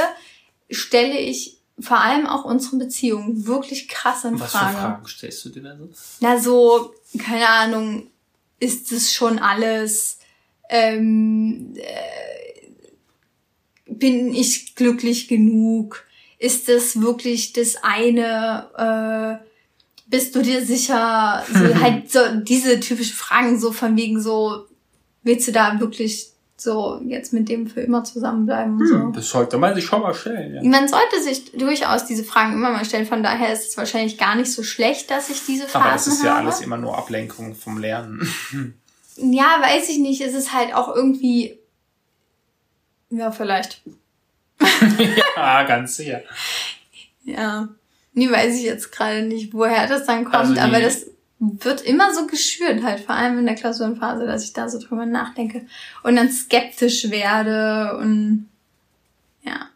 stelle 0.71 1.19
ich 1.19 1.59
vor 1.81 1.99
allem 2.01 2.27
auch 2.27 2.45
unsere 2.45 2.77
Beziehung 2.77 3.47
wirklich 3.47 3.87
krass 3.89 4.25
in 4.25 4.39
Was 4.41 4.51
für 4.51 4.59
Frage. 4.59 4.77
Fragen 4.79 5.07
stellst 5.07 5.45
du 5.45 5.49
dir 5.51 5.63
da 5.63 5.77
so? 5.77 5.89
Na 6.21 6.39
so, 6.41 6.95
keine 7.25 7.49
Ahnung, 7.49 8.11
ist 8.59 8.91
es 8.91 9.13
schon 9.13 9.39
alles, 9.39 10.19
ähm, 10.69 11.73
äh, 11.77 12.73
bin 13.87 14.35
ich 14.35 14.75
glücklich 14.75 15.29
genug? 15.29 16.05
Ist 16.39 16.68
es 16.68 17.01
wirklich 17.01 17.53
das 17.53 17.76
eine, 17.82 19.41
äh, 19.43 19.45
bist 20.07 20.34
du 20.34 20.43
dir 20.43 20.64
sicher? 20.64 21.45
So, 21.53 21.59
halt 21.80 22.11
so 22.11 22.20
diese 22.43 22.80
typischen 22.80 23.16
Fragen 23.16 23.59
so 23.59 23.72
von 23.72 23.97
wegen 23.97 24.20
so, 24.20 24.66
willst 25.22 25.49
du 25.49 25.53
da 25.53 25.78
wirklich 25.80 26.30
so 26.57 27.01
jetzt 27.07 27.32
mit 27.32 27.49
dem 27.49 27.68
für 27.68 27.80
immer 27.80 28.03
zusammenbleiben 28.05 28.78
und 28.78 28.86
so? 28.86 28.95
Hm, 28.95 29.12
das 29.12 29.28
sollte 29.28 29.59
man 29.59 29.74
sich 29.74 29.84
schon 29.84 30.03
mal 30.03 30.14
stellen, 30.14 30.55
ja. 30.55 30.62
Man 30.62 30.89
sollte 30.89 31.22
sich 31.22 31.53
durchaus 31.53 32.05
diese 32.05 32.24
Fragen 32.24 32.55
immer 32.55 32.70
mal 32.70 32.84
stellen. 32.84 33.07
Von 33.07 33.22
daher 33.22 33.53
ist 33.53 33.68
es 33.68 33.76
wahrscheinlich 33.76 34.18
gar 34.18 34.34
nicht 34.34 34.51
so 34.53 34.62
schlecht, 34.62 35.11
dass 35.11 35.30
ich 35.30 35.45
diese 35.47 35.64
Phasen 35.64 35.82
Aber 35.82 35.93
das 35.93 36.07
ist 36.09 36.22
ja 36.22 36.30
habe. 36.36 36.47
alles 36.47 36.61
immer 36.61 36.76
nur 36.76 36.97
Ablenkung 36.99 37.55
vom 37.55 37.78
Lernen. 37.78 38.28
Ja, 39.20 39.61
weiß 39.61 39.89
ich 39.89 39.99
nicht. 39.99 40.20
Es 40.20 40.32
ist 40.32 40.53
halt 40.53 40.72
auch 40.72 40.95
irgendwie. 40.95 41.59
Ja, 43.11 43.32
vielleicht. 43.32 43.82
ja, 44.61 44.68
ganz 45.68 45.97
sicher. 45.97 46.22
Ja. 47.24 47.68
Nee, 48.14 48.30
weiß 48.30 48.57
ich 48.57 48.62
jetzt 48.64 48.91
gerade 48.91 49.22
nicht, 49.22 49.53
woher 49.55 49.86
das 49.86 50.07
dann 50.07 50.24
kommt. 50.24 50.34
Also 50.36 50.55
die- 50.55 50.61
aber 50.61 50.80
das 50.80 51.07
wird 51.41 51.82
immer 51.82 52.12
so 52.12 52.26
geschürt, 52.26 52.82
halt, 52.82 53.01
vor 53.01 53.14
allem 53.14 53.39
in 53.39 53.47
der 53.47 53.55
Klausurenphase, 53.55 54.26
dass 54.26 54.43
ich 54.43 54.53
da 54.53 54.68
so 54.68 54.80
drüber 54.80 55.07
nachdenke 55.07 55.66
und 56.03 56.16
dann 56.16 56.30
skeptisch 56.30 57.11
werde 57.11 57.97
und 57.99 58.49
ja. 59.43 59.68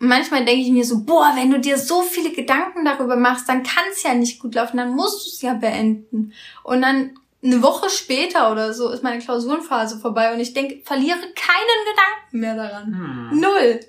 Und 0.00 0.08
manchmal 0.08 0.46
denke 0.46 0.62
ich 0.62 0.70
mir 0.70 0.84
so, 0.86 1.04
boah, 1.04 1.32
wenn 1.36 1.50
du 1.50 1.60
dir 1.60 1.76
so 1.76 2.00
viele 2.00 2.30
Gedanken 2.32 2.86
darüber 2.86 3.16
machst, 3.16 3.46
dann 3.50 3.62
kann 3.62 3.84
es 3.92 4.02
ja 4.02 4.14
nicht 4.14 4.40
gut 4.40 4.54
laufen, 4.54 4.78
dann 4.78 4.92
musst 4.94 5.26
du 5.26 5.30
es 5.30 5.42
ja 5.42 5.52
beenden. 5.52 6.32
Und 6.62 6.80
dann 6.80 7.10
eine 7.44 7.62
Woche 7.62 7.90
später 7.90 8.50
oder 8.50 8.72
so 8.72 8.88
ist 8.90 9.02
meine 9.02 9.18
Klausurenphase 9.22 9.98
vorbei 9.98 10.32
und 10.32 10.40
ich 10.40 10.54
denke, 10.54 10.80
verliere 10.84 11.18
keinen 11.18 11.84
Gedanken 11.90 12.40
mehr 12.40 12.54
daran. 12.56 12.86
Hm. 13.30 13.40
Null. 13.40 13.80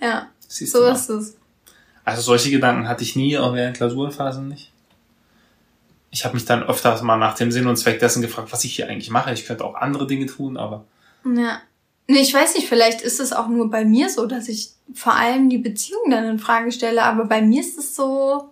Ja, 0.00 0.28
Siehst 0.46 0.72
so 0.72 0.84
ist 0.84 1.08
es. 1.08 1.36
Also 2.04 2.22
solche 2.22 2.50
Gedanken 2.50 2.88
hatte 2.88 3.02
ich 3.02 3.16
nie, 3.16 3.38
auch 3.38 3.54
während 3.54 3.76
Klausurenphasen 3.76 4.48
nicht. 4.48 4.72
Ich 6.10 6.24
habe 6.24 6.34
mich 6.34 6.44
dann 6.44 6.62
öfters 6.62 7.02
mal 7.02 7.16
nach 7.16 7.34
dem 7.34 7.50
Sinn 7.50 7.66
und 7.66 7.76
Zweck 7.76 7.98
dessen 7.98 8.22
gefragt, 8.22 8.52
was 8.52 8.64
ich 8.64 8.76
hier 8.76 8.88
eigentlich 8.88 9.10
mache. 9.10 9.32
Ich 9.32 9.46
könnte 9.46 9.64
auch 9.64 9.74
andere 9.74 10.06
Dinge 10.06 10.26
tun, 10.26 10.56
aber 10.56 10.84
Ja. 11.24 11.60
Nee, 12.06 12.20
ich 12.20 12.34
weiß 12.34 12.54
nicht, 12.54 12.68
vielleicht 12.68 13.00
ist 13.00 13.18
es 13.18 13.32
auch 13.32 13.48
nur 13.48 13.70
bei 13.70 13.84
mir 13.86 14.10
so, 14.10 14.26
dass 14.26 14.48
ich 14.48 14.72
vor 14.92 15.14
allem 15.14 15.48
die 15.48 15.58
Beziehung 15.58 16.10
dann 16.10 16.24
in 16.24 16.38
Frage 16.38 16.70
stelle, 16.70 17.02
aber 17.02 17.24
bei 17.24 17.40
mir 17.40 17.62
ist 17.62 17.78
es 17.78 17.96
so, 17.96 18.50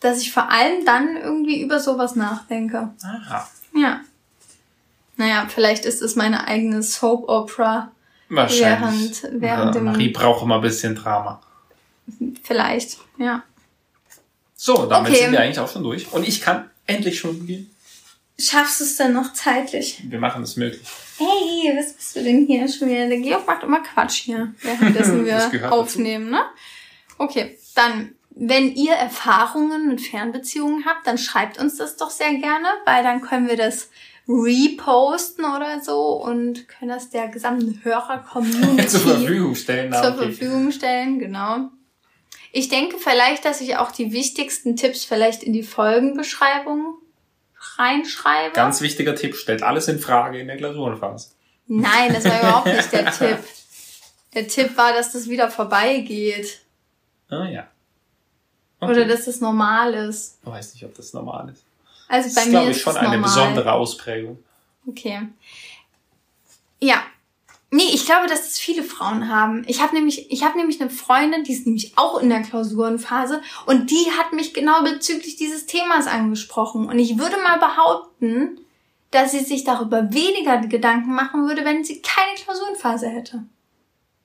dass 0.00 0.20
ich 0.20 0.32
vor 0.32 0.50
allem 0.50 0.84
dann 0.84 1.16
irgendwie 1.16 1.62
über 1.62 1.78
sowas 1.78 2.16
nachdenke. 2.16 2.90
aha, 3.02 3.48
Ja. 3.74 4.00
Naja, 5.16 5.46
vielleicht 5.48 5.86
ist 5.86 6.02
es 6.02 6.16
meine 6.16 6.46
eigene 6.46 6.82
Soap 6.82 7.28
Opera. 7.28 7.90
Wahrscheinlich. 8.28 9.22
Während- 9.22 9.40
während 9.42 9.64
ja, 9.66 9.70
dem- 9.70 9.84
Marie 9.84 10.08
braucht 10.10 10.42
immer 10.42 10.56
ein 10.56 10.60
bisschen 10.62 10.94
Drama. 10.94 11.40
Vielleicht, 12.42 12.98
ja. 13.18 13.42
So, 14.54 14.86
damit 14.86 15.12
Okay. 15.12 15.22
sind 15.22 15.32
wir 15.32 15.40
eigentlich 15.40 15.58
auch 15.58 15.70
schon 15.70 15.82
durch. 15.82 16.10
Und 16.12 16.26
ich 16.26 16.40
kann 16.40 16.70
endlich 16.86 17.18
schon 17.18 17.46
gehen. 17.46 17.70
Schaffst 18.38 18.80
du 18.80 18.84
es 18.84 18.96
denn 18.96 19.12
noch 19.12 19.32
zeitlich? 19.32 20.02
Wir 20.08 20.18
machen 20.18 20.42
es 20.42 20.56
möglich. 20.56 20.82
Hey, 21.18 21.72
was 21.76 21.94
bist 21.94 22.16
du 22.16 22.22
denn 22.22 22.46
hier 22.46 22.68
schon 22.68 22.88
wieder? 22.88 23.08
Der 23.08 23.18
Georg 23.18 23.46
macht 23.46 23.62
immer 23.62 23.80
Quatsch 23.82 24.22
hier, 24.24 24.52
währenddessen 24.60 25.24
wir 25.24 25.48
gehört 25.50 25.72
dazu. 25.72 25.74
aufnehmen, 25.74 26.30
ne? 26.30 26.40
Okay, 27.18 27.58
dann, 27.74 28.14
wenn 28.30 28.74
ihr 28.74 28.92
Erfahrungen 28.92 29.88
mit 29.88 30.02
Fernbeziehungen 30.02 30.84
habt, 30.84 31.06
dann 31.06 31.16
schreibt 31.16 31.58
uns 31.58 31.76
das 31.76 31.96
doch 31.96 32.10
sehr 32.10 32.34
gerne, 32.34 32.68
weil 32.84 33.02
dann 33.02 33.22
können 33.22 33.48
wir 33.48 33.56
das 33.56 33.88
reposten 34.28 35.44
oder 35.44 35.80
so 35.80 36.22
und 36.22 36.68
können 36.68 36.90
das 36.90 37.10
der 37.10 37.28
gesamten 37.28 37.80
Hörer-Community 37.84 38.86
Zur 38.88 39.00
Verfügung 39.00 39.54
stellen. 39.54 39.92
zur 39.92 40.14
okay. 40.14 40.32
Verfügung 40.32 40.72
stellen, 40.72 41.18
genau. 41.18 41.68
Ich 42.52 42.68
denke 42.68 42.96
vielleicht, 42.98 43.44
dass 43.44 43.60
ich 43.60 43.76
auch 43.76 43.92
die 43.92 44.12
wichtigsten 44.12 44.76
Tipps 44.76 45.04
vielleicht 45.04 45.42
in 45.42 45.52
die 45.52 45.62
Folgenbeschreibung 45.62 46.96
reinschreibe. 47.76 48.54
Ganz 48.54 48.80
wichtiger 48.80 49.14
Tipp, 49.14 49.36
stellt 49.36 49.62
alles 49.62 49.88
in 49.88 49.98
Frage 49.98 50.40
in 50.40 50.46
der 50.46 50.56
Klausurenphase. 50.56 51.30
Nein, 51.66 52.12
das 52.12 52.24
war 52.24 52.40
überhaupt 52.40 52.66
nicht 52.66 52.92
der 52.92 53.10
Tipp. 53.12 53.38
Der 54.34 54.48
Tipp 54.48 54.76
war, 54.76 54.92
dass 54.92 55.12
das 55.12 55.28
wieder 55.28 55.50
vorbeigeht. 55.50 56.60
Ah 57.28 57.46
ja. 57.46 57.66
Oder 58.80 59.04
dass 59.04 59.24
das 59.24 59.40
normal 59.40 59.94
ist. 59.94 60.38
Ich 60.42 60.48
weiß 60.48 60.74
nicht, 60.74 60.84
ob 60.84 60.94
das 60.94 61.12
normal 61.12 61.50
ist. 61.50 61.65
Also 62.08 62.28
Das 62.28 62.34
bei 62.34 62.40
ist, 62.42 62.46
mir 62.46 62.50
glaube 62.52 62.70
ich, 62.70 62.76
ist 62.76 62.82
schon 62.82 62.92
es 62.92 62.98
eine 62.98 63.08
normal. 63.08 63.22
besondere 63.22 63.72
Ausprägung. 63.72 64.38
Okay. 64.86 65.28
Ja. 66.80 67.02
Nee, 67.70 67.90
ich 67.92 68.06
glaube, 68.06 68.28
dass 68.28 68.42
das 68.42 68.58
viele 68.58 68.84
Frauen 68.84 69.28
haben. 69.28 69.64
Ich 69.66 69.80
habe 69.82 69.94
nämlich, 69.94 70.30
ich 70.30 70.44
habe 70.44 70.56
nämlich 70.56 70.80
eine 70.80 70.88
Freundin, 70.88 71.42
die 71.42 71.52
ist 71.52 71.66
nämlich 71.66 71.98
auch 71.98 72.18
in 72.20 72.28
der 72.30 72.42
Klausurenphase 72.42 73.42
und 73.66 73.90
die 73.90 74.06
hat 74.16 74.32
mich 74.32 74.54
genau 74.54 74.82
bezüglich 74.82 75.36
dieses 75.36 75.66
Themas 75.66 76.06
angesprochen. 76.06 76.88
Und 76.88 76.98
ich 76.98 77.18
würde 77.18 77.36
mal 77.38 77.58
behaupten, 77.58 78.60
dass 79.10 79.32
sie 79.32 79.40
sich 79.40 79.64
darüber 79.64 80.12
weniger 80.12 80.58
Gedanken 80.58 81.12
machen 81.14 81.48
würde, 81.48 81.64
wenn 81.64 81.84
sie 81.84 82.02
keine 82.02 82.36
Klausurenphase 82.36 83.08
hätte. 83.08 83.42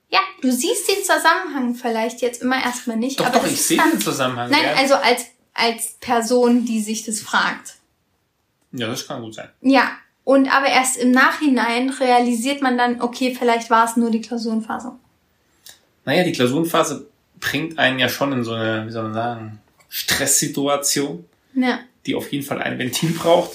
Ja, 0.10 0.20
du 0.42 0.52
siehst 0.52 0.88
den 0.90 1.04
Zusammenhang 1.04 1.74
vielleicht 1.74 2.22
jetzt 2.22 2.42
immer 2.42 2.62
erstmal 2.62 2.98
nicht. 2.98 3.20
Doch, 3.20 3.26
aber 3.26 3.38
doch, 3.38 3.44
das 3.44 3.54
ich 3.54 3.62
sehe 3.64 3.82
den 3.82 4.00
Zusammenhang. 4.00 4.52
Nein, 4.52 4.66
ja. 4.66 4.74
also 4.74 4.96
als, 4.96 5.26
als 5.54 5.94
Person, 6.00 6.66
die 6.66 6.82
sich 6.82 7.06
das 7.06 7.20
fragt. 7.20 7.76
ja, 8.72 8.88
das 8.88 9.08
kann 9.08 9.22
gut 9.22 9.36
sein. 9.36 9.50
Ja, 9.62 9.92
und 10.24 10.48
aber 10.54 10.68
erst 10.68 10.98
im 10.98 11.12
Nachhinein 11.12 11.90
realisiert 11.90 12.62
man 12.62 12.78
dann, 12.78 13.02
okay, 13.02 13.36
vielleicht 13.38 13.70
war 13.70 13.86
es 13.86 13.98
nur 13.98 14.12
die 14.12 14.22
Klausurenphase. 14.22 14.94
Naja, 16.06 16.24
die 16.24 16.32
Klausurenphase 16.32 17.08
bringt 17.40 17.78
einen 17.80 18.00
ja 18.00 18.08
schon 18.08 18.32
in 18.32 18.44
so 18.44 18.54
eine, 18.54 18.86
wie 18.88 18.92
soll 18.92 19.04
man 19.04 19.14
sagen, 19.14 19.60
Stresssituation, 19.90 21.26
Ja. 21.54 21.80
die 22.06 22.16
auf 22.16 22.32
jeden 22.32 22.46
Fall 22.46 22.62
ein 22.62 22.78
Ventil 22.80 23.12
braucht. 23.12 23.52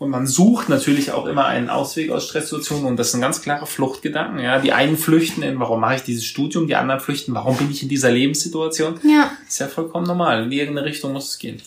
Und 0.00 0.08
man 0.08 0.26
sucht 0.26 0.70
natürlich 0.70 1.12
auch 1.12 1.26
immer 1.26 1.44
einen 1.44 1.68
Ausweg 1.68 2.10
aus 2.10 2.24
Stresssituationen 2.26 2.86
und 2.86 2.96
das 2.96 3.12
sind 3.12 3.20
ganz 3.20 3.42
klare 3.42 3.66
Fluchtgedanken. 3.66 4.38
Ja, 4.42 4.58
die 4.58 4.72
einen 4.72 4.96
flüchten 4.96 5.42
in, 5.42 5.60
warum 5.60 5.78
mache 5.80 5.96
ich 5.96 6.02
dieses 6.02 6.24
Studium, 6.24 6.66
die 6.66 6.74
anderen 6.74 7.00
flüchten, 7.02 7.34
warum 7.34 7.56
bin 7.58 7.70
ich 7.70 7.82
in 7.82 7.90
dieser 7.90 8.10
Lebenssituation? 8.10 8.98
Ja, 9.04 9.30
Ist 9.46 9.60
ja 9.60 9.68
vollkommen 9.68 10.06
normal. 10.06 10.44
In 10.44 10.52
irgendeine 10.52 10.86
Richtung 10.86 11.12
muss 11.12 11.28
es 11.32 11.38
gehen. 11.38 11.60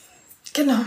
genau. 0.53 0.79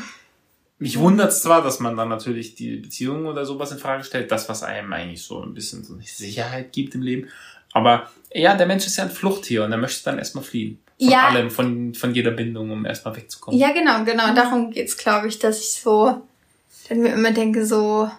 Mich 0.79 0.99
wundert 0.99 1.31
es 1.31 1.41
zwar, 1.41 1.63
dass 1.63 1.79
man 1.81 1.97
dann 1.97 2.09
natürlich 2.11 2.55
die 2.57 2.77
Beziehung 2.77 3.27
oder 3.27 3.47
sowas 3.47 3.71
in 3.73 3.79
Frage 3.79 4.03
stellt, 4.05 4.31
das, 4.31 4.49
was 4.49 4.63
einem 4.65 4.93
eigentlich 4.93 5.23
so 5.23 5.41
ein 5.41 5.55
bisschen 5.55 5.85
so 5.85 5.95
eine 5.95 6.03
Sicherheit 6.03 6.73
gibt 6.73 6.95
im 6.97 7.01
Leben. 7.03 7.29
Aber 7.73 8.11
ja, 8.35 8.55
der 8.57 8.67
Mensch 8.67 8.87
ist 8.87 8.97
ja 8.97 9.05
ein 9.05 9.11
Fluchttier 9.11 9.63
und 9.65 9.71
er 9.73 9.79
möchte 9.79 10.05
dann 10.05 10.19
erstmal 10.19 10.43
fliehen. 10.45 10.81
Von 10.99 11.09
Ja. 11.09 11.29
allem, 11.29 11.51
von, 11.51 11.95
von 11.95 12.13
jeder 12.15 12.33
Bindung, 12.33 12.73
um 12.73 12.85
erstmal 12.85 13.17
wegzukommen. 13.17 13.59
Ja, 13.59 13.73
genau, 13.73 14.05
genau. 14.05 14.35
Darum 14.35 14.71
geht's, 14.73 14.97
glaube 14.99 15.29
ich, 15.29 15.39
dass 15.39 15.61
ich 15.61 15.81
so, 15.81 16.26
dann 16.89 17.01
mir 17.01 17.13
immer 17.13 17.31
denke, 17.33 17.67
so, 17.67 18.11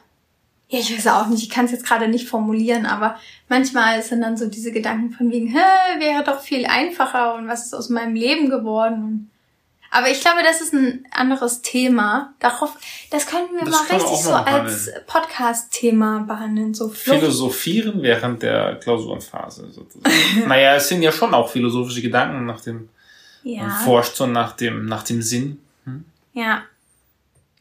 ja, 0.70 0.80
ich 0.80 0.96
weiß 0.96 1.08
auch 1.08 1.28
nicht, 1.28 1.44
ich 1.44 1.50
kann 1.50 1.66
es 1.66 1.72
jetzt 1.72 1.86
gerade 1.86 2.08
nicht 2.08 2.28
formulieren, 2.28 2.86
aber 2.86 3.18
manchmal 3.50 4.02
sind 4.04 4.22
dann 4.22 4.38
so 4.38 4.48
diese 4.48 4.72
Gedanken 4.72 5.12
von 5.12 5.32
wegen, 5.32 5.48
hä, 5.48 5.60
wäre 6.00 6.24
doch 6.24 6.42
viel 6.42 6.66
einfacher 6.66 7.36
und 7.36 7.48
was 7.48 7.66
ist 7.66 7.74
aus 7.74 7.90
meinem 7.90 8.16
Leben 8.16 8.50
geworden? 8.50 9.32
Aber 9.90 10.10
ich 10.12 10.20
glaube, 10.20 10.40
das 10.44 10.60
ist 10.60 10.74
ein 10.74 11.06
anderes 11.12 11.62
Thema. 11.62 12.34
Darauf, 12.40 12.76
das 13.10 13.26
könnten 13.26 13.56
wir 13.56 13.62
Das 13.64 13.70
mal 13.90 13.96
richtig 13.98 14.18
so 14.18 14.34
als 14.34 14.92
Podcast-Thema 15.08 16.26
behandeln. 16.28 16.74
So 16.74 16.90
Flucht. 16.90 17.20
Philosophieren 17.20 18.02
während 18.02 18.44
der 18.44 18.76
Klausurenphase 18.76 19.72
sozusagen. 19.72 20.14
naja, 20.48 20.76
es 20.76 20.90
sind 20.90 21.02
ja 21.04 21.12
schon 21.14 21.34
auch 21.34 21.50
philosophische 21.50 22.02
Gedanken 22.02 22.46
nach 22.46 22.60
dem, 22.60 22.90
man 23.44 23.54
Ja. 23.54 23.70
forscht 23.86 24.18
so 24.18 24.26
nach 24.28 24.52
dem, 24.58 24.86
nach 24.88 25.04
dem 25.04 25.22
Sinn. 25.22 25.60
Ja. 26.34 26.64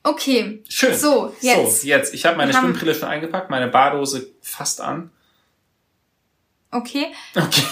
Okay. 0.07 0.63
Schön. 0.69 0.97
So, 0.97 1.35
jetzt. 1.41 1.81
So, 1.83 1.87
jetzt. 1.89 2.15
Ich 2.15 2.25
habe 2.25 2.37
meine 2.37 2.53
haben- 2.53 2.63
Schwimmbrille 2.65 2.95
schon 2.95 3.09
eingepackt, 3.09 3.51
meine 3.51 3.67
Badehose 3.69 4.31
fast 4.41 4.81
an. 4.81 5.11
Okay. 6.71 7.07
Okay. 7.35 7.63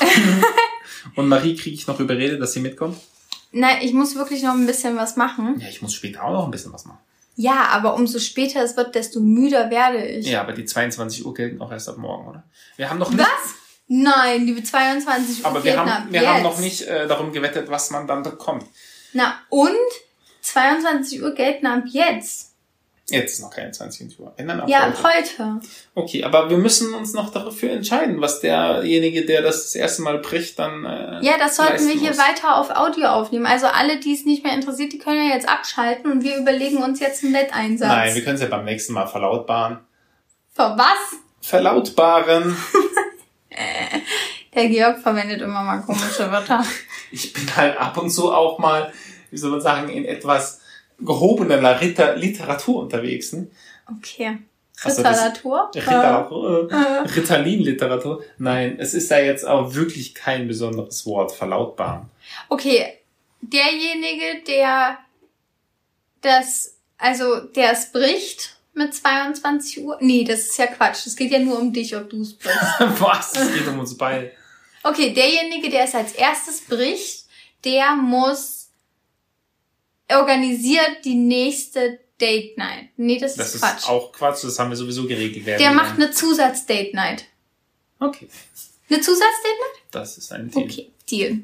Und 1.16 1.28
Marie 1.28 1.54
kriege 1.56 1.74
ich 1.76 1.86
noch 1.86 2.00
überredet, 2.00 2.40
dass 2.40 2.52
sie 2.52 2.60
mitkommt. 2.60 2.98
Na, 3.52 3.80
ich 3.82 3.92
muss 3.92 4.16
wirklich 4.16 4.42
noch 4.42 4.54
ein 4.54 4.66
bisschen 4.66 4.96
was 4.96 5.16
machen. 5.16 5.60
Ja, 5.60 5.68
ich 5.68 5.80
muss 5.80 5.94
später 5.94 6.24
auch 6.24 6.32
noch 6.32 6.44
ein 6.46 6.50
bisschen 6.50 6.72
was 6.72 6.84
machen. 6.86 6.98
Ja, 7.36 7.66
aber 7.70 7.94
umso 7.94 8.18
später 8.18 8.62
es 8.62 8.76
wird, 8.76 8.94
desto 8.94 9.20
müder 9.20 9.70
werde 9.70 10.04
ich. 10.04 10.26
Ja, 10.26 10.40
aber 10.40 10.52
die 10.52 10.64
22 10.64 11.24
Uhr 11.24 11.34
gelten 11.34 11.60
auch 11.60 11.70
erst 11.70 11.88
ab 11.88 11.98
morgen, 11.98 12.28
oder? 12.28 12.44
Wir 12.76 12.90
haben 12.90 12.98
noch 12.98 13.10
nicht, 13.10 13.20
Was? 13.20 13.54
Nein, 13.86 14.46
liebe 14.46 14.62
22 14.62 15.40
Uhr 15.40 15.46
aber 15.50 15.62
wir 15.62 15.78
haben, 15.78 15.88
ab 15.88 16.04
wir 16.10 16.20
jetzt. 16.20 16.30
haben 16.30 16.42
noch 16.42 16.58
nicht 16.58 16.82
äh, 16.82 17.06
darum 17.06 17.32
gewettet, 17.32 17.68
was 17.70 17.90
man 17.90 18.06
dann 18.08 18.22
bekommt. 18.22 18.64
Na, 19.12 19.34
und 19.50 19.70
22 20.44 21.22
Uhr 21.22 21.32
gelten 21.34 21.66
ab 21.66 21.82
jetzt. 21.86 22.50
Jetzt 23.10 23.34
ist 23.34 23.40
noch 23.42 23.50
keine 23.50 23.70
22 23.70 24.18
Uhr. 24.18 24.32
Ändern 24.38 24.60
ab 24.60 24.68
Ja, 24.68 24.86
heute. 24.86 24.98
ab 24.98 25.12
heute. 25.14 25.60
Okay, 25.94 26.24
aber 26.24 26.48
wir 26.48 26.56
müssen 26.56 26.94
uns 26.94 27.12
noch 27.12 27.30
dafür 27.30 27.72
entscheiden, 27.72 28.18
was 28.22 28.40
derjenige, 28.40 29.26
der 29.26 29.42
das 29.42 29.64
das 29.64 29.74
erste 29.74 30.00
Mal 30.02 30.18
bricht, 30.18 30.58
dann. 30.58 30.86
Äh, 30.86 31.20
Ja, 31.22 31.32
das 31.38 31.56
sollten 31.56 31.86
wir 31.86 31.94
hier 31.94 32.10
muss. 32.10 32.18
weiter 32.18 32.56
auf 32.56 32.70
Audio 32.70 33.08
aufnehmen. 33.08 33.44
Also 33.44 33.66
alle, 33.66 34.00
die 34.00 34.14
es 34.14 34.24
nicht 34.24 34.42
mehr 34.42 34.54
interessiert, 34.54 34.92
die 34.94 34.98
können 34.98 35.28
ja 35.28 35.34
jetzt 35.34 35.46
abschalten 35.48 36.10
und 36.10 36.24
wir 36.24 36.38
überlegen 36.38 36.78
uns 36.78 36.98
jetzt 37.00 37.22
einen 37.24 37.34
Wetteinsatz. 37.34 37.88
Nein, 37.88 38.14
wir 38.14 38.24
können 38.24 38.36
es 38.36 38.40
ja 38.42 38.48
beim 38.48 38.64
nächsten 38.64 38.94
Mal 38.94 39.06
verlautbaren. 39.06 39.80
Für 40.54 40.74
was? 40.78 41.18
Verlautbaren. 41.42 42.56
Der 44.54 44.68
Georg 44.68 45.00
verwendet 45.00 45.40
immer 45.42 45.62
mal 45.62 45.78
komische 45.82 46.30
Wörter. 46.30 46.64
Ich 47.10 47.32
bin 47.32 47.54
halt 47.56 47.76
ab 47.78 47.96
und 47.98 48.08
zu 48.10 48.32
auch 48.32 48.58
mal, 48.58 48.92
wie 49.30 49.36
soll 49.36 49.50
man 49.50 49.60
sagen, 49.60 49.88
in 49.88 50.04
etwas 50.04 50.60
gehobener 50.98 51.78
Liter 51.80 52.16
Literatur 52.16 52.82
unterwegs. 52.82 53.32
Ne? 53.32 53.48
Okay. 53.98 54.38
Also 54.82 55.02
das- 55.02 55.16
Literatur? 55.18 55.70
Ritalin, 55.74 56.70
äh, 56.70 56.74
Ritalin-Literatur. 57.08 58.24
Nein, 58.38 58.76
es 58.78 58.92
ist 58.94 59.10
ja 59.10 59.18
jetzt 59.18 59.46
auch 59.46 59.74
wirklich 59.74 60.14
kein 60.14 60.48
besonderes 60.48 61.06
Wort, 61.06 61.32
verlautbaren. 61.32 62.10
Okay, 62.48 62.98
derjenige, 63.40 64.42
der 64.46 64.98
das, 66.20 66.76
also 66.98 67.40
der 67.40 67.72
es 67.72 67.92
bricht 67.92 68.56
mit 68.72 68.94
22 68.94 69.84
Uhr. 69.84 69.98
Nee, 70.00 70.24
das 70.24 70.40
ist 70.40 70.58
ja 70.58 70.66
Quatsch. 70.66 71.06
Es 71.06 71.14
geht 71.16 71.30
ja 71.30 71.38
nur 71.38 71.58
um 71.58 71.72
dich, 71.72 71.94
ob 71.96 72.10
du 72.10 72.22
es 72.22 72.34
brichst. 72.34 72.58
Was? 73.00 73.36
Es 73.36 73.54
geht 73.54 73.66
um 73.68 73.78
uns 73.78 73.96
beide. 73.96 74.32
Okay, 74.82 75.12
derjenige, 75.14 75.70
der 75.70 75.84
es 75.84 75.94
als 75.94 76.12
erstes 76.12 76.62
bricht, 76.62 77.24
der 77.64 77.94
muss 77.94 78.63
organisiert 80.10 81.04
die 81.04 81.14
nächste 81.14 82.00
Date 82.20 82.56
Night. 82.58 82.88
Nee, 82.96 83.18
das, 83.18 83.34
Das 83.34 83.48
ist 83.48 83.54
ist 83.56 83.60
Quatsch. 83.62 83.88
auch 83.88 84.12
Quatsch, 84.12 84.44
das 84.44 84.58
haben 84.58 84.70
wir 84.70 84.76
sowieso 84.76 85.06
geregelt. 85.06 85.46
Der 85.60 85.72
macht 85.72 85.94
eine 85.94 86.10
Zusatz-Date 86.10 86.94
Night. 86.94 87.24
Okay, 87.98 88.28
Eine 88.90 89.00
Zusatz-Date 89.00 89.58
Night? 89.60 89.82
das 89.90 90.18
ist 90.18 90.32
ein 90.32 90.50
Thema. 90.50 90.66
Okay, 90.66 90.90
Deal. 91.10 91.38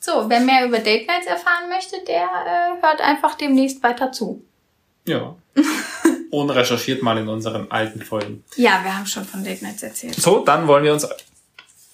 So, 0.00 0.28
wer 0.28 0.40
mehr 0.40 0.66
über 0.66 0.78
Date 0.78 1.06
Nights 1.08 1.26
erfahren 1.26 1.68
möchte, 1.68 1.96
der 2.06 2.22
äh, 2.24 2.82
hört 2.82 3.00
einfach 3.00 3.34
demnächst 3.36 3.82
weiter 3.82 4.12
zu. 4.12 4.44
Ja. 5.06 5.36
Und 6.30 6.50
recherchiert 6.50 7.02
mal 7.02 7.16
in 7.18 7.28
unseren 7.28 7.70
alten 7.70 8.02
Folgen. 8.02 8.44
Ja, 8.56 8.84
wir 8.84 8.96
haben 8.96 9.06
schon 9.06 9.24
von 9.24 9.42
Date 9.42 9.62
Nights 9.62 9.82
erzählt. 9.82 10.14
So, 10.14 10.40
dann 10.44 10.68
wollen 10.68 10.84
wir 10.84 10.92
uns 10.92 11.08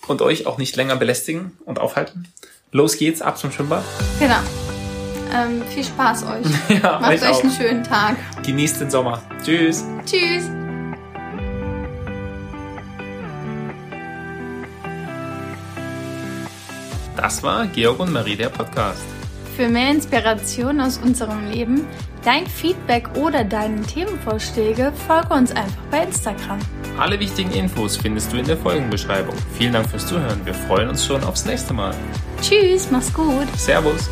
und 0.08 0.20
euch 0.20 0.46
auch 0.46 0.58
nicht 0.58 0.74
länger 0.76 0.96
belästigen 0.96 1.56
und 1.64 1.78
aufhalten. 1.78 2.26
Los 2.72 2.98
geht's, 2.98 3.22
ab 3.22 3.38
zum 3.38 3.52
Schwimmbad. 3.52 3.84
Genau. 4.18 4.40
Ähm, 5.34 5.62
viel 5.68 5.84
Spaß 5.84 6.24
euch. 6.24 6.46
Ja, 6.82 7.00
Macht 7.00 7.12
euch 7.12 7.22
euch 7.22 7.42
einen 7.42 7.52
schönen 7.52 7.84
Tag. 7.84 8.16
Genießt 8.44 8.80
den 8.80 8.90
Sommer. 8.90 9.20
Tschüss. 9.44 9.84
Tschüss. 10.06 10.44
Das 17.16 17.42
war 17.42 17.66
Georg 17.66 18.00
und 18.00 18.12
Marie, 18.12 18.36
der 18.36 18.48
Podcast. 18.48 19.02
Für 19.56 19.68
mehr 19.68 19.90
Inspiration 19.90 20.80
aus 20.80 20.98
unserem 20.98 21.50
Leben, 21.50 21.86
dein 22.24 22.46
Feedback 22.46 23.08
oder 23.16 23.44
deine 23.44 23.80
Themenvorschläge, 23.82 24.92
folge 25.06 25.32
uns 25.32 25.52
einfach 25.52 25.82
bei 25.90 26.02
Instagram. 26.02 26.58
Alle 26.98 27.18
wichtigen 27.20 27.52
Infos 27.52 27.96
findest 27.96 28.32
du 28.32 28.36
in 28.36 28.46
der 28.46 28.56
Folgenbeschreibung. 28.56 29.34
Vielen 29.56 29.72
Dank 29.72 29.88
fürs 29.88 30.06
Zuhören. 30.06 30.44
Wir 30.44 30.54
freuen 30.54 30.88
uns 30.88 31.06
schon 31.06 31.22
aufs 31.24 31.44
nächste 31.44 31.72
Mal. 31.72 31.94
Tschüss, 32.42 32.90
mach's 32.90 33.12
gut. 33.12 33.46
Servus. 33.56 34.08